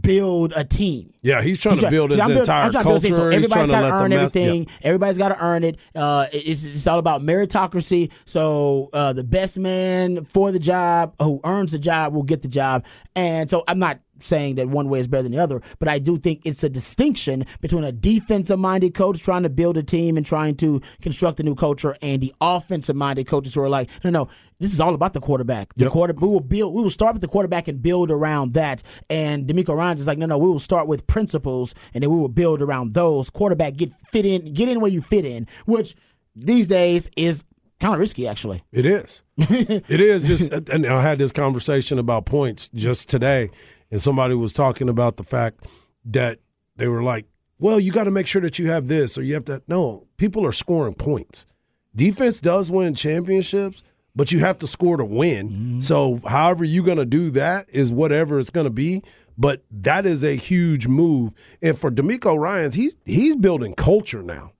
build 0.00 0.52
a 0.56 0.64
team. 0.64 1.12
Yeah, 1.22 1.42
he's 1.42 1.58
trying 1.58 1.74
He's 1.74 1.80
to 1.82 1.86
try- 1.86 1.90
build 1.90 2.10
his 2.10 2.18
yeah, 2.18 2.24
I'm 2.24 2.28
building- 2.30 2.42
entire 2.42 2.62
I'm 2.64 2.72
build. 2.72 2.84
So 3.02 3.08
culture. 3.08 3.32
Everybody's 3.32 3.48
trying 3.52 3.68
got 3.68 3.80
to 3.80 3.92
earn 4.04 4.12
everything. 4.12 4.64
yeah. 4.64 4.70
Everybody's 4.82 5.18
got 5.18 5.28
to 5.28 5.44
earn 5.44 5.64
it. 5.64 5.76
Uh, 5.94 6.26
it's, 6.32 6.64
it's 6.64 6.86
all 6.86 6.98
about 6.98 7.20
meritocracy. 7.22 8.10
So 8.24 8.90
uh, 8.92 9.12
the 9.12 9.24
best 9.24 9.58
man 9.58 10.24
for 10.24 10.52
the 10.52 10.58
job, 10.58 11.14
who 11.20 11.40
earns 11.44 11.72
the 11.72 11.78
job, 11.78 12.14
will 12.14 12.22
get 12.22 12.42
the 12.42 12.48
job. 12.48 12.84
And 13.14 13.48
so 13.50 13.62
I'm 13.68 13.78
not 13.78 14.00
saying 14.20 14.54
that 14.54 14.68
one 14.68 14.88
way 14.88 15.00
is 15.00 15.08
better 15.08 15.24
than 15.24 15.32
the 15.32 15.38
other, 15.38 15.60
but 15.80 15.88
I 15.88 15.98
do 15.98 16.16
think 16.18 16.42
it's 16.46 16.64
a 16.64 16.68
distinction 16.70 17.44
between 17.60 17.84
a 17.84 17.92
defensive 17.92 18.58
minded 18.58 18.94
coach 18.94 19.20
trying 19.22 19.42
to 19.42 19.50
build 19.50 19.76
a 19.76 19.82
team 19.82 20.16
and 20.16 20.24
trying 20.24 20.54
to 20.58 20.80
construct 21.02 21.40
a 21.40 21.42
new 21.42 21.54
culture 21.54 21.94
and 22.00 22.22
the 22.22 22.32
offensive 22.40 22.96
minded 22.96 23.26
coaches 23.26 23.52
who 23.54 23.60
are 23.60 23.68
like, 23.68 23.90
no, 24.02 24.10
no, 24.10 24.28
this 24.58 24.72
is 24.72 24.80
all 24.80 24.94
about 24.94 25.12
the 25.12 25.20
quarterback. 25.20 25.74
The 25.74 25.90
quarter, 25.90 26.14
we 26.14 26.28
will 26.28 26.40
build. 26.40 26.74
We 26.74 26.82
will 26.82 26.90
start 26.90 27.14
with 27.14 27.22
the 27.22 27.28
quarterback 27.28 27.68
and 27.68 27.82
build 27.82 28.10
around 28.10 28.54
that. 28.54 28.82
And 29.10 29.46
DeMeco 29.46 29.76
Ryans 29.76 30.00
is 30.00 30.06
like, 30.06 30.18
no, 30.18 30.26
no, 30.26 30.38
we 30.38 30.48
will 30.48 30.58
start 30.58 30.86
with 30.86 31.06
principles 31.06 31.74
and 31.92 32.02
then 32.02 32.10
we 32.10 32.18
will 32.18 32.28
build 32.28 32.62
around 32.62 32.94
those. 32.94 33.30
Quarterback 33.30 33.76
get 33.76 33.92
fit 34.10 34.24
in, 34.24 34.52
get 34.54 34.68
in 34.68 34.80
where 34.80 34.90
you 34.90 35.02
fit 35.02 35.24
in, 35.24 35.46
which 35.66 35.96
these 36.36 36.68
days 36.68 37.10
is 37.16 37.44
kind 37.80 37.94
of 37.94 38.00
risky, 38.00 38.26
actually. 38.26 38.62
It 38.72 38.86
is. 38.86 39.22
it 39.36 40.00
is. 40.00 40.24
Just, 40.24 40.52
and 40.52 40.86
I 40.86 41.02
had 41.02 41.18
this 41.18 41.32
conversation 41.32 41.98
about 41.98 42.26
points 42.26 42.68
just 42.68 43.08
today, 43.08 43.50
and 43.90 44.00
somebody 44.00 44.34
was 44.34 44.54
talking 44.54 44.88
about 44.88 45.16
the 45.16 45.24
fact 45.24 45.66
that 46.04 46.38
they 46.76 46.88
were 46.88 47.02
like, 47.02 47.26
"Well, 47.58 47.80
you 47.80 47.92
got 47.92 48.04
to 48.04 48.10
make 48.10 48.26
sure 48.26 48.42
that 48.42 48.58
you 48.58 48.70
have 48.70 48.88
this, 48.88 49.18
or 49.18 49.22
you 49.22 49.34
have 49.34 49.44
to." 49.46 49.62
No, 49.68 50.06
people 50.16 50.46
are 50.46 50.52
scoring 50.52 50.94
points. 50.94 51.46
Defense 51.94 52.40
does 52.40 52.70
win 52.70 52.94
championships, 52.94 53.82
but 54.16 54.32
you 54.32 54.40
have 54.40 54.58
to 54.58 54.66
score 54.66 54.96
to 54.96 55.04
win. 55.04 55.48
Mm-hmm. 55.50 55.80
So, 55.80 56.20
however 56.26 56.64
you're 56.64 56.84
going 56.84 56.98
to 56.98 57.04
do 57.04 57.30
that 57.30 57.66
is 57.68 57.92
whatever 57.92 58.38
it's 58.38 58.50
going 58.50 58.64
to 58.66 58.70
be. 58.70 59.02
But 59.36 59.64
that 59.70 60.06
is 60.06 60.22
a 60.22 60.36
huge 60.36 60.86
move, 60.86 61.34
and 61.60 61.76
for 61.76 61.90
DeMeco 61.90 62.38
Ryans, 62.38 62.76
he's 62.76 62.94
he's 63.04 63.34
building 63.34 63.74
culture 63.74 64.22
now. 64.22 64.52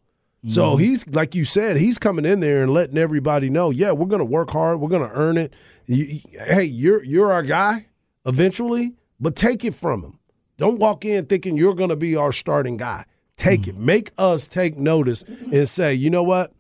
So 0.47 0.73
mm-hmm. 0.73 0.83
he's 0.83 1.09
like 1.09 1.35
you 1.35 1.45
said, 1.45 1.77
he's 1.79 1.99
coming 1.99 2.25
in 2.27 2.41
there 2.41 2.63
and 2.63 2.73
letting 2.73 2.99
everybody 2.99 3.49
know, 3.49 3.71
yeah, 3.71 3.93
we're 3.93 4.07
going 4.07 4.19
to 4.19 4.27
work 4.27 4.51
hard, 4.51 4.79
we're 4.79 4.91
going 4.91 5.09
to 5.09 5.15
earn 5.15 5.39
it. 5.39 5.55
You- 5.87 6.21
hey, 6.33 6.65
you're 6.65 7.03
you're 7.03 7.33
our 7.33 7.43
guy 7.43 7.87
eventually, 8.27 8.95
but 9.19 9.37
take 9.37 9.65
it 9.65 9.75
from 9.75 10.03
him. 10.03 10.19
Don't 10.59 10.79
walk 10.79 11.05
in 11.05 11.27
thinking 11.27 11.57
you're 11.57 11.75
going 11.75 11.91
to 11.91 11.97
be 11.97 12.15
our 12.15 12.31
starting 12.31 12.77
guy. 12.77 13.07
Take 13.37 13.63
mm-hmm. 13.63 13.71
it. 13.71 13.77
Make 13.79 14.11
us 14.19 14.47
take 14.47 14.77
notice 14.77 15.23
and 15.23 15.69
say, 15.69 15.95
you 15.95 16.11
know 16.11 16.23
what? 16.23 16.53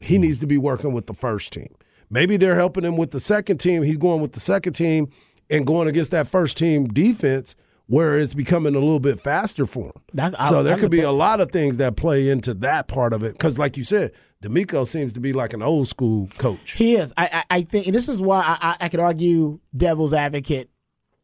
He 0.00 0.18
needs 0.18 0.38
to 0.38 0.46
be 0.46 0.56
working 0.56 0.92
with 0.92 1.06
the 1.06 1.14
first 1.14 1.52
team. 1.52 1.74
Maybe 2.12 2.36
they're 2.36 2.54
helping 2.54 2.84
him 2.84 2.96
with 2.96 3.10
the 3.10 3.18
second 3.20 3.58
team. 3.58 3.82
He's 3.82 3.96
going 3.96 4.20
with 4.20 4.32
the 4.32 4.40
second 4.40 4.74
team 4.74 5.08
and 5.50 5.66
going 5.66 5.88
against 5.88 6.10
that 6.12 6.28
first 6.28 6.56
team 6.58 6.86
defense 6.88 7.56
where 7.86 8.18
it's 8.18 8.34
becoming 8.34 8.74
a 8.74 8.78
little 8.78 9.00
bit 9.00 9.18
faster 9.20 9.66
for 9.66 9.86
him. 9.86 9.92
That- 10.14 10.40
I- 10.40 10.48
so 10.48 10.62
there 10.62 10.76
I 10.76 10.78
could 10.78 10.90
be 10.90 11.00
at- 11.00 11.06
a 11.06 11.10
lot 11.10 11.40
of 11.40 11.50
things 11.50 11.78
that 11.78 11.96
play 11.96 12.28
into 12.28 12.54
that 12.54 12.86
part 12.86 13.12
of 13.12 13.22
it. 13.22 13.32
Because, 13.32 13.58
like 13.58 13.76
you 13.76 13.82
said, 13.84 14.12
DeMeco 14.42 14.86
seems 14.86 15.12
to 15.14 15.20
be 15.20 15.32
like 15.32 15.52
an 15.52 15.62
old 15.62 15.88
school 15.88 16.28
coach. 16.38 16.72
He 16.72 16.96
is. 16.96 17.12
I, 17.16 17.28
I, 17.50 17.56
I 17.58 17.62
think, 17.62 17.86
and 17.86 17.94
this 17.96 18.08
is 18.08 18.20
why 18.20 18.40
I, 18.40 18.70
I, 18.72 18.76
I 18.82 18.88
could 18.88 19.00
argue 19.00 19.58
devil's 19.76 20.12
advocate 20.12 20.68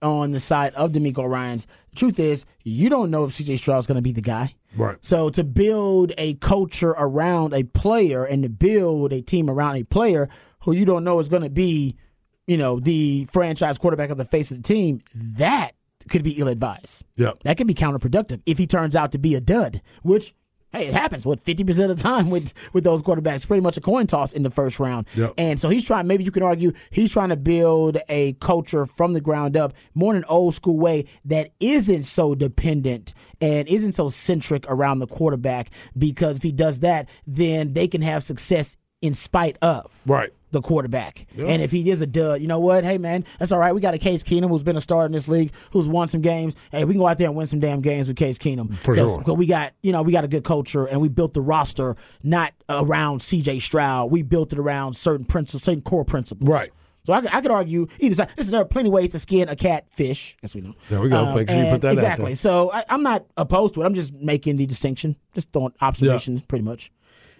on 0.02 0.30
the 0.32 0.40
side 0.40 0.74
of 0.74 0.92
DeMeco 0.92 1.28
Ryans. 1.28 1.66
Truth 1.96 2.18
is, 2.18 2.44
you 2.64 2.88
don't 2.88 3.10
know 3.10 3.24
if 3.24 3.32
CJ 3.32 3.58
Stroud's 3.58 3.86
going 3.86 3.96
to 3.96 4.02
be 4.02 4.12
the 4.12 4.20
guy. 4.20 4.54
Right. 4.76 4.96
So 5.00 5.30
to 5.30 5.42
build 5.42 6.12
a 6.18 6.34
culture 6.34 6.90
around 6.90 7.54
a 7.54 7.64
player 7.64 8.24
and 8.24 8.42
to 8.44 8.48
build 8.48 9.12
a 9.12 9.20
team 9.22 9.48
around 9.50 9.76
a 9.76 9.82
player 9.84 10.28
who 10.60 10.72
you 10.72 10.84
don't 10.84 11.04
know 11.04 11.20
is 11.20 11.28
going 11.28 11.42
to 11.42 11.50
be, 11.50 11.96
you 12.46 12.56
know, 12.56 12.80
the 12.80 13.26
franchise 13.32 13.78
quarterback 13.78 14.10
of 14.10 14.18
the 14.18 14.24
face 14.24 14.50
of 14.50 14.58
the 14.58 14.62
team, 14.62 15.00
that 15.14 15.72
could 16.08 16.22
be 16.22 16.32
ill 16.32 16.48
advised. 16.48 17.04
Yeah. 17.16 17.32
That 17.44 17.56
could 17.56 17.66
be 17.66 17.74
counterproductive 17.74 18.40
if 18.46 18.58
he 18.58 18.66
turns 18.66 18.96
out 18.96 19.12
to 19.12 19.18
be 19.18 19.34
a 19.34 19.40
dud, 19.40 19.82
which 20.02 20.34
hey, 20.72 20.86
it 20.88 20.94
happens. 20.94 21.24
What 21.24 21.40
fifty 21.40 21.64
percent 21.64 21.90
of 21.90 21.96
the 21.96 22.02
time 22.02 22.30
with 22.30 22.52
with 22.72 22.84
those 22.84 23.02
quarterbacks, 23.02 23.46
pretty 23.46 23.60
much 23.60 23.76
a 23.76 23.80
coin 23.80 24.06
toss 24.06 24.32
in 24.32 24.42
the 24.42 24.50
first 24.50 24.80
round. 24.80 25.06
Yep. 25.14 25.34
And 25.38 25.60
so 25.60 25.68
he's 25.68 25.84
trying. 25.84 26.06
Maybe 26.06 26.24
you 26.24 26.30
can 26.30 26.42
argue 26.42 26.72
he's 26.90 27.12
trying 27.12 27.30
to 27.30 27.36
build 27.36 27.98
a 28.08 28.34
culture 28.34 28.86
from 28.86 29.12
the 29.12 29.20
ground 29.20 29.56
up, 29.56 29.74
more 29.94 30.12
in 30.12 30.18
an 30.18 30.24
old 30.28 30.54
school 30.54 30.78
way 30.78 31.06
that 31.26 31.50
isn't 31.60 32.04
so 32.04 32.34
dependent 32.34 33.14
and 33.40 33.68
isn't 33.68 33.92
so 33.92 34.08
centric 34.08 34.64
around 34.68 34.98
the 34.98 35.06
quarterback. 35.06 35.70
Because 35.96 36.36
if 36.36 36.42
he 36.42 36.52
does 36.52 36.80
that, 36.80 37.08
then 37.26 37.72
they 37.72 37.88
can 37.88 38.02
have 38.02 38.22
success 38.22 38.76
in 39.00 39.14
spite 39.14 39.56
of 39.62 40.00
Right. 40.06 40.32
The 40.50 40.60
quarterback. 40.60 41.26
Yeah. 41.36 41.46
And 41.46 41.62
if 41.62 41.70
he 41.70 41.90
is 41.90 42.00
a 42.00 42.06
dud, 42.06 42.40
you 42.40 42.48
know 42.48 42.58
what? 42.60 42.84
Hey, 42.84 42.96
man, 42.98 43.24
that's 43.38 43.52
all 43.52 43.58
right. 43.58 43.74
We 43.74 43.80
got 43.80 43.94
a 43.94 43.98
Case 43.98 44.22
Keenum 44.24 44.48
who's 44.48 44.62
been 44.62 44.76
a 44.76 44.80
star 44.80 45.04
in 45.06 45.12
this 45.12 45.28
league, 45.28 45.52
who's 45.72 45.86
won 45.88 46.08
some 46.08 46.20
games. 46.22 46.54
Hey, 46.70 46.84
we 46.84 46.94
can 46.94 47.00
go 47.00 47.06
out 47.06 47.18
there 47.18 47.26
and 47.28 47.36
win 47.36 47.46
some 47.46 47.60
damn 47.60 47.80
games 47.80 48.08
with 48.08 48.16
Case 48.16 48.38
Keenum. 48.38 48.76
For 48.78 48.96
sure. 48.96 49.22
'cause 49.22 49.36
we 49.36 49.46
got, 49.46 49.72
you 49.82 49.92
know, 49.92 50.02
we 50.02 50.12
got 50.12 50.24
a 50.24 50.28
good 50.28 50.44
culture 50.44 50.86
and 50.86 51.00
we 51.00 51.08
built 51.08 51.34
the 51.34 51.40
roster 51.42 51.96
not 52.22 52.52
around 52.68 53.20
CJ 53.20 53.60
Stroud. 53.60 54.10
We 54.10 54.22
built 54.22 54.52
it 54.52 54.58
around 54.58 54.94
certain 54.96 55.26
principles, 55.26 55.62
certain 55.64 55.82
core 55.82 56.04
principles. 56.04 56.48
Right. 56.48 56.70
So 57.04 57.14
I, 57.14 57.20
could- 57.22 57.34
I 57.34 57.40
could 57.40 57.50
argue 57.50 57.86
either 58.00 58.14
side. 58.16 58.28
Listen, 58.36 58.52
there 58.52 58.60
are 58.60 58.66
plenty 58.66 58.88
of 58.88 58.92
ways 58.92 59.10
to 59.12 59.18
skin 59.18 59.48
a 59.48 59.56
catfish, 59.56 60.36
as 60.42 60.54
we 60.54 60.60
know. 60.60 60.74
There 60.90 61.00
we 61.00 61.08
go. 61.08 61.24
Um, 61.24 61.34
Make 61.36 61.48
sure 61.48 61.58
you 61.58 61.70
put 61.70 61.80
that 61.80 61.88
out 61.88 61.92
exactly. 61.94 62.34
So 62.34 62.70
I, 62.72 62.84
I'm 62.90 63.02
not 63.02 63.24
opposed 63.38 63.74
to 63.74 63.82
it. 63.82 63.86
I'm 63.86 63.94
just 63.94 64.12
making 64.12 64.56
the 64.58 64.66
distinction, 64.66 65.16
just 65.34 65.50
throwing 65.52 65.72
observations, 65.80 66.42
pretty 66.42 66.64
much. 66.64 66.92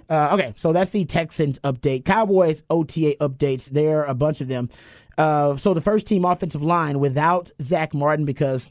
Uh, 0.09 0.31
okay, 0.33 0.55
so 0.57 0.73
that's 0.73 0.91
the 0.91 1.05
Texans 1.05 1.59
update. 1.61 2.05
Cowboys 2.05 2.63
OTA 2.71 3.17
updates. 3.21 3.69
There 3.69 4.01
are 4.01 4.07
a 4.07 4.15
bunch 4.15 4.41
of 4.41 4.49
them. 4.49 4.71
Uh, 5.19 5.57
so 5.57 5.75
the 5.75 5.81
first 5.81 6.07
team 6.07 6.25
offensive 6.25 6.63
line 6.63 7.01
without 7.01 7.51
Zach 7.61 7.93
Martin 7.93 8.25
because 8.25 8.71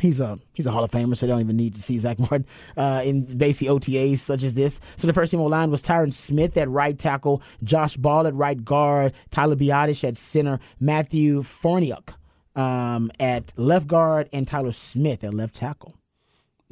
he's 0.00 0.20
a 0.20 0.38
he's 0.52 0.66
a 0.66 0.72
Hall 0.72 0.82
of 0.82 0.90
Famer, 0.90 1.16
so 1.16 1.26
they 1.26 1.32
don't 1.32 1.40
even 1.40 1.56
need 1.56 1.74
to 1.74 1.82
see 1.82 1.96
Zach 1.98 2.18
Martin 2.18 2.46
uh, 2.76 3.02
in 3.04 3.24
basic 3.24 3.68
OTAs 3.68 4.18
such 4.18 4.42
as 4.42 4.54
this. 4.54 4.80
So 4.96 5.06
the 5.06 5.12
first 5.12 5.30
team 5.30 5.40
line 5.40 5.70
was 5.70 5.82
Tyron 5.82 6.12
Smith 6.12 6.56
at 6.56 6.68
right 6.68 6.98
tackle, 6.98 7.42
Josh 7.62 7.96
Ball 7.96 8.26
at 8.26 8.34
right 8.34 8.62
guard, 8.62 9.12
Tyler 9.30 9.56
Biadasz 9.56 10.06
at 10.06 10.16
center, 10.16 10.58
Matthew 10.80 11.42
Farniok 11.42 12.14
um, 12.56 13.10
at 13.20 13.52
left 13.56 13.86
guard, 13.86 14.28
and 14.32 14.46
Tyler 14.46 14.72
Smith 14.72 15.22
at 15.24 15.34
left 15.34 15.54
tackle. 15.54 15.94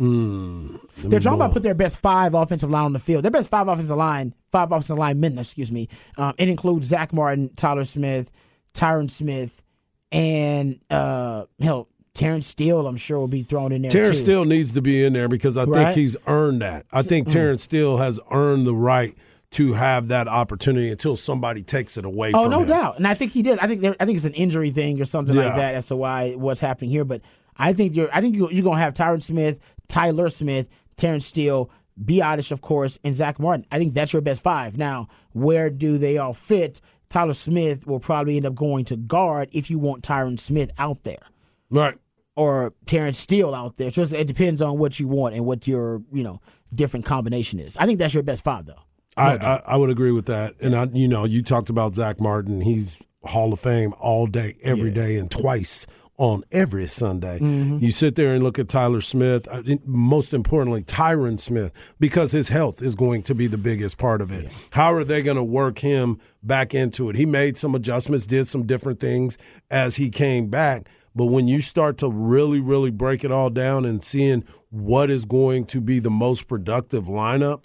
Mm, 0.01 0.78
They're 0.99 1.20
talking 1.20 1.36
about 1.40 1.53
put 1.53 1.62
their 1.62 1.74
best 1.74 1.99
five 1.99 2.34
offensive 2.34 2.70
line 2.70 2.84
on 2.86 2.92
the 2.92 2.99
field. 2.99 3.24
Their 3.24 3.30
best 3.30 3.49
five 3.49 3.66
offensive 3.68 3.96
line, 3.96 4.34
five 4.53 4.70
offensive 4.70 4.96
line 4.99 5.18
men, 5.20 5.36
excuse 5.38 5.72
me. 5.72 5.88
Um, 6.16 6.34
it 6.38 6.49
includes 6.49 6.86
Zach 6.86 7.12
Martin, 7.12 7.51
Tyler 7.57 7.84
Smith, 7.84 8.30
Tyron 8.74 9.11
Smith, 9.11 9.62
and 10.12 10.80
uh, 10.90 11.44
hell, 11.61 11.88
Terrence 12.14 12.46
Steele. 12.46 12.86
I'm 12.86 12.96
sure 12.96 13.18
will 13.18 13.28
be 13.28 13.42
thrown 13.42 13.72
in 13.72 13.82
there. 13.82 13.90
Terrence 13.90 14.18
too. 14.18 14.22
Steele 14.24 14.44
needs 14.44 14.72
to 14.74 14.82
be 14.82 15.05
in 15.05 15.12
there 15.12 15.28
because 15.28 15.57
I 15.57 15.64
Right. 15.64 15.86
think 15.86 15.96
he's 15.99 16.16
earned 16.26 16.62
that. 16.62 16.86
I 16.92 17.03
think 17.03 17.28
Mm. 17.28 17.32
Terrence 17.32 17.62
Steele 17.64 17.99
has 17.99 18.18
earned 18.30 18.66
the 18.66 18.74
right 18.74 19.14
to 19.53 19.72
have 19.74 20.09
that 20.09 20.28
opportunity 20.28 20.90
until 20.90 21.16
somebody 21.16 21.62
takes 21.62 21.96
it 21.96 22.05
away 22.05 22.32
Oh, 22.34 22.46
no 22.49 22.61
him. 22.61 22.68
doubt. 22.68 22.99
And 22.99 23.07
I 23.07 23.14
think 23.14 23.32
he 23.32 23.42
did. 23.42 23.59
I 23.61 23.66
think 23.66 23.80
there, 23.80 23.96
I 23.99 24.05
think 24.05 24.16
it's 24.16 24.26
an 24.26 24.34
injury 24.34 24.70
thing 24.70 25.01
or 25.01 25.05
something 25.07 25.34
Yeah. 25.34 25.46
like 25.46 25.57
that 25.57 25.74
as 25.74 25.86
to 25.86 25.96
why 25.96 26.32
what's 26.32 26.61
happening 26.61 26.90
here. 26.90 27.05
But 27.05 27.22
I 27.57 27.72
think 27.72 27.96
you're 27.96 28.11
I 28.12 28.20
think 28.20 28.36
you 28.36 28.49
you're 28.51 28.62
gonna 28.64 28.78
have 28.78 28.94
Tyron 28.94 29.22
Smith, 29.22 29.59
Tyler 29.89 30.28
Smith, 30.28 30.68
Terrence 30.97 31.26
Steele, 31.26 31.70
Biadasz, 32.03 32.53
of 32.53 32.61
course, 32.61 32.99
and 33.03 33.14
Zach 33.14 33.39
Martin. 33.41 33.66
I 33.72 33.78
think 33.78 33.95
that's 33.95 34.12
your 34.12 34.22
best 34.22 34.43
five. 34.43 34.78
Now, 34.78 35.09
where 35.32 35.70
do 35.70 35.99
they 35.99 36.18
all 36.18 36.32
fit? 36.32 36.80
Tyler 37.09 37.32
Smith 37.32 37.86
will 37.86 38.01
probably 38.01 38.36
end 38.36 38.47
up 38.47 38.55
going 38.55 38.84
to 38.86 38.97
guard 38.97 39.49
if 39.53 39.70
you 39.70 39.78
want 39.78 40.05
Tyron 40.05 40.39
Smith 40.39 40.70
out 40.78 41.03
there. 41.05 41.22
Right. 41.70 41.97
Or 42.36 42.72
Terrence 42.86 43.18
Steele 43.18 43.55
out 43.55 43.78
there. 43.78 43.91
So 43.91 44.03
it 44.03 44.26
depends 44.26 44.62
on 44.62 44.78
what 44.78 45.01
you 45.01 45.09
want 45.09 45.34
and 45.34 45.45
what 45.45 45.66
your, 45.66 46.03
you 46.12 46.22
know, 46.22 46.41
different 46.72 47.07
combination 47.07 47.59
is. 47.59 47.76
I 47.78 47.86
think 47.86 47.99
that's 47.99 48.14
your 48.14 48.22
best 48.22 48.45
five 48.45 48.66
though. 48.66 48.82
I, 49.16 49.36
I, 49.36 49.62
I 49.66 49.76
would 49.76 49.91
agree 49.91 50.12
with 50.12 50.26
that. 50.26 50.55
And 50.61 50.76
I, 50.76 50.84
you 50.93 51.09
know, 51.09 51.24
you 51.24 51.43
talked 51.43 51.70
about 51.70 51.95
Zach 51.95 52.20
Martin. 52.20 52.61
He's 52.61 52.99
Hall 53.24 53.53
of 53.53 53.59
Fame 53.59 53.93
all 53.99 54.28
day, 54.28 54.57
every 54.62 54.93
day, 54.93 55.16
and 55.16 55.28
twice 55.28 55.86
on 56.18 56.42
every 56.50 56.86
Sunday. 56.86 57.38
Mhm. 57.38 57.80
You 57.80 57.92
sit 57.92 58.16
there 58.16 58.34
and 58.34 58.42
look 58.42 58.58
at 58.58 58.68
Tyler 58.68 59.00
Smith. 59.00 59.46
Most 59.86 60.34
importantly, 60.34 60.82
Tyron 60.82 61.38
Smith, 61.38 61.72
because 62.00 62.32
his 62.32 62.48
health 62.48 62.82
is 62.82 62.96
going 62.96 63.22
to 63.22 63.34
be 63.34 63.46
the 63.46 63.56
biggest 63.56 63.96
part 63.98 64.20
of 64.20 64.32
it. 64.32 64.52
How 64.70 64.92
are 64.92 65.04
they 65.04 65.22
going 65.22 65.36
to 65.36 65.44
work 65.44 65.78
him 65.78 66.18
back 66.42 66.74
into 66.74 67.08
it? 67.08 67.16
He 67.16 67.24
made 67.24 67.56
some 67.56 67.74
adjustments, 67.74 68.26
did 68.26 68.48
some 68.48 68.64
different 68.66 68.98
things 68.98 69.38
as 69.70 69.96
he 69.96 70.10
came 70.10 70.48
back. 70.48 70.88
But 71.14 71.26
when 71.26 71.48
you 71.48 71.60
start 71.60 71.98
to 71.98 72.08
really, 72.10 72.60
really 72.60 72.90
break 72.90 73.24
it 73.24 73.30
all 73.32 73.50
down 73.50 73.84
and 73.84 74.02
seeing 74.04 74.44
what 74.70 75.10
is 75.10 75.24
going 75.24 75.66
to 75.66 75.80
be 75.80 76.00
the 76.00 76.10
most 76.10 76.48
productive 76.48 77.04
lineup, 77.04 77.62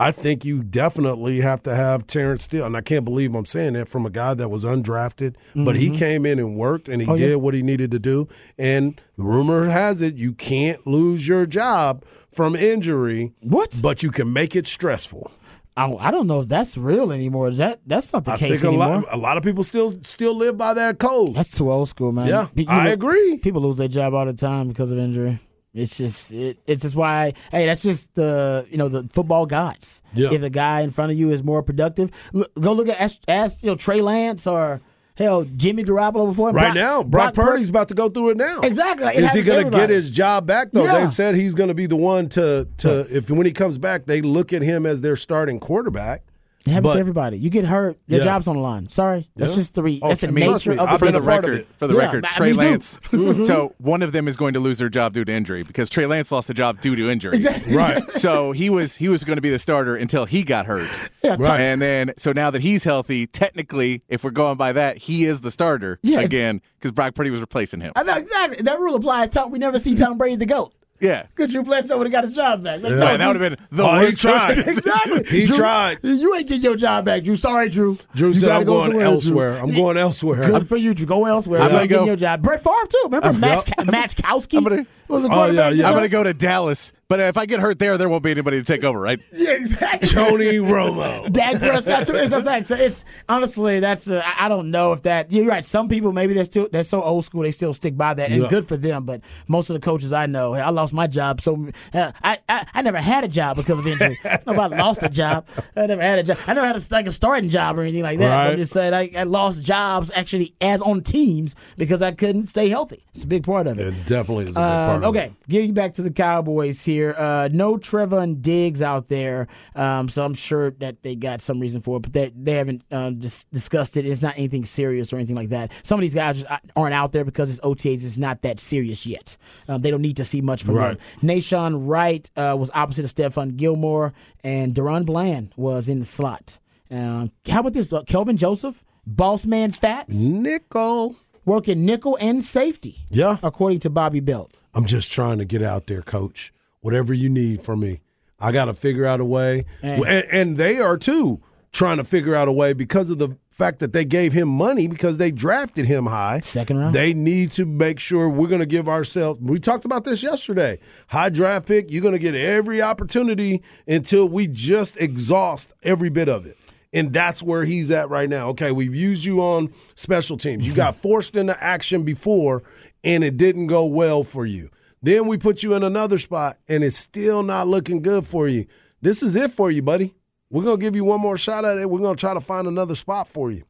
I 0.00 0.12
think 0.12 0.44
you 0.46 0.62
definitely 0.62 1.40
have 1.42 1.62
to 1.64 1.74
have 1.74 2.06
Terrence 2.06 2.44
Steele. 2.44 2.64
And 2.64 2.76
I 2.76 2.80
can't 2.80 3.04
believe 3.04 3.34
I'm 3.34 3.44
saying 3.44 3.74
that 3.74 3.86
from 3.86 4.06
a 4.06 4.10
guy 4.10 4.32
that 4.34 4.48
was 4.48 4.64
undrafted, 4.64 5.34
but 5.54 5.76
he 5.76 5.90
Mhm. 5.90 5.96
came 5.98 6.24
in 6.26 6.38
and 6.38 6.56
worked 6.56 6.88
and 6.88 7.02
he 7.02 7.06
Oh, 7.08 7.14
yeah. 7.14 7.26
did 7.28 7.36
what 7.36 7.52
he 7.54 7.62
needed 7.62 7.90
to 7.90 7.98
do. 7.98 8.26
And 8.58 8.98
the 9.18 9.24
rumor 9.24 9.68
has 9.68 10.00
it 10.00 10.14
you 10.16 10.32
can't 10.32 10.86
lose 10.86 11.28
your 11.28 11.44
job 11.44 12.02
from 12.32 12.56
injury. 12.56 13.32
What? 13.42 13.78
But 13.82 14.02
you 14.02 14.10
can 14.10 14.32
make 14.32 14.56
it 14.56 14.66
stressful. 14.66 15.30
I, 15.76 15.92
I 16.00 16.10
don't 16.10 16.26
know 16.26 16.40
if 16.40 16.48
that's 16.48 16.76
real 16.76 17.12
anymore. 17.12 17.48
Is 17.48 17.58
that 17.58 17.80
that's 17.86 18.12
not 18.12 18.24
the 18.24 18.32
I 18.32 18.36
case 18.36 18.62
think 18.62 18.64
a 18.64 18.76
anymore? 18.82 19.02
lot, 19.02 19.04
a 19.12 19.16
lot 19.16 19.36
of 19.36 19.42
people 19.44 19.62
still 19.62 19.94
still 20.02 20.34
live 20.34 20.56
by 20.58 20.74
that 20.74 20.98
code. 20.98 21.34
That's 21.34 21.56
too 21.56 21.70
old 21.70 21.88
school, 21.88 22.10
man. 22.12 22.26
Yeah, 22.26 22.48
you 22.54 22.64
I 22.68 22.88
agree. 22.88 23.38
People 23.38 23.62
lose 23.62 23.76
their 23.76 23.88
job 23.88 24.12
all 24.14 24.26
the 24.26 24.32
time 24.32 24.68
because 24.68 24.90
of 24.90 24.98
injury. 24.98 25.38
It's 25.72 25.96
just 25.96 26.32
it, 26.32 26.58
it's 26.66 26.82
just 26.82 26.96
why 26.96 27.34
hey 27.52 27.66
that's 27.66 27.82
just 27.82 28.14
the 28.16 28.66
you 28.70 28.76
know 28.76 28.88
the 28.88 29.08
football 29.08 29.46
gods. 29.46 30.02
Yeah. 30.12 30.32
If 30.32 30.40
the 30.40 30.50
guy 30.50 30.80
in 30.80 30.90
front 30.90 31.12
of 31.12 31.18
you 31.18 31.30
is 31.30 31.44
more 31.44 31.62
productive, 31.62 32.10
look, 32.32 32.52
go 32.54 32.72
look 32.72 32.88
at 32.88 33.00
ask, 33.00 33.18
ask 33.28 33.56
you 33.62 33.68
know 33.68 33.76
Trey 33.76 34.00
Lance 34.00 34.46
or 34.48 34.80
hell 35.16 35.44
Jimmy 35.44 35.84
Garoppolo 35.84 36.26
before 36.26 36.50
Right 36.50 36.64
Brock- 36.64 36.74
now, 36.74 37.02
Brock, 37.04 37.34
Pur- 37.34 37.44
Purdy's 37.44 37.68
about 37.68 37.88
to 37.88 37.94
go 37.94 38.08
through 38.08 38.30
it 38.30 38.36
now. 38.36 38.60
Exactly. 38.60 39.08
It 39.14 39.22
Is 39.22 39.32
he 39.32 39.42
going 39.42 39.64
to 39.64 39.70
get 39.70 39.90
his 39.90 40.10
job 40.10 40.46
back 40.46 40.72
though? 40.72 40.84
Yeah. 40.84 41.04
They 41.04 41.10
said 41.10 41.36
he's 41.36 41.54
going 41.54 41.68
to 41.68 41.74
be 41.74 41.86
the 41.86 41.96
one 41.96 42.28
to 42.30 42.66
to 42.78 43.06
if 43.14 43.30
when 43.30 43.46
he 43.46 43.52
comes 43.52 43.78
back, 43.78 44.06
they 44.06 44.22
look 44.22 44.52
at 44.52 44.62
him 44.62 44.86
as 44.86 45.02
their 45.02 45.16
starting 45.16 45.60
quarterback. 45.60 46.24
It 46.66 46.70
happens 46.72 46.88
But- 46.88 46.94
to 46.94 47.00
everybody. 47.00 47.38
You 47.38 47.48
get 47.48 47.64
hurt, 47.64 47.96
your 48.06 48.18
Yeah. 48.18 48.24
job's 48.24 48.46
on 48.46 48.56
the 48.56 48.60
line. 48.62 48.88
Sorry, 48.90 49.30
that's 49.34 49.52
Yeah. 49.52 49.56
just 49.56 49.74
the 49.74 49.82
re- 49.82 49.98
Oh, 50.02 50.08
that's 50.08 50.20
the 50.20 50.28
I 50.28 50.30
trust 50.30 50.66
nature 50.66 50.70
me, 50.72 50.76
of 50.78 50.90
the 50.90 50.98
for 51.06 51.10
the 51.12 51.20
record, 51.22 51.66
for 51.78 51.86
the 51.86 51.94
Yeah, 51.94 52.00
record, 52.00 52.22
me 52.24 52.28
Trey. 52.36 52.52
Lance. 52.52 52.98
Mhm. 53.12 53.46
So 53.46 53.74
one 53.78 54.02
of 54.02 54.12
them 54.12 54.28
is 54.28 54.36
going 54.36 54.52
to 54.54 54.60
lose 54.60 54.76
their 54.78 54.90
job 54.90 55.14
due 55.14 55.24
to 55.24 55.32
injury 55.32 55.62
because 55.62 55.88
Trey 55.88 56.04
Lance 56.04 56.30
lost 56.30 56.50
a 56.50 56.54
job 56.54 56.80
due 56.82 56.94
to 56.96 57.08
injury. 57.10 57.36
Exactly. 57.36 57.74
Right. 57.74 58.02
So 58.18 58.52
he 58.52 58.68
was 58.68 58.96
he 58.96 59.08
was 59.08 59.24
going 59.24 59.36
to 59.36 59.42
be 59.42 59.48
the 59.48 59.58
starter 59.58 59.96
until 59.96 60.26
he 60.26 60.42
got 60.42 60.66
hurt. 60.66 60.88
Yeah, 61.24 61.36
Right. 61.38 61.60
And 61.60 61.80
then 61.82 62.12
so 62.18 62.32
now 62.32 62.50
that 62.50 62.60
he's 62.62 62.84
healthy, 62.84 63.26
technically, 63.26 64.02
if 64.08 64.22
we're 64.24 64.30
going 64.30 64.56
by 64.56 64.72
that, 64.72 64.96
he 64.98 65.24
is 65.26 65.40
the 65.40 65.50
starter 65.50 65.98
Yeah. 66.02 66.20
again 66.20 66.60
because 66.78 66.92
Brock 66.92 67.14
Purdy 67.14 67.30
was 67.30 67.40
replacing 67.40 67.80
him. 67.80 67.92
I 67.96 68.02
know 68.02 68.14
exactly 68.16 68.62
that 68.62 68.80
rule 68.80 68.94
applies. 68.94 69.30
Tom, 69.30 69.50
we 69.50 69.58
never 69.58 69.78
see 69.78 69.94
Tom 69.94 70.16
Brady 70.18 70.36
the 70.36 70.46
goat. 70.46 70.72
Yeah. 71.00 71.24
Because 71.34 71.52
Drew 71.52 71.62
Bledsoe 71.62 71.96
would 71.98 72.06
have 72.06 72.12
got 72.12 72.24
his 72.24 72.34
job 72.34 72.62
back. 72.62 72.82
Like, 72.82 72.90
Yeah. 72.92 72.98
no, 72.98 73.04
Man, 73.04 73.18
that 73.20 73.26
would 73.28 73.40
have 73.40 73.58
been 73.58 73.66
the 73.76 73.82
Oh, 73.82 73.94
he 73.98 74.04
worst. 74.06 74.20
tried. 74.20 74.58
exactly. 74.68 75.24
He 75.24 75.46
Drew, 75.46 75.56
tried. 75.56 75.98
You 76.02 76.34
ain't 76.36 76.46
getting 76.46 76.62
your 76.62 76.76
job 76.76 77.04
back, 77.06 77.24
Drew. 77.24 77.36
Sorry, 77.36 77.68
Drew. 77.68 77.98
Drew 78.14 78.28
You 78.28 78.34
said, 78.34 78.46
gotta 78.48 78.60
"I'm 78.60 78.66
go 78.66 78.72
going 78.74 78.90
somewhere, 78.90 79.06
Drew." 79.06 79.14
elsewhere. 79.14 79.58
I'm 79.58 79.70
going 79.74 79.96
elsewhere." 79.96 80.46
Good 80.50 80.68
for 80.68 80.76
you, 80.76 80.92
Drew. 80.94 81.06
Go 81.06 81.24
elsewhere. 81.24 81.60
I'm 81.60 81.66
I'm 81.66 81.70
gonna 81.70 81.80
not 81.82 81.88
getting 81.88 82.02
go- 82.04 82.06
your 82.10 82.16
job. 82.16 82.42
Brett 82.42 82.62
Favre 82.62 82.86
too. 82.88 83.00
Remember 83.10 83.46
yep. 83.46 83.64
Majkowski? 83.66 84.56
I'm 84.58 84.64
gonna- 84.64 84.86
was 85.08 85.24
a 85.24 85.28
Oh, 85.30 85.46
yeah, 85.50 85.70
yeah. 85.70 85.86
I'm 85.86 85.92
going 85.94 86.02
to 86.04 86.08
go 86.08 86.22
to 86.22 86.32
Dallas, 86.34 86.92
but 87.10 87.20
if 87.20 87.36
I 87.36 87.44
get 87.44 87.60
hurt 87.60 87.78
there, 87.78 87.98
there 87.98 88.08
won't 88.08 88.22
be 88.22 88.30
anybody 88.30 88.58
to 88.58 88.64
take 88.64 88.84
over, 88.84 88.98
right? 88.98 89.18
Yeah, 89.32 89.50
exactly. 89.50 90.08
Tony 90.08 90.44
Romo. 90.58 91.30
Dak 91.30 91.58
Prescott 91.60 92.06
too. 92.06 92.14
It's, 92.14 92.30
what 92.32 92.38
I'm 92.38 92.44
saying. 92.44 92.64
So 92.64 92.76
it's 92.76 93.04
honestly 93.28 93.80
that's 93.80 94.08
uh, 94.08 94.22
I 94.24 94.46
I 94.46 94.48
don't 94.48 94.70
know 94.70 94.92
if 94.92 95.02
that 95.02 95.30
you're 95.32 95.44
right. 95.46 95.64
Some 95.64 95.88
people 95.88 96.12
maybe 96.12 96.32
they're 96.34 96.44
still 96.46 96.68
they're 96.72 96.84
so 96.84 97.02
old 97.02 97.24
school 97.24 97.42
they 97.42 97.50
still 97.50 97.74
stick 97.74 97.96
by 97.96 98.14
that 98.14 98.30
and 98.30 98.42
Yeah. 98.44 98.48
good 98.48 98.66
for 98.68 98.76
them. 98.76 99.04
But 99.04 99.20
most 99.48 99.68
of 99.68 99.74
the 99.74 99.80
coaches 99.80 100.12
I 100.12 100.26
know, 100.26 100.54
I 100.54 100.70
lost 100.70 100.92
my 100.94 101.06
job. 101.08 101.40
So 101.40 101.68
uh, 101.92 102.12
I, 102.22 102.38
I 102.48 102.66
I 102.74 102.82
never 102.82 102.98
had 102.98 103.24
a 103.24 103.28
job 103.28 103.56
because 103.56 103.80
of 103.80 103.86
injury. 103.88 104.18
Nobody 104.46 104.76
lost 104.76 105.02
a 105.02 105.08
job. 105.08 105.46
I 105.76 105.86
never 105.86 106.02
had 106.02 106.20
a 106.20 106.22
job. 106.22 106.38
I 106.46 106.54
never 106.54 106.66
had 106.68 106.76
a, 106.76 106.82
like 106.92 107.06
a 107.08 107.12
starting 107.12 107.50
job 107.50 107.76
or 107.78 107.82
anything 107.82 108.02
like 108.04 108.20
that. 108.20 108.28
Right. 108.28 108.50
I'm 108.52 108.56
just 108.56 108.72
saying 108.72 108.94
I, 108.94 109.10
I 109.16 109.24
lost 109.24 109.64
jobs 109.64 110.12
actually 110.14 110.54
as 110.60 110.80
on 110.80 111.02
teams 111.02 111.56
because 111.76 112.02
I 112.02 112.12
couldn't 112.12 112.46
stay 112.46 112.68
healthy. 112.68 113.02
It's 113.14 113.24
a 113.24 113.26
big 113.26 113.42
part 113.44 113.66
of 113.66 113.78
it. 113.80 113.88
It 113.88 114.06
definitely 114.06 114.44
is 114.44 114.50
a 114.50 114.54
big 114.54 114.58
Um, 114.62 114.86
part. 114.86 114.96
of 114.96 115.02
it. 115.02 115.06
okay, 115.18 115.32
getting 115.48 115.74
back 115.74 115.94
to 115.94 116.02
the 116.02 116.10
Cowboys 116.12 116.84
here. 116.84 116.99
Uh, 117.08 117.48
no 117.52 117.76
Trevon 117.76 118.40
Diggs 118.42 118.82
out 118.82 119.08
there, 119.08 119.48
um, 119.74 120.08
so 120.08 120.24
I'm 120.24 120.34
sure 120.34 120.70
that 120.72 121.02
they 121.02 121.16
got 121.16 121.40
some 121.40 121.58
reason 121.60 121.80
for 121.80 121.96
it, 121.96 122.00
but 122.00 122.12
they 122.12 122.32
they 122.36 122.52
haven't 122.52 122.82
um, 122.90 123.18
dis- 123.18 123.44
discussed 123.52 123.96
it. 123.96 124.06
It's 124.06 124.22
not 124.22 124.36
anything 124.36 124.64
serious 124.64 125.12
or 125.12 125.16
anything 125.16 125.36
like 125.36 125.48
that. 125.50 125.72
Some 125.82 125.98
of 125.98 126.02
these 126.02 126.14
guys 126.14 126.44
aren't 126.76 126.94
out 126.94 127.12
there 127.12 127.24
because 127.24 127.50
it's 127.50 127.60
OTAs 127.60 128.04
is 128.04 128.18
not 128.18 128.42
that 128.42 128.58
serious 128.58 129.06
yet. 129.06 129.36
Um, 129.68 129.80
they 129.82 129.90
don't 129.90 130.02
need 130.02 130.16
to 130.18 130.24
see 130.24 130.40
much 130.40 130.62
from 130.62 130.74
Right. 130.74 130.98
them. 131.20 131.28
Nahshon 131.28 131.86
Wright 131.88 132.28
uh, 132.36 132.56
was 132.58 132.70
opposite 132.74 133.04
of 133.04 133.14
Stephon 133.14 133.56
Gilmore, 133.56 134.12
and 134.44 134.74
DaRon 134.74 135.06
Bland 135.06 135.52
was 135.56 135.88
in 135.88 135.98
the 135.98 136.04
slot. 136.06 136.58
Um, 136.90 137.30
how 137.48 137.60
about 137.60 137.72
this? 137.72 137.92
Uh, 137.92 138.02
Kelvin 138.02 138.36
Joseph, 138.36 138.82
boss 139.06 139.46
man 139.46 139.70
Fats, 139.72 140.16
Nickel. 140.16 141.16
working 141.44 141.84
nickel 141.84 142.18
and 142.20 142.42
safety, 142.44 143.04
Yeah. 143.10 143.38
according 143.42 143.80
to 143.80 143.90
Bobby 143.90 144.20
Belt. 144.20 144.52
I'm 144.74 144.84
just 144.84 145.10
trying 145.10 145.38
to 145.38 145.44
get 145.44 145.62
out 145.62 145.86
there, 145.86 146.02
coach. 146.02 146.52
Whatever 146.80 147.12
you 147.12 147.28
need 147.28 147.62
from 147.62 147.80
me, 147.80 148.00
I 148.38 148.52
got 148.52 148.66
to 148.66 148.74
figure 148.74 149.06
out 149.06 149.20
a 149.20 149.24
way. 149.24 149.66
And, 149.82 150.04
and 150.06 150.56
they 150.56 150.78
are 150.78 150.96
too 150.96 151.40
trying 151.72 151.98
to 151.98 152.04
figure 152.04 152.34
out 152.34 152.48
a 152.48 152.52
way 152.52 152.72
because 152.72 153.10
of 153.10 153.18
the 153.18 153.36
fact 153.60 153.78
that 153.80 153.92
they 153.92 154.06
gave 154.06 154.32
him 154.32 154.48
money 154.48 154.88
because 154.88 155.18
they 155.18 155.30
drafted 155.30 155.84
him 155.86 156.06
high. 156.06 156.40
Second 156.40 156.78
round. 156.78 156.94
They 156.94 157.12
need 157.12 157.52
to 157.52 157.66
make 157.66 158.00
sure 158.00 158.28
we're 158.28 158.48
going 158.48 158.60
to 158.60 158.66
give 158.66 158.88
ourselves. 158.88 159.38
We 159.42 159.60
talked 159.60 159.84
about 159.84 160.04
this 160.04 160.22
yesterday. 160.22 160.78
High 161.08 161.28
draft 161.28 161.66
pick, 161.66 161.92
you're 161.92 162.02
going 162.02 162.14
to 162.14 162.18
get 162.18 162.34
every 162.34 162.80
opportunity 162.80 163.62
until 163.86 164.26
we 164.26 164.46
just 164.46 164.96
exhaust 164.96 165.74
every 165.82 166.08
bit 166.08 166.28
of 166.28 166.46
it. 166.46 166.56
And 166.92 167.12
that's 167.12 167.42
where 167.42 167.66
he's 167.66 167.90
at 167.90 168.08
right 168.08 168.28
now. 168.28 168.48
Okay, 168.48 168.72
we've 168.72 168.94
used 168.94 169.24
you 169.24 169.40
on 169.42 169.72
special 169.94 170.38
teams. 170.38 170.66
You 170.66 170.72
got 170.72 170.94
forced 170.96 171.36
into 171.36 171.62
action 171.62 172.02
before, 172.02 172.62
and 173.04 173.22
it 173.22 173.36
didn't 173.36 173.66
go 173.66 173.84
well 173.84 174.24
for 174.24 174.46
you. 174.46 174.70
Then 175.02 175.26
we 175.26 175.38
put 175.38 175.62
you 175.62 175.74
in 175.74 175.82
another 175.82 176.18
spot, 176.18 176.58
and 176.68 176.84
it's 176.84 176.96
still 176.96 177.42
not 177.42 177.68
looking 177.68 178.02
good 178.02 178.26
for 178.26 178.48
you. 178.48 178.66
This 179.00 179.22
is 179.22 179.34
it 179.34 179.50
for 179.50 179.70
you, 179.70 179.82
buddy. 179.82 180.14
We're 180.50 180.64
going 180.64 180.78
to 180.78 180.84
give 180.84 180.96
you 180.96 181.04
one 181.04 181.20
more 181.20 181.38
shot 181.38 181.64
at 181.64 181.78
it. 181.78 181.88
We're 181.88 182.00
going 182.00 182.16
to 182.16 182.20
try 182.20 182.34
to 182.34 182.40
find 182.40 182.66
another 182.66 182.94
spot 182.94 183.28
for 183.28 183.50
you. 183.50 183.62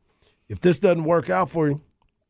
If 0.49 0.61
this 0.61 0.79
doesn't 0.79 1.05
work 1.05 1.31
out 1.31 1.51
for 1.51 1.69
you, 1.69 1.81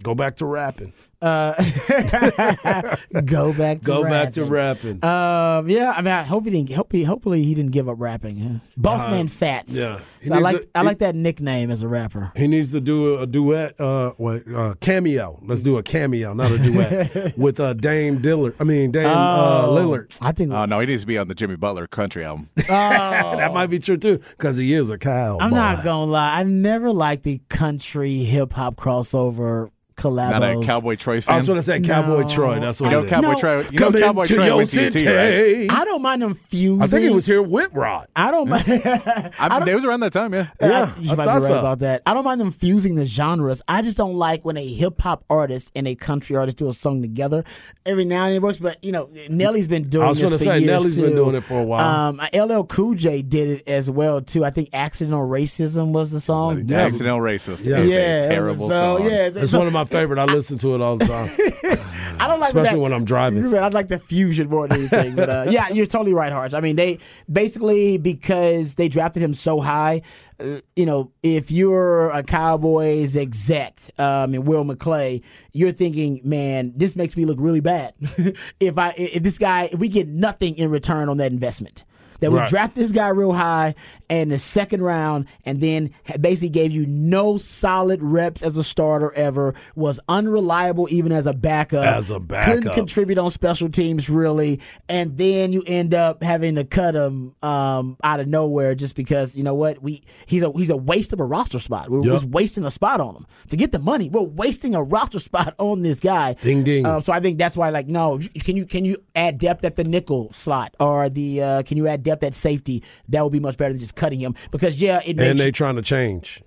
go 0.02 0.14
back 0.14 0.36
to 0.36 0.44
rapping. 0.44 0.92
Uh, 1.22 1.52
go 3.24 3.52
back. 3.52 3.80
To 3.80 3.84
Go 3.84 4.02
rapping. 4.02 4.10
back 4.10 4.32
to 4.34 4.44
rapping. 4.44 5.04
Um, 5.04 5.68
yeah, 5.68 5.92
I 5.94 6.00
mean, 6.00 6.12
I 6.14 6.22
hope 6.22 6.44
he 6.44 6.50
didn't. 6.50 6.72
Hope 6.72 6.92
he, 6.92 7.04
hopefully, 7.04 7.42
he 7.42 7.54
didn't 7.54 7.72
give 7.72 7.88
up 7.88 7.96
rapping. 7.98 8.38
Huh? 8.38 8.58
Boss 8.76 9.00
Uh, 9.06 9.10
man 9.10 9.28
Fats. 9.28 9.76
yeah. 9.76 10.00
So 10.22 10.34
I 10.34 10.38
like 10.38 10.56
to- 10.62 10.68
I 10.74 10.80
he- 10.80 10.86
like 10.86 10.98
that 10.98 11.14
nickname 11.14 11.70
as 11.70 11.82
a 11.82 11.88
rapper. 11.88 12.32
He 12.36 12.46
needs 12.46 12.72
to 12.72 12.80
do 12.80 13.14
a, 13.16 13.22
a 13.22 13.26
duet, 13.26 13.78
uh, 13.80 14.10
what, 14.16 14.42
uh, 14.54 14.74
cameo. 14.80 15.38
Let's 15.44 15.62
do 15.62 15.76
a 15.78 15.82
cameo, 15.82 16.32
not 16.32 16.50
a 16.52 16.58
duet, 16.58 17.36
with 17.38 17.60
uh, 17.60 17.74
Dame 17.74 18.20
Dillard. 18.22 18.54
I 18.60 18.64
mean, 18.64 18.90
Dame 18.90 19.06
uh, 19.06 19.66
Oh, 19.66 19.74
Lillard. 19.76 20.16
I 20.22 20.32
think. 20.32 20.52
Oh 20.52 20.64
no, 20.64 20.80
he 20.80 20.86
needs 20.86 21.02
to 21.02 21.06
be 21.06 21.18
on 21.18 21.28
the 21.28 21.34
Jimmy 21.34 21.56
Butler 21.56 21.86
country 21.86 22.24
album. 22.24 22.48
that 22.56 23.50
might 23.52 23.66
be 23.68 23.78
true 23.78 23.96
too, 23.96 24.20
because 24.38 24.56
he 24.56 24.72
is 24.72 24.88
a 24.90 24.98
cow. 24.98 25.38
I'm 25.40 25.50
not 25.50 25.84
gonna 25.84 26.10
lie. 26.10 26.38
I 26.40 26.42
never 26.44 26.90
liked 26.92 27.24
the 27.24 27.40
country 27.48 28.18
hip 28.24 28.52
hop 28.54 28.76
crossover 28.76 29.70
collabos. 30.00 30.30
Not 30.30 30.42
a 30.42 30.66
Cowboy 30.66 30.96
Troy 30.96 31.20
fan. 31.20 31.34
I 31.34 31.36
was 31.38 31.46
going 31.46 31.58
to 31.58 31.62
say 31.62 31.80
Cowboy 31.80 32.22
No. 32.22 32.28
Troy. 32.28 32.60
That's 32.60 32.80
what 32.80 32.90
You 32.90 32.98
it 32.98 33.00
know 33.00 33.06
is. 33.06 33.10
Cowboy 33.10 33.32
No. 33.32 33.38
Troy. 33.38 33.60
You 33.70 33.78
know 33.78 33.92
Cowboy 33.92 34.26
Troy 34.26 34.46
your 34.46 34.56
went 34.56 34.70
to 34.70 34.86
UT, 34.86 34.94
right? 34.94 35.70
I 35.70 35.84
don't 35.84 36.02
mind 36.02 36.22
them 36.22 36.34
fusing. 36.34 36.82
I 36.82 36.86
think 36.86 37.02
he 37.04 37.10
was 37.10 37.26
here 37.26 37.42
with 37.42 37.72
Rod. 37.74 38.08
I 38.16 38.30
don't 38.30 38.48
mind. 38.48 38.64
I 39.38 39.58
mean, 39.60 39.68
it 39.68 39.74
was 39.74 39.84
around 39.84 40.00
that 40.00 40.12
time, 40.12 40.32
yeah. 40.34 40.48
Yeah, 40.60 40.94
you 40.98 41.12
I 41.12 41.14
might 41.14 41.24
be 41.26 41.30
right 41.30 41.42
so. 41.42 41.58
about 41.58 41.78
that. 41.80 42.02
I 42.06 42.14
don't 42.14 42.24
mind 42.24 42.40
them 42.40 42.52
fusing 42.52 42.94
the 42.94 43.04
genres. 43.06 43.62
I 43.68 43.82
just 43.82 43.96
don't 43.96 44.14
like 44.14 44.44
when 44.44 44.56
a 44.56 44.66
hip 44.66 45.00
hop 45.00 45.24
artist 45.30 45.70
and 45.76 45.86
a 45.86 45.94
country 45.94 46.36
artist 46.36 46.56
do 46.58 46.68
a 46.68 46.72
song 46.72 47.02
together. 47.02 47.44
Every 47.86 48.04
now 48.04 48.24
and 48.24 48.30
then 48.30 48.36
it 48.36 48.42
works, 48.42 48.58
but 48.58 48.82
you 48.84 48.92
know, 48.92 49.10
Nelly's 49.28 49.66
been 49.68 49.88
doing. 49.88 50.04
I 50.04 50.08
was 50.08 50.18
going 50.18 50.30
gonna 50.30 50.38
say, 50.38 50.64
Nelly's 50.64 50.98
been 50.98 51.14
doing 51.14 51.34
it 51.34 51.42
for 51.44 51.58
a 51.58 51.62
while. 51.62 51.80
Um, 52.10 52.20
LL 52.34 52.64
Cool 52.64 52.94
J 52.94 53.22
did 53.22 53.48
it 53.48 53.68
as 53.68 53.90
well 53.90 54.20
too. 54.20 54.44
I 54.44 54.50
think 54.50 54.70
"Accidental 54.72 55.26
Racism" 55.26 55.92
was 55.92 56.10
the 56.10 56.20
song. 56.20 56.64
Yeah. 56.66 56.78
Accidental 56.80 57.20
racist. 57.20 57.64
Yeah. 57.64 57.82
Yeah, 57.82 58.22
terrible 58.22 58.68
so, 58.68 58.98
song. 58.98 59.06
yeah, 59.06 59.30
It's 59.34 59.52
one 59.52 59.66
of 59.66 59.72
my 59.72 59.84
favorite. 59.90 60.18
I 60.18 60.24
listen 60.24 60.58
to 60.58 60.74
it 60.74 60.80
all 60.80 60.96
the 60.96 61.06
time, 61.06 61.30
I 62.20 62.26
don't 62.26 62.40
like 62.40 62.48
especially 62.48 62.76
that, 62.76 62.80
when 62.80 62.92
I'm 62.92 63.04
driving. 63.04 63.44
I 63.54 63.68
like 63.68 63.88
the 63.88 63.98
fusion 63.98 64.48
more 64.48 64.68
than 64.68 64.80
anything. 64.80 65.16
But 65.16 65.30
uh, 65.30 65.46
yeah, 65.48 65.68
you're 65.70 65.86
totally 65.86 66.12
right, 66.12 66.32
Harge. 66.32 66.54
I 66.54 66.60
mean, 66.60 66.76
they 66.76 66.98
basically 67.30 67.98
because 67.98 68.74
they 68.74 68.88
drafted 68.88 69.22
him 69.22 69.34
so 69.34 69.60
high. 69.60 70.02
Uh, 70.38 70.60
you 70.76 70.86
know, 70.86 71.12
if 71.22 71.50
you're 71.50 72.10
a 72.10 72.22
Cowboys 72.22 73.16
exec 73.16 73.80
um, 73.98 74.34
and 74.34 74.46
Will 74.46 74.64
McClay, 74.64 75.22
you're 75.52 75.72
thinking, 75.72 76.20
man, 76.24 76.72
this 76.76 76.94
makes 76.96 77.16
me 77.16 77.24
look 77.24 77.38
really 77.40 77.60
bad. 77.60 77.94
if 78.60 78.78
I 78.78 78.90
if 78.96 79.22
this 79.22 79.38
guy 79.38 79.70
if 79.72 79.78
we 79.78 79.88
get 79.88 80.08
nothing 80.08 80.56
in 80.56 80.70
return 80.70 81.08
on 81.08 81.16
that 81.18 81.32
investment. 81.32 81.84
That 82.20 82.30
we 82.32 82.38
Right. 82.38 82.48
draft 82.48 82.74
this 82.74 82.92
guy 82.92 83.08
real 83.08 83.32
high 83.32 83.74
in 84.08 84.28
the 84.28 84.38
second 84.38 84.82
round, 84.82 85.26
and 85.44 85.60
then 85.60 85.90
basically 86.20 86.50
gave 86.50 86.70
you 86.72 86.86
no 86.86 87.36
solid 87.36 88.02
reps 88.02 88.42
as 88.42 88.56
a 88.56 88.62
starter 88.64 89.12
ever. 89.14 89.54
Was 89.74 90.00
unreliable 90.08 90.86
even 90.90 91.12
as 91.12 91.26
a 91.26 91.32
backup. 91.32 91.84
As 91.84 92.10
a 92.10 92.20
backup. 92.20 92.54
couldn't 92.54 92.74
contribute 92.74 93.18
on 93.18 93.30
special 93.30 93.68
teams 93.68 94.08
really, 94.10 94.60
and 94.88 95.16
then 95.16 95.52
you 95.52 95.62
end 95.66 95.94
up 95.94 96.22
having 96.22 96.54
to 96.56 96.64
cut 96.64 96.94
him 96.94 97.34
um, 97.42 97.96
out 98.04 98.20
of 98.20 98.28
nowhere 98.28 98.74
just 98.74 98.94
because 98.96 99.34
you 99.36 99.42
know 99.42 99.54
what 99.54 99.82
we 99.82 100.02
he's 100.26 100.42
a 100.42 100.52
he's 100.52 100.70
a 100.70 100.76
waste 100.76 101.12
of 101.12 101.20
a 101.20 101.24
roster 101.24 101.58
spot. 101.58 101.88
We're 101.90 102.00
Yep. 102.04 102.12
just 102.12 102.24
wasting 102.26 102.64
a 102.64 102.70
spot 102.70 103.00
on 103.00 103.14
him. 103.16 103.26
Forget 103.48 103.72
the 103.72 103.78
money, 103.78 104.08
we're 104.10 104.20
wasting 104.22 104.74
a 104.74 104.82
roster 104.82 105.18
spot 105.30 105.54
on 105.58 105.82
this 105.82 106.00
guy. 106.00 106.34
Ding, 106.42 106.64
ding. 106.64 106.84
Um, 106.84 107.00
so 107.02 107.12
I 107.12 107.20
think 107.20 107.38
that's 107.38 107.56
why 107.56 107.70
like 107.70 107.86
no, 107.88 108.18
can 108.40 108.56
you 108.56 108.66
can 108.66 108.84
you 108.84 108.98
add 109.16 109.38
depth 109.38 109.64
at 109.64 109.76
the 109.76 109.84
nickel 109.84 110.30
slot 110.32 110.74
or 110.78 111.08
the 111.08 111.42
uh, 111.42 111.62
can 111.62 111.76
you 111.76 111.86
add 111.86 112.02
depth 112.02 112.09
at 112.22 112.34
safety? 112.34 112.82
That 113.08 113.22
would 113.22 113.32
be 113.32 113.40
much 113.40 113.56
better 113.56 113.72
than 113.72 113.80
just 113.80 113.94
cutting 113.96 114.20
him 114.20 114.34
because 114.50 114.80
yeah, 114.80 115.00
it 115.04 115.18
and 115.20 115.38
they're 115.38 115.52
trying 115.52 115.76
to 115.76 115.82
change 115.82 116.42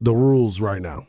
the 0.00 0.12
rules 0.12 0.60
right 0.60 0.80
now 0.82 1.06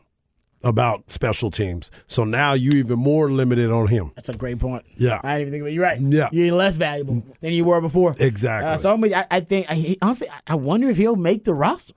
about 0.63 1.11
special 1.11 1.51
teams. 1.51 1.91
So 2.07 2.23
now 2.23 2.53
you 2.53 2.71
even 2.75 2.99
more 2.99 3.29
limited 3.31 3.69
on 3.71 3.87
him. 3.87 4.11
That's 4.15 4.29
a 4.29 4.33
great 4.35 4.59
point. 4.59 4.85
Yeah. 4.95 5.19
I 5.23 5.37
didn't 5.37 5.41
even 5.41 5.51
think 5.53 5.61
about 5.61 5.69
it. 5.69 5.73
You're 5.73 5.83
right. 5.83 6.01
Yeah. 6.01 6.29
You're 6.31 6.55
less 6.55 6.77
valuable 6.77 7.23
than 7.41 7.53
you 7.53 7.63
were 7.63 7.79
before. 7.79 8.13
Exactly. 8.19 8.71
Uh, 8.71 8.77
so 8.77 8.91
I, 8.93 8.97
mean, 8.97 9.13
I, 9.13 9.25
I 9.29 9.39
think, 9.41 9.67
I, 9.69 9.95
honestly, 10.01 10.27
I- 10.47 10.55
wonder 10.55 10.89
if 10.89 10.97
he'll 10.97 11.15
make 11.15 11.43
the 11.43 11.53
roster. 11.53 11.93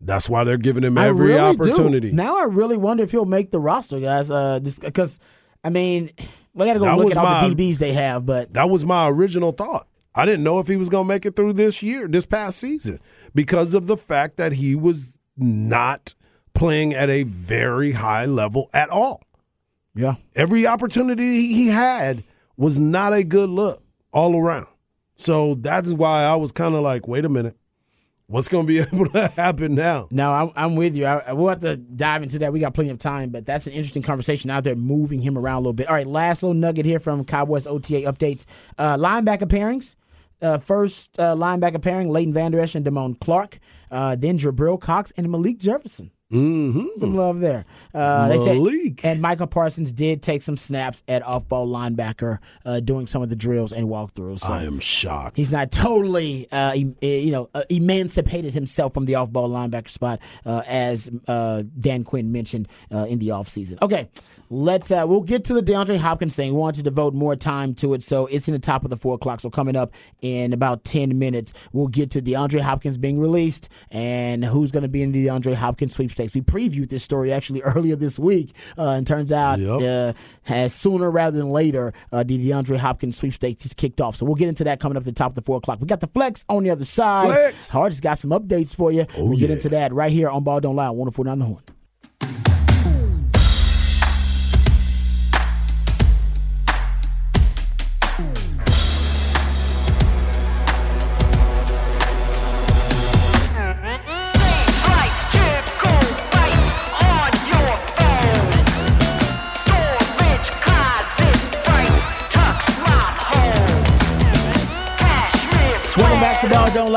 That's 0.00 0.28
why 0.28 0.44
they're 0.44 0.58
giving 0.58 0.82
him 0.84 0.98
every 0.98 1.28
really 1.28 1.54
do. 1.56 1.62
opportunity. 1.62 2.12
Now 2.12 2.38
I 2.38 2.44
really 2.44 2.76
wonder 2.76 3.04
if 3.04 3.10
he'll 3.12 3.24
make 3.24 3.50
the 3.52 3.60
roster, 3.60 4.00
guys. 4.00 4.30
Uh, 4.30 4.60
because, 4.60 5.18
I 5.64 5.70
mean, 5.70 6.10
we 6.54 6.66
got 6.66 6.74
to 6.74 6.78
go 6.78 6.84
That 6.86 6.98
look 6.98 7.10
at 7.12 7.16
all 7.16 7.24
my- 7.24 7.48
the 7.48 7.54
DBs 7.54 7.78
they 7.78 7.92
have, 7.92 8.26
but 8.26 8.52
That 8.52 8.68
was 8.68 8.84
my 8.84 9.08
original 9.08 9.52
thought. 9.52 9.86
I 10.14 10.26
didn't 10.26 10.44
know 10.44 10.58
if 10.58 10.66
he 10.68 10.76
was 10.76 10.88
going 10.88 11.04
to 11.04 11.08
make 11.08 11.24
it 11.24 11.36
through 11.36 11.54
this 11.54 11.82
year, 11.82 12.06
this 12.06 12.26
past 12.26 12.58
season, 12.58 12.98
because 13.34 13.72
of 13.74 13.86
the 13.86 13.96
fact 13.96 14.36
that 14.36 14.52
he 14.54 14.74
was 14.74 15.18
not 15.36 16.14
playing 16.54 16.92
at 16.94 17.08
a 17.08 17.22
very 17.22 17.92
high 17.92 18.26
level 18.26 18.68
at 18.74 18.90
all. 18.90 19.22
yeah. 19.94 20.16
Every 20.34 20.66
opportunity 20.66 21.46
he 21.54 21.68
had 21.68 22.24
was 22.56 22.78
not 22.78 23.12
a 23.14 23.24
good 23.24 23.48
look 23.48 23.82
all 24.12 24.36
around. 24.36 24.66
So 25.14 25.54
that's 25.54 25.92
why 25.92 26.24
I 26.24 26.34
was 26.36 26.52
kind 26.52 26.74
of 26.74 26.82
like, 26.82 27.08
wait 27.08 27.24
a 27.24 27.28
minute, 27.30 27.56
what's 28.26 28.48
going 28.48 28.66
to 28.66 28.68
be 28.68 28.78
able 28.94 29.06
to 29.10 29.28
happen 29.28 29.74
now? 29.74 30.08
No, 30.10 30.30
I'm, 30.30 30.50
I'm 30.56 30.76
with 30.76 30.94
you. 30.94 31.06
I, 31.06 31.18
I- 31.20 31.32
we'll 31.32 31.48
have 31.48 31.60
to 31.60 31.76
dive 31.78 32.22
into 32.22 32.38
that. 32.40 32.52
We 32.52 32.60
got 32.60 32.74
plenty 32.74 32.90
of 32.90 32.98
time, 32.98 33.30
but 33.30 33.46
that's 33.46 33.66
an 33.66 33.72
interesting 33.72 34.02
conversation 34.02 34.50
out 34.50 34.64
there, 34.64 34.76
moving 34.76 35.22
him 35.22 35.38
around 35.38 35.56
a 35.56 35.60
little 35.60 35.72
bit. 35.72 35.88
All 35.88 35.94
right, 35.94 36.06
last 36.06 36.42
little 36.42 36.54
nugget 36.54 36.84
here 36.84 36.98
from 36.98 37.24
Cowboys 37.24 37.66
OTA 37.66 38.02
updates. 38.02 38.44
Uh, 38.76 38.96
linebacker 38.98 39.44
pairings. 39.48 39.94
Uh, 40.42 40.58
first 40.58 41.18
uh, 41.18 41.34
linebacker 41.34 41.80
pairing, 41.80 42.10
Leighton 42.10 42.34
Vander 42.34 42.58
Esch 42.58 42.74
and 42.74 42.84
Damone 42.84 43.18
Clark. 43.20 43.58
Uh, 43.90 44.16
then 44.16 44.38
Jabril 44.38 44.80
Cox 44.80 45.12
and 45.16 45.30
Malik 45.30 45.58
Jefferson. 45.58 46.10
Mm-hmm. 46.32 46.86
Some 46.96 47.14
love 47.14 47.40
there. 47.40 47.66
Uh, 47.94 48.28
they 48.28 48.38
said- 48.38 49.04
and 49.04 49.20
Micah 49.20 49.46
Parsons 49.46 49.92
did 49.92 50.22
take 50.22 50.42
some 50.42 50.56
snaps 50.56 51.02
at 51.06 51.22
off-ball 51.22 51.68
linebacker, 51.68 52.38
uh, 52.64 52.80
doing 52.80 53.06
some 53.06 53.22
of 53.22 53.28
the 53.28 53.36
drills 53.36 53.72
and 53.72 53.88
walkthroughs. 53.88 54.40
So 54.40 54.52
I 54.52 54.62
am 54.64 54.78
shocked. 54.80 55.36
He's 55.36 55.52
not 55.52 55.70
totally, 55.70 56.50
uh, 56.50 56.72
eh, 57.02 57.06
you 57.18 57.30
know, 57.32 57.50
uh, 57.54 57.64
emancipated 57.68 58.54
himself 58.54 58.94
from 58.94 59.04
the 59.04 59.16
off-ball 59.16 59.50
linebacker 59.50 59.90
spot, 59.90 60.20
uh, 60.46 60.62
as 60.66 61.10
uh, 61.28 61.64
Dan 61.78 62.04
Quinn 62.04 62.32
mentioned 62.32 62.68
uh, 62.92 63.04
in 63.04 63.18
the 63.18 63.28
offseason. 63.28 63.80
Okay, 63.82 64.08
let's. 64.48 64.90
Uh, 64.90 65.04
we'll 65.06 65.20
get 65.20 65.44
to 65.44 65.54
the 65.54 65.62
DeAndre 65.62 65.98
Hopkins 65.98 66.34
thing. 66.36 66.52
We 66.54 66.58
want 66.58 66.76
to 66.76 66.82
devote 66.82 67.12
more 67.14 67.36
time 67.36 67.74
to 67.76 67.92
it, 67.94 68.02
so 68.02 68.26
it's 68.26 68.48
in 68.48 68.54
the 68.54 68.60
top 68.60 68.84
of 68.84 68.90
the 68.90 68.96
four 68.96 69.14
o'clock. 69.14 69.40
So 69.40 69.50
coming 69.50 69.76
up 69.76 69.92
in 70.20 70.52
about 70.52 70.84
ten 70.84 71.18
minutes, 71.18 71.52
we'll 71.72 71.88
get 71.88 72.10
to 72.12 72.22
DeAndre 72.22 72.60
Hopkins 72.60 72.96
being 72.96 73.18
released 73.18 73.68
and 73.90 74.44
who's 74.44 74.70
going 74.70 74.82
to 74.84 74.88
be 74.88 75.02
in 75.02 75.12
the 75.12 75.26
DeAndre 75.26 75.54
Hopkins 75.54 75.94
sweepstakes. 75.94 76.21
We 76.34 76.40
previewed 76.40 76.88
this 76.88 77.02
story 77.02 77.32
actually 77.32 77.62
earlier 77.74 77.96
this 77.96 78.18
week, 78.18 78.54
uh, 78.78 78.90
and 78.90 79.06
turns 79.06 79.32
out 79.32 79.58
Yep. 79.58 79.80
uh, 79.82 80.18
has 80.44 80.72
sooner 80.74 81.10
rather 81.10 81.36
than 81.36 81.50
later 81.50 81.92
uh, 82.12 82.22
the 82.22 82.38
DeAndre 82.48 82.76
Hopkins 82.78 83.16
sweepstakes 83.16 83.66
is 83.66 83.74
kicked 83.74 84.00
off. 84.00 84.16
So 84.16 84.24
we'll 84.26 84.34
get 84.36 84.48
into 84.48 84.64
that 84.64 84.80
coming 84.80 84.96
up 84.96 85.02
at 85.02 85.06
the 85.06 85.12
top 85.12 85.30
of 85.32 85.34
the 85.34 85.42
four 85.42 85.56
o'clock. 85.58 85.80
We 85.80 85.86
got 85.86 86.00
the 86.00 86.06
flex 86.06 86.44
on 86.48 86.62
the 86.64 86.70
other 86.70 86.84
side. 86.84 87.26
Flex. 87.28 87.70
Hard 87.70 87.92
has 87.92 88.00
got 88.00 88.18
some 88.18 88.30
updates 88.30 88.74
for 88.74 88.92
you. 88.92 89.06
Oh, 89.16 89.28
we'll 89.28 89.38
get 89.38 89.50
into 89.50 89.68
that 89.70 89.92
right 89.92 90.12
here 90.12 90.28
on 90.30 90.44
Ball 90.44 90.60
Don't 90.60 90.76
Lie, 90.76 90.86
104.9 90.86 91.38
The 91.38 91.44
Horn. 91.44 91.62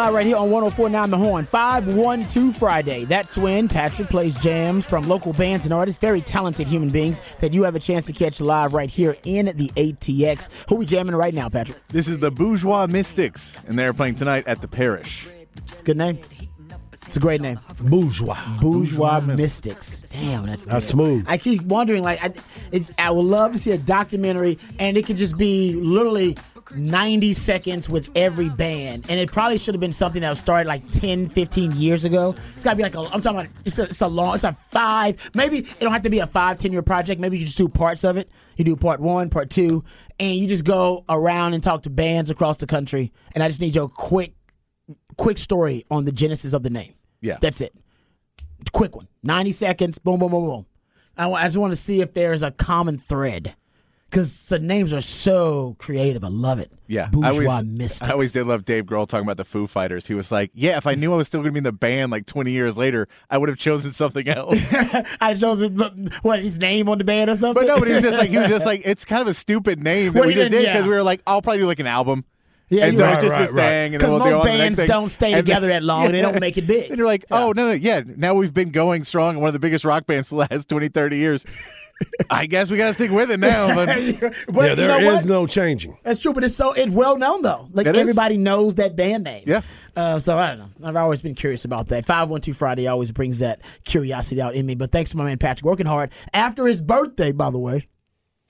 To 0.05 0.11
Ball 0.11 0.13
Don't 0.13 0.13
Lie 0.13 0.19
right 0.19 0.25
here 0.25 0.37
on 0.37 0.49
104.9 0.49 1.09
The 1.09 1.17
Horn. 1.17 1.45
512 1.45 2.55
Friday. 2.55 3.05
That's 3.05 3.37
when 3.37 3.67
Patrick 3.67 4.09
plays 4.09 4.37
jams 4.39 4.87
from 4.87 5.07
local 5.07 5.33
bands 5.33 5.65
and 5.65 5.73
artists, 5.73 5.99
very 5.99 6.21
talented 6.21 6.67
human 6.67 6.89
beings 6.89 7.21
that 7.39 7.53
you 7.53 7.63
have 7.63 7.75
a 7.75 7.79
chance 7.79 8.05
to 8.07 8.13
catch 8.13 8.41
live 8.41 8.73
right 8.73 8.89
here 8.89 9.15
in 9.23 9.45
the 9.57 9.69
ATX. 9.75 10.49
Who 10.69 10.75
we 10.75 10.85
jamming 10.85 11.15
right 11.15 11.33
now, 11.33 11.49
Patrick? 11.49 11.85
This 11.87 12.07
is 12.07 12.19
the 12.19 12.31
Bourgeois 12.31 12.87
Mystics, 12.87 13.61
and 13.67 13.77
they're 13.77 13.93
playing 13.93 14.15
tonight 14.15 14.47
at 14.47 14.61
the 14.61 14.67
Parish. 14.67 15.27
It's 15.69 15.79
a 15.79 15.83
good 15.83 15.97
name. 15.97 16.19
It's 17.05 17.17
a 17.17 17.19
great 17.19 17.39
name. 17.39 17.59
Bourgeois. 17.81 18.37
Bourgeois 18.59 19.19
Mystics. 19.19 20.01
Damn, 20.11 20.47
that's 20.47 20.65
That's 20.65 20.85
smooth. 20.85 21.23
I 21.27 21.37
keep 21.37 21.61
wondering, 21.63 22.01
like, 22.01 22.23
I, 22.23 22.33
it's. 22.71 22.91
I 22.97 23.11
would 23.11 23.25
love 23.25 23.53
to 23.53 23.59
see 23.59 23.71
a 23.71 23.77
documentary, 23.77 24.57
and 24.79 24.97
it 24.97 25.05
could 25.05 25.17
just 25.17 25.37
be 25.37 25.73
literally 25.73 26.35
90 26.76 27.34
seconds 27.34 27.89
with 27.89 28.09
every 28.15 28.49
band, 28.49 29.05
and 29.09 29.19
it 29.19 29.32
probably 29.32 29.57
should 29.57 29.73
have 29.73 29.80
been 29.80 29.93
something 29.93 30.21
that 30.21 30.30
was 30.30 30.39
started 30.39 30.67
like 30.67 30.89
10, 30.91 31.30
15 31.30 31.71
years 31.73 32.05
ago. 32.05 32.36
It's 32.55 32.63
got 32.63 32.71
to 32.71 32.76
be 32.78 32.84
like 32.84 32.95
a. 32.95 32.99
I'm 32.99 33.21
talking 33.21 33.39
about. 33.39 33.51
It's 33.65 33.80
a, 33.80 33.84
it's 33.84 34.01
a 34.01 34.07
long. 34.07 34.36
It's 34.36 34.43
a 34.43 34.53
five. 34.53 35.17
Maybe 35.34 35.59
it 35.59 35.80
don't 35.80 35.91
have 35.91 36.03
to 36.03 36.09
be 36.09 36.19
a 36.19 36.28
five, 36.28 36.59
10 36.59 36.71
year 36.71 36.82
project. 36.82 37.19
Maybe 37.21 37.38
you 37.38 37.45
just 37.45 37.57
do 37.57 37.67
parts 37.67 38.03
of 38.03 38.17
it. 38.17 38.30
You 38.57 38.65
do 38.65 38.76
part 38.76 38.99
one, 38.99 39.30
part 39.30 39.49
two, 39.49 39.84
and 40.19 40.36
you 40.36 40.47
just 40.47 40.63
go 40.63 41.03
around 41.09 41.53
and 41.53 41.63
talk 41.63 41.84
to 41.84 41.89
bands 41.89 42.30
across 42.30 42.57
the 42.57 42.67
country. 42.67 43.11
And 43.34 43.43
I 43.43 43.47
just 43.47 43.61
need 43.61 43.76
your 43.76 43.89
quick, 43.89 44.34
quick 45.17 45.38
story 45.38 45.86
on 45.91 46.05
the 46.05 46.11
genesis 46.11 46.53
of 46.53 46.63
the 46.63 46.69
name. 46.69 46.93
Yeah. 47.21 47.38
That's 47.41 47.61
it. 47.61 47.73
quick 48.71 48.95
one. 48.95 49.07
90 49.23 49.51
seconds. 49.51 49.97
Boom, 49.97 50.19
boom, 50.19 50.32
boom, 50.32 50.45
boom. 50.45 50.65
I, 51.17 51.30
I 51.30 51.43
just 51.45 51.57
want 51.57 51.71
to 51.71 51.78
see 51.78 52.01
if 52.01 52.13
there's 52.13 52.43
a 52.43 52.51
common 52.51 52.97
thread 52.97 53.55
because 54.09 54.45
the 54.47 54.59
names 54.59 54.93
are 54.93 55.01
so 55.01 55.75
creative. 55.79 56.23
I 56.23 56.27
love 56.29 56.59
it. 56.59 56.71
Yeah, 56.87 57.07
bourgeois 57.09 57.27
I 57.27 57.31
always, 57.57 57.63
mystics. 57.65 58.09
I 58.09 58.13
always 58.13 58.31
did 58.31 58.45
love 58.45 58.63
Dave 58.63 58.85
Grohl 58.85 59.07
talking 59.07 59.25
about 59.25 59.37
the 59.37 59.43
Foo 59.45 59.67
Fighters. 59.67 60.07
He 60.07 60.13
was 60.13 60.31
like, 60.31 60.51
"Yeah, 60.53 60.77
if 60.77 60.85
I 60.87 60.95
knew 60.95 61.11
I 61.13 61.17
was 61.17 61.27
still 61.27 61.39
going 61.41 61.49
to 61.49 61.53
be 61.53 61.57
in 61.59 61.63
the 61.63 61.71
band 61.71 62.11
like 62.11 62.25
20 62.25 62.51
years 62.51 62.77
later, 62.77 63.07
I 63.29 63.37
would 63.37 63.49
have 63.49 63.57
chosen 63.57 63.91
something 63.91 64.27
else." 64.27 64.73
I 65.21 65.33
chose 65.33 65.67
what 66.21 66.39
his 66.41 66.57
name 66.57 66.87
on 66.89 66.99
the 66.99 67.03
band 67.03 67.29
or 67.29 67.35
something. 67.35 67.63
but 67.65 67.67
no, 67.67 67.79
but 67.79 67.87
he 67.87 67.93
was 67.95 68.03
just 68.03 68.17
like, 68.17 68.29
he 68.29 68.37
was 68.37 68.47
just 68.49 68.65
like, 68.67 68.81
it's 68.85 69.03
kind 69.05 69.21
of 69.21 69.27
a 69.27 69.33
stupid 69.33 69.83
name 69.83 70.13
that 70.13 70.19
Well, 70.19 70.27
we 70.27 70.35
just 70.35 70.51
didn't- 70.51 70.65
because 70.65 70.85
yeah. 70.85 70.89
we 70.89 70.95
were 70.95 71.03
like, 71.03 71.21
I'll 71.25 71.41
probably 71.41 71.59
do 71.61 71.65
like 71.67 71.79
an 71.79 71.87
album. 71.87 72.23
Yeah, 72.69 72.85
and 72.87 72.97
so 72.97 73.03
right, 73.03 73.13
it's 73.13 73.23
just 73.23 73.31
right, 73.31 73.41
this 73.41 73.51
right. 73.51 73.61
thing, 73.69 73.93
and 73.93 74.01
then 74.03 74.09
we'll 74.09 74.19
most 74.19 74.29
do 74.29 74.35
on 74.39 74.45
the 74.47 74.57
next 74.57 74.75
bands 74.77 74.89
don't 74.89 75.09
stay 75.09 75.27
And 75.27 75.35
then- 75.35 75.43
together 75.45 75.67
that 75.67 75.83
long. 75.83 76.11
They 76.11 76.21
don't 76.21 76.39
make 76.39 76.57
it 76.57 76.65
big. 76.65 76.85
And 76.89 76.97
you're 76.97 77.05
like, 77.05 77.23
oh, 77.29 77.51
no, 77.55 77.67
no, 77.67 77.71
yeah. 77.73 78.01
Now 78.05 78.33
we've 78.33 78.53
been 78.55 78.71
going 78.71 79.03
strong 79.03 79.39
one 79.39 79.47
of 79.49 79.53
the 79.53 79.59
biggest 79.59 79.85
rock 79.85 80.07
bands 80.07 80.29
the 80.29 80.37
last 80.37 80.67
20, 80.69 80.89
30 80.89 81.17
years. 81.17 81.45
I 82.29 82.45
guess 82.45 82.69
we 82.69 82.77
got 82.77 82.87
to 82.87 82.93
stick 82.93 83.11
with 83.11 83.31
it 83.31 83.39
now. 83.39 83.73
But 83.73 83.85
But 83.87 83.95
yeah, 84.65 84.69
you 84.71 84.75
know 84.87 84.97
is 84.99 85.13
what? 85.21 85.25
no 85.25 85.47
changing. 85.47 85.97
That's 86.03 86.19
true, 86.19 86.33
but 86.33 86.43
it's 86.43 86.55
so 86.55 86.73
it's 86.73 86.91
well 86.91 87.17
known 87.17 87.41
though. 87.41 87.67
Like 87.71 87.87
It 87.87 87.95
is. 87.95 88.01
everybody 88.01 88.37
knows 88.37 88.75
that 88.75 88.95
band 88.95 89.23
name. 89.23 89.43
Yeah. 89.47 89.61
Uh, 89.95 90.19
so 90.19 90.37
I 90.37 90.47
don't 90.55 90.59
know. 90.59 90.87
I've 90.89 90.95
always 90.95 91.21
been 91.21 91.35
curious 91.35 91.63
about 91.65 91.87
that. 91.87 92.05
Five 92.05 92.29
one 92.29 92.41
two 92.41 92.53
Friday 92.53 92.87
always 92.87 93.11
brings 93.11 93.39
that 93.39 93.61
curiosity 93.85 94.41
out 94.41 94.55
in 94.55 94.65
me. 94.65 94.75
But 94.75 94.91
thanks 94.91 95.11
to 95.11 95.17
my 95.17 95.23
man 95.25 95.37
Patrick 95.37 95.65
working 95.65 95.85
hard 95.85 96.11
after 96.33 96.65
his 96.67 96.81
birthday, 96.81 97.31
by 97.31 97.49
the 97.49 97.59
way. 97.59 97.87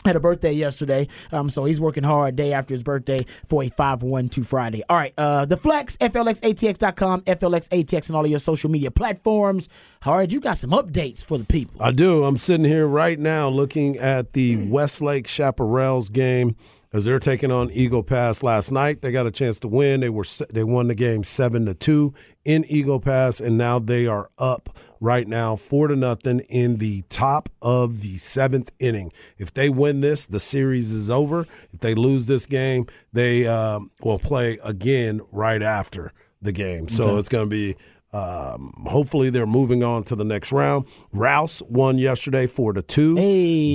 Had 0.05 0.15
a 0.15 0.19
birthday 0.19 0.53
yesterday, 0.53 1.07
um, 1.31 1.49
so 1.49 1.65
he's 1.65 1.81
working 1.81 2.03
hard 2.03 2.35
day 2.35 2.53
after 2.53 2.73
his 2.73 2.83
birthday 2.83 3.25
for 3.47 3.63
a 3.63 3.69
512 3.69 4.47
Friday. 4.47 4.83
All 4.87 4.95
right, 4.95 5.13
uh, 5.17 5.45
the 5.45 5.57
Flex, 5.57 5.97
FLXATX.com, 5.97 7.21
FLXATX, 7.21 8.07
and 8.07 8.15
all 8.15 8.23
of 8.23 8.29
your 8.29 8.39
social 8.39 8.69
media 8.69 8.91
platforms. 8.91 9.67
All 10.05 10.15
right, 10.17 10.31
you 10.31 10.39
got 10.39 10.57
some 10.57 10.69
updates 10.69 11.23
for 11.23 11.37
the 11.39 11.45
people. 11.45 11.81
I 11.81 11.91
do. 11.91 12.23
I'm 12.23 12.37
sitting 12.37 12.65
here 12.65 12.85
right 12.85 13.17
now 13.17 13.49
looking 13.49 13.97
at 13.97 14.33
the 14.33 14.67
Westlake 14.67 15.25
Chaparrals 15.25 16.11
game 16.11 16.55
as 16.93 17.03
they're 17.03 17.19
taking 17.19 17.51
on 17.51 17.69
Eagle 17.71 18.03
Pass 18.03 18.41
last 18.41 18.71
night. 18.71 19.01
They 19.01 19.11
got 19.11 19.25
a 19.27 19.31
chance 19.31 19.59
to 19.59 19.67
win. 19.67 19.99
They 19.99 20.09
were 20.09 20.25
they 20.49 20.63
won 20.63 20.87
the 20.87 20.95
game 20.95 21.23
seven 21.23 21.65
to 21.65 21.73
two 21.73 22.13
in 22.45 22.63
Eagle 22.69 22.99
Pass, 22.99 23.41
and 23.41 23.57
now 23.57 23.79
they 23.79 24.07
are 24.07 24.29
up 24.37 24.77
right 25.05 25.27
now 25.27 25.55
four 25.55 25.87
to 25.87 25.95
nothing 25.95 26.39
in 26.49 26.77
the 26.77 27.03
top 27.09 27.47
of 27.61 28.01
the 28.01 28.17
seventh 28.17 28.71
inning. 28.79 29.13
If 29.37 29.53
they 29.53 29.69
win 29.69 30.01
this, 30.01 30.25
the 30.25 30.39
series 30.39 30.91
is 30.91 31.09
over. 31.09 31.45
If 31.71 31.79
they 31.81 31.93
lose 31.93 32.25
this 32.25 32.47
game, 32.47 32.87
they 33.13 33.47
um, 33.47 33.91
will 34.01 34.17
play 34.19 34.57
again 34.63 35.21
right 35.31 35.61
after 35.61 36.11
the 36.41 36.51
game. 36.51 36.89
So 36.89 37.17
it's 37.17 37.29
going 37.29 37.45
to 37.45 37.49
be. 37.49 37.75
Um, 38.13 38.85
hopefully 38.87 39.29
they're 39.29 39.45
moving 39.45 39.83
on 39.83 40.05
to 40.05 40.15
the 40.15 40.23
next 40.23 40.53
round. 40.53 40.85
Rouse 41.11 41.61
won 41.63 41.97
yesterday 41.97 42.47
four 42.47 42.71
to 42.71 42.81
two. 42.81 43.15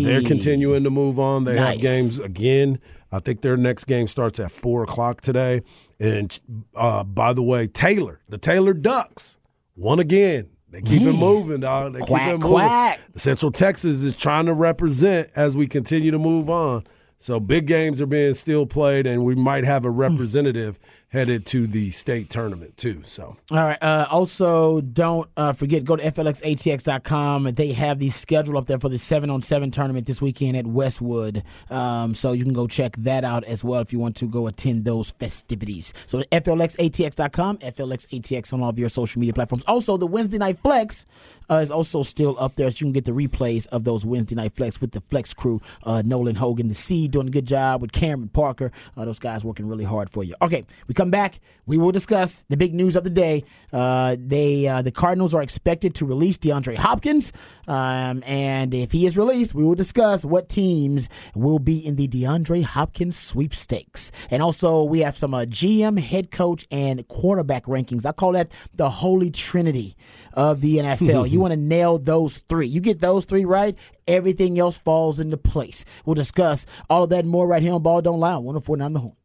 They're 0.03 0.23
continuing 0.23 0.83
to 0.85 0.91
move 0.91 1.19
on. 1.19 1.45
They 1.45 1.59
have 1.59 1.81
games 1.81 2.19
again. 2.19 2.79
I 3.13 3.19
think 3.19 3.43
their 3.43 3.59
next 3.59 3.85
game 3.85 4.07
starts 4.07 4.41
at 4.41 4.51
four 4.51 4.83
o'clock 4.85 5.21
today. 5.21 5.63
And 5.99 6.41
uh, 6.75 7.05
by 7.05 7.35
the 7.35 7.43
way, 7.43 7.67
Taylor, 7.67 8.21
the 8.31 8.39
Taylor 8.39 8.73
Ducks, 8.73 9.37
won 9.77 10.01
again. 10.01 10.49
They 10.71 10.83
keep 10.83 11.03
it 11.03 11.13
moving, 11.13 11.61
dog. 11.61 11.95
They 11.95 12.01
Quack, 12.01 12.23
keep 12.23 12.35
it 12.35 12.39
moving. 12.39 12.51
quack. 12.53 13.01
Central 13.17 13.51
Texas 13.51 14.03
is 14.03 14.15
trying 14.15 14.47
to 14.47 14.55
represent 14.55 15.29
as 15.35 15.57
we 15.57 15.67
continue 15.67 16.11
to 16.13 16.19
move 16.19 16.49
on. 16.49 16.85
So 17.19 17.41
big 17.41 17.67
games 17.67 18.01
are 18.01 18.07
being 18.07 18.35
still 18.35 18.67
played, 18.67 19.07
and 19.07 19.25
we 19.25 19.35
might 19.35 19.65
have 19.65 19.85
a 19.85 19.91
hmm. 19.91 19.99
representative 19.99 20.79
headed 21.11 21.45
to 21.45 21.67
the 21.67 21.91
state 21.91 22.31
tournament 22.31 22.77
too. 22.77 23.03
So 23.05 23.37
All 23.51 23.57
right. 23.59 23.83
Uh, 23.83 24.07
also, 24.11 24.81
don't 24.81 25.29
uh, 25.37 25.53
forget, 25.53 25.85
go 25.85 25.97
to 25.97 26.03
FLXATX.com. 26.03 27.45
They 27.55 27.73
have 27.73 27.99
the 27.99 28.11
schedule 28.11 28.57
up 28.57 28.67
there 28.67 28.79
for 28.79 28.89
the 28.89 28.99
7 28.99 29.29
on 29.29 29.43
7 29.43 29.71
tournament 29.71 30.07
this 30.07 30.23
weekend 30.23 30.57
at 30.57 30.67
Westwood. 30.67 31.43
Um, 31.69 32.15
so 32.15 32.33
you 32.33 32.45
can 32.45 32.53
go 32.53 32.67
check 32.67 32.97
that 32.99 33.25
out 33.25 33.45
as 33.45 33.65
well 33.65 33.81
if 33.81 33.93
you 33.93 33.99
want 33.99 34.17
to 34.17 34.27
go 34.27 34.47
attend 34.47 34.85
those 34.85 35.11
festivities. 35.11 35.93
So, 36.07 36.23
FLXATX.com, 36.23 37.59
FLXATX 37.59 38.53
on 38.53 38.63
all 38.63 38.69
of 38.69 38.79
your 38.79 38.89
social 38.89 39.21
media 39.21 39.33
platforms. 39.33 39.65
Also, 39.65 39.97
the 39.97 40.07
Wednesday 40.07 40.39
Night 40.39 40.59
Flex 40.59 41.07
uh, 41.51 41.57
is 41.57 41.71
also 41.71 42.03
still 42.03 42.37
up 42.39 42.55
there. 42.55 42.71
So 42.71 42.77
you 42.79 42.87
can 42.87 42.93
get 42.93 43.05
the 43.05 43.13
replays 43.13 43.67
of 43.69 43.85
those 43.85 44.07
Wednesday 44.07 44.37
Night 44.37 44.55
Flex 44.55 44.81
with 44.81 44.93
the 44.93 45.01
Flex 45.01 45.35
crew. 45.35 45.61
Uh, 45.83 46.03
Nolan 46.05 46.37
Hogan, 46.37 46.69
the 46.69 46.75
C, 46.75 47.09
doing 47.09 47.27
a 47.27 47.31
good 47.31 47.47
job 47.47 47.83
with 47.83 47.93
Cameron 47.93 48.29
Parker. 48.29 48.71
Uh, 48.97 49.05
those 49.05 49.19
guys 49.19 49.45
working 49.45 49.67
really 49.67 49.85
hard 49.85 50.09
for 50.09 50.23
you. 50.23 50.35
Okay, 50.41 50.65
we 50.87 50.95
come 51.01 51.11
back. 51.11 51.41
We 51.65 51.79
will 51.79 51.93
discuss 51.93 52.45
the 52.49 52.57
big 52.59 52.75
news 52.75 52.95
of 52.95 53.05
the 53.05 53.11
day. 53.11 53.45
Uh, 53.73 54.17
they 54.19 54.67
uh, 54.67 54.83
the 54.83 54.91
Cardinals 54.91 55.33
are 55.35 55.41
expected 55.41 55.95
to 55.95 56.05
release 56.05 56.37
DeAndre 56.37 56.77
Hopkins, 56.77 57.33
um, 57.67 58.23
and 58.27 58.75
if 58.75 58.93
he 58.93 59.07
is 59.07 59.17
released, 59.17 59.55
we 59.55 59.65
will 59.65 59.75
discuss 59.75 60.25
what 60.25 60.49
teams 60.49 61.09
will 61.35 61.59
be 61.59 61.79
in 61.79 61.95
the 61.95 62.07
DeAndre 62.07 62.65
Hopkins 62.65 63.17
sweepstakes. 63.17 64.13
And 64.31 64.43
also, 64.43 64.85
we 64.85 65.01
have 65.01 65.17
some 65.17 65.33
uh, 65.33 65.45
GM, 65.45 65.99
head 65.99 66.31
coach, 66.31 66.67
and 66.71 67.07
quarterback 67.09 67.65
rankings. 67.65 68.05
I 68.05 68.13
call 68.13 68.33
that 68.33 68.53
the 68.75 68.91
holy 68.91 69.31
trinity 69.31 69.97
of 70.35 70.61
the 70.61 70.79
NFL. 70.79 71.31
you 71.31 71.41
want 71.45 71.53
to 71.53 71.61
nail 71.61 71.99
those 71.99 72.39
three. 72.49 72.67
You 72.67 72.81
get 72.81 73.01
those 73.01 73.25
three 73.25 73.45
right, 73.45 73.79
everything 74.07 74.59
else 74.59 74.79
falls 74.79 75.19
into 75.19 75.37
place. 75.39 75.85
We'll 76.05 76.15
discuss 76.15 76.67
all 76.91 77.05
of 77.05 77.11
that 77.11 77.21
and 77.21 77.31
more 77.31 77.47
right 77.47 77.63
here 77.63 77.73
on 77.73 77.83
Ball 77.83 78.03
Don't 78.03 78.21
Lie 78.21 78.35
on 78.35 78.45
104.9 78.45 78.93
The 78.93 78.99
Horn. 78.99 79.17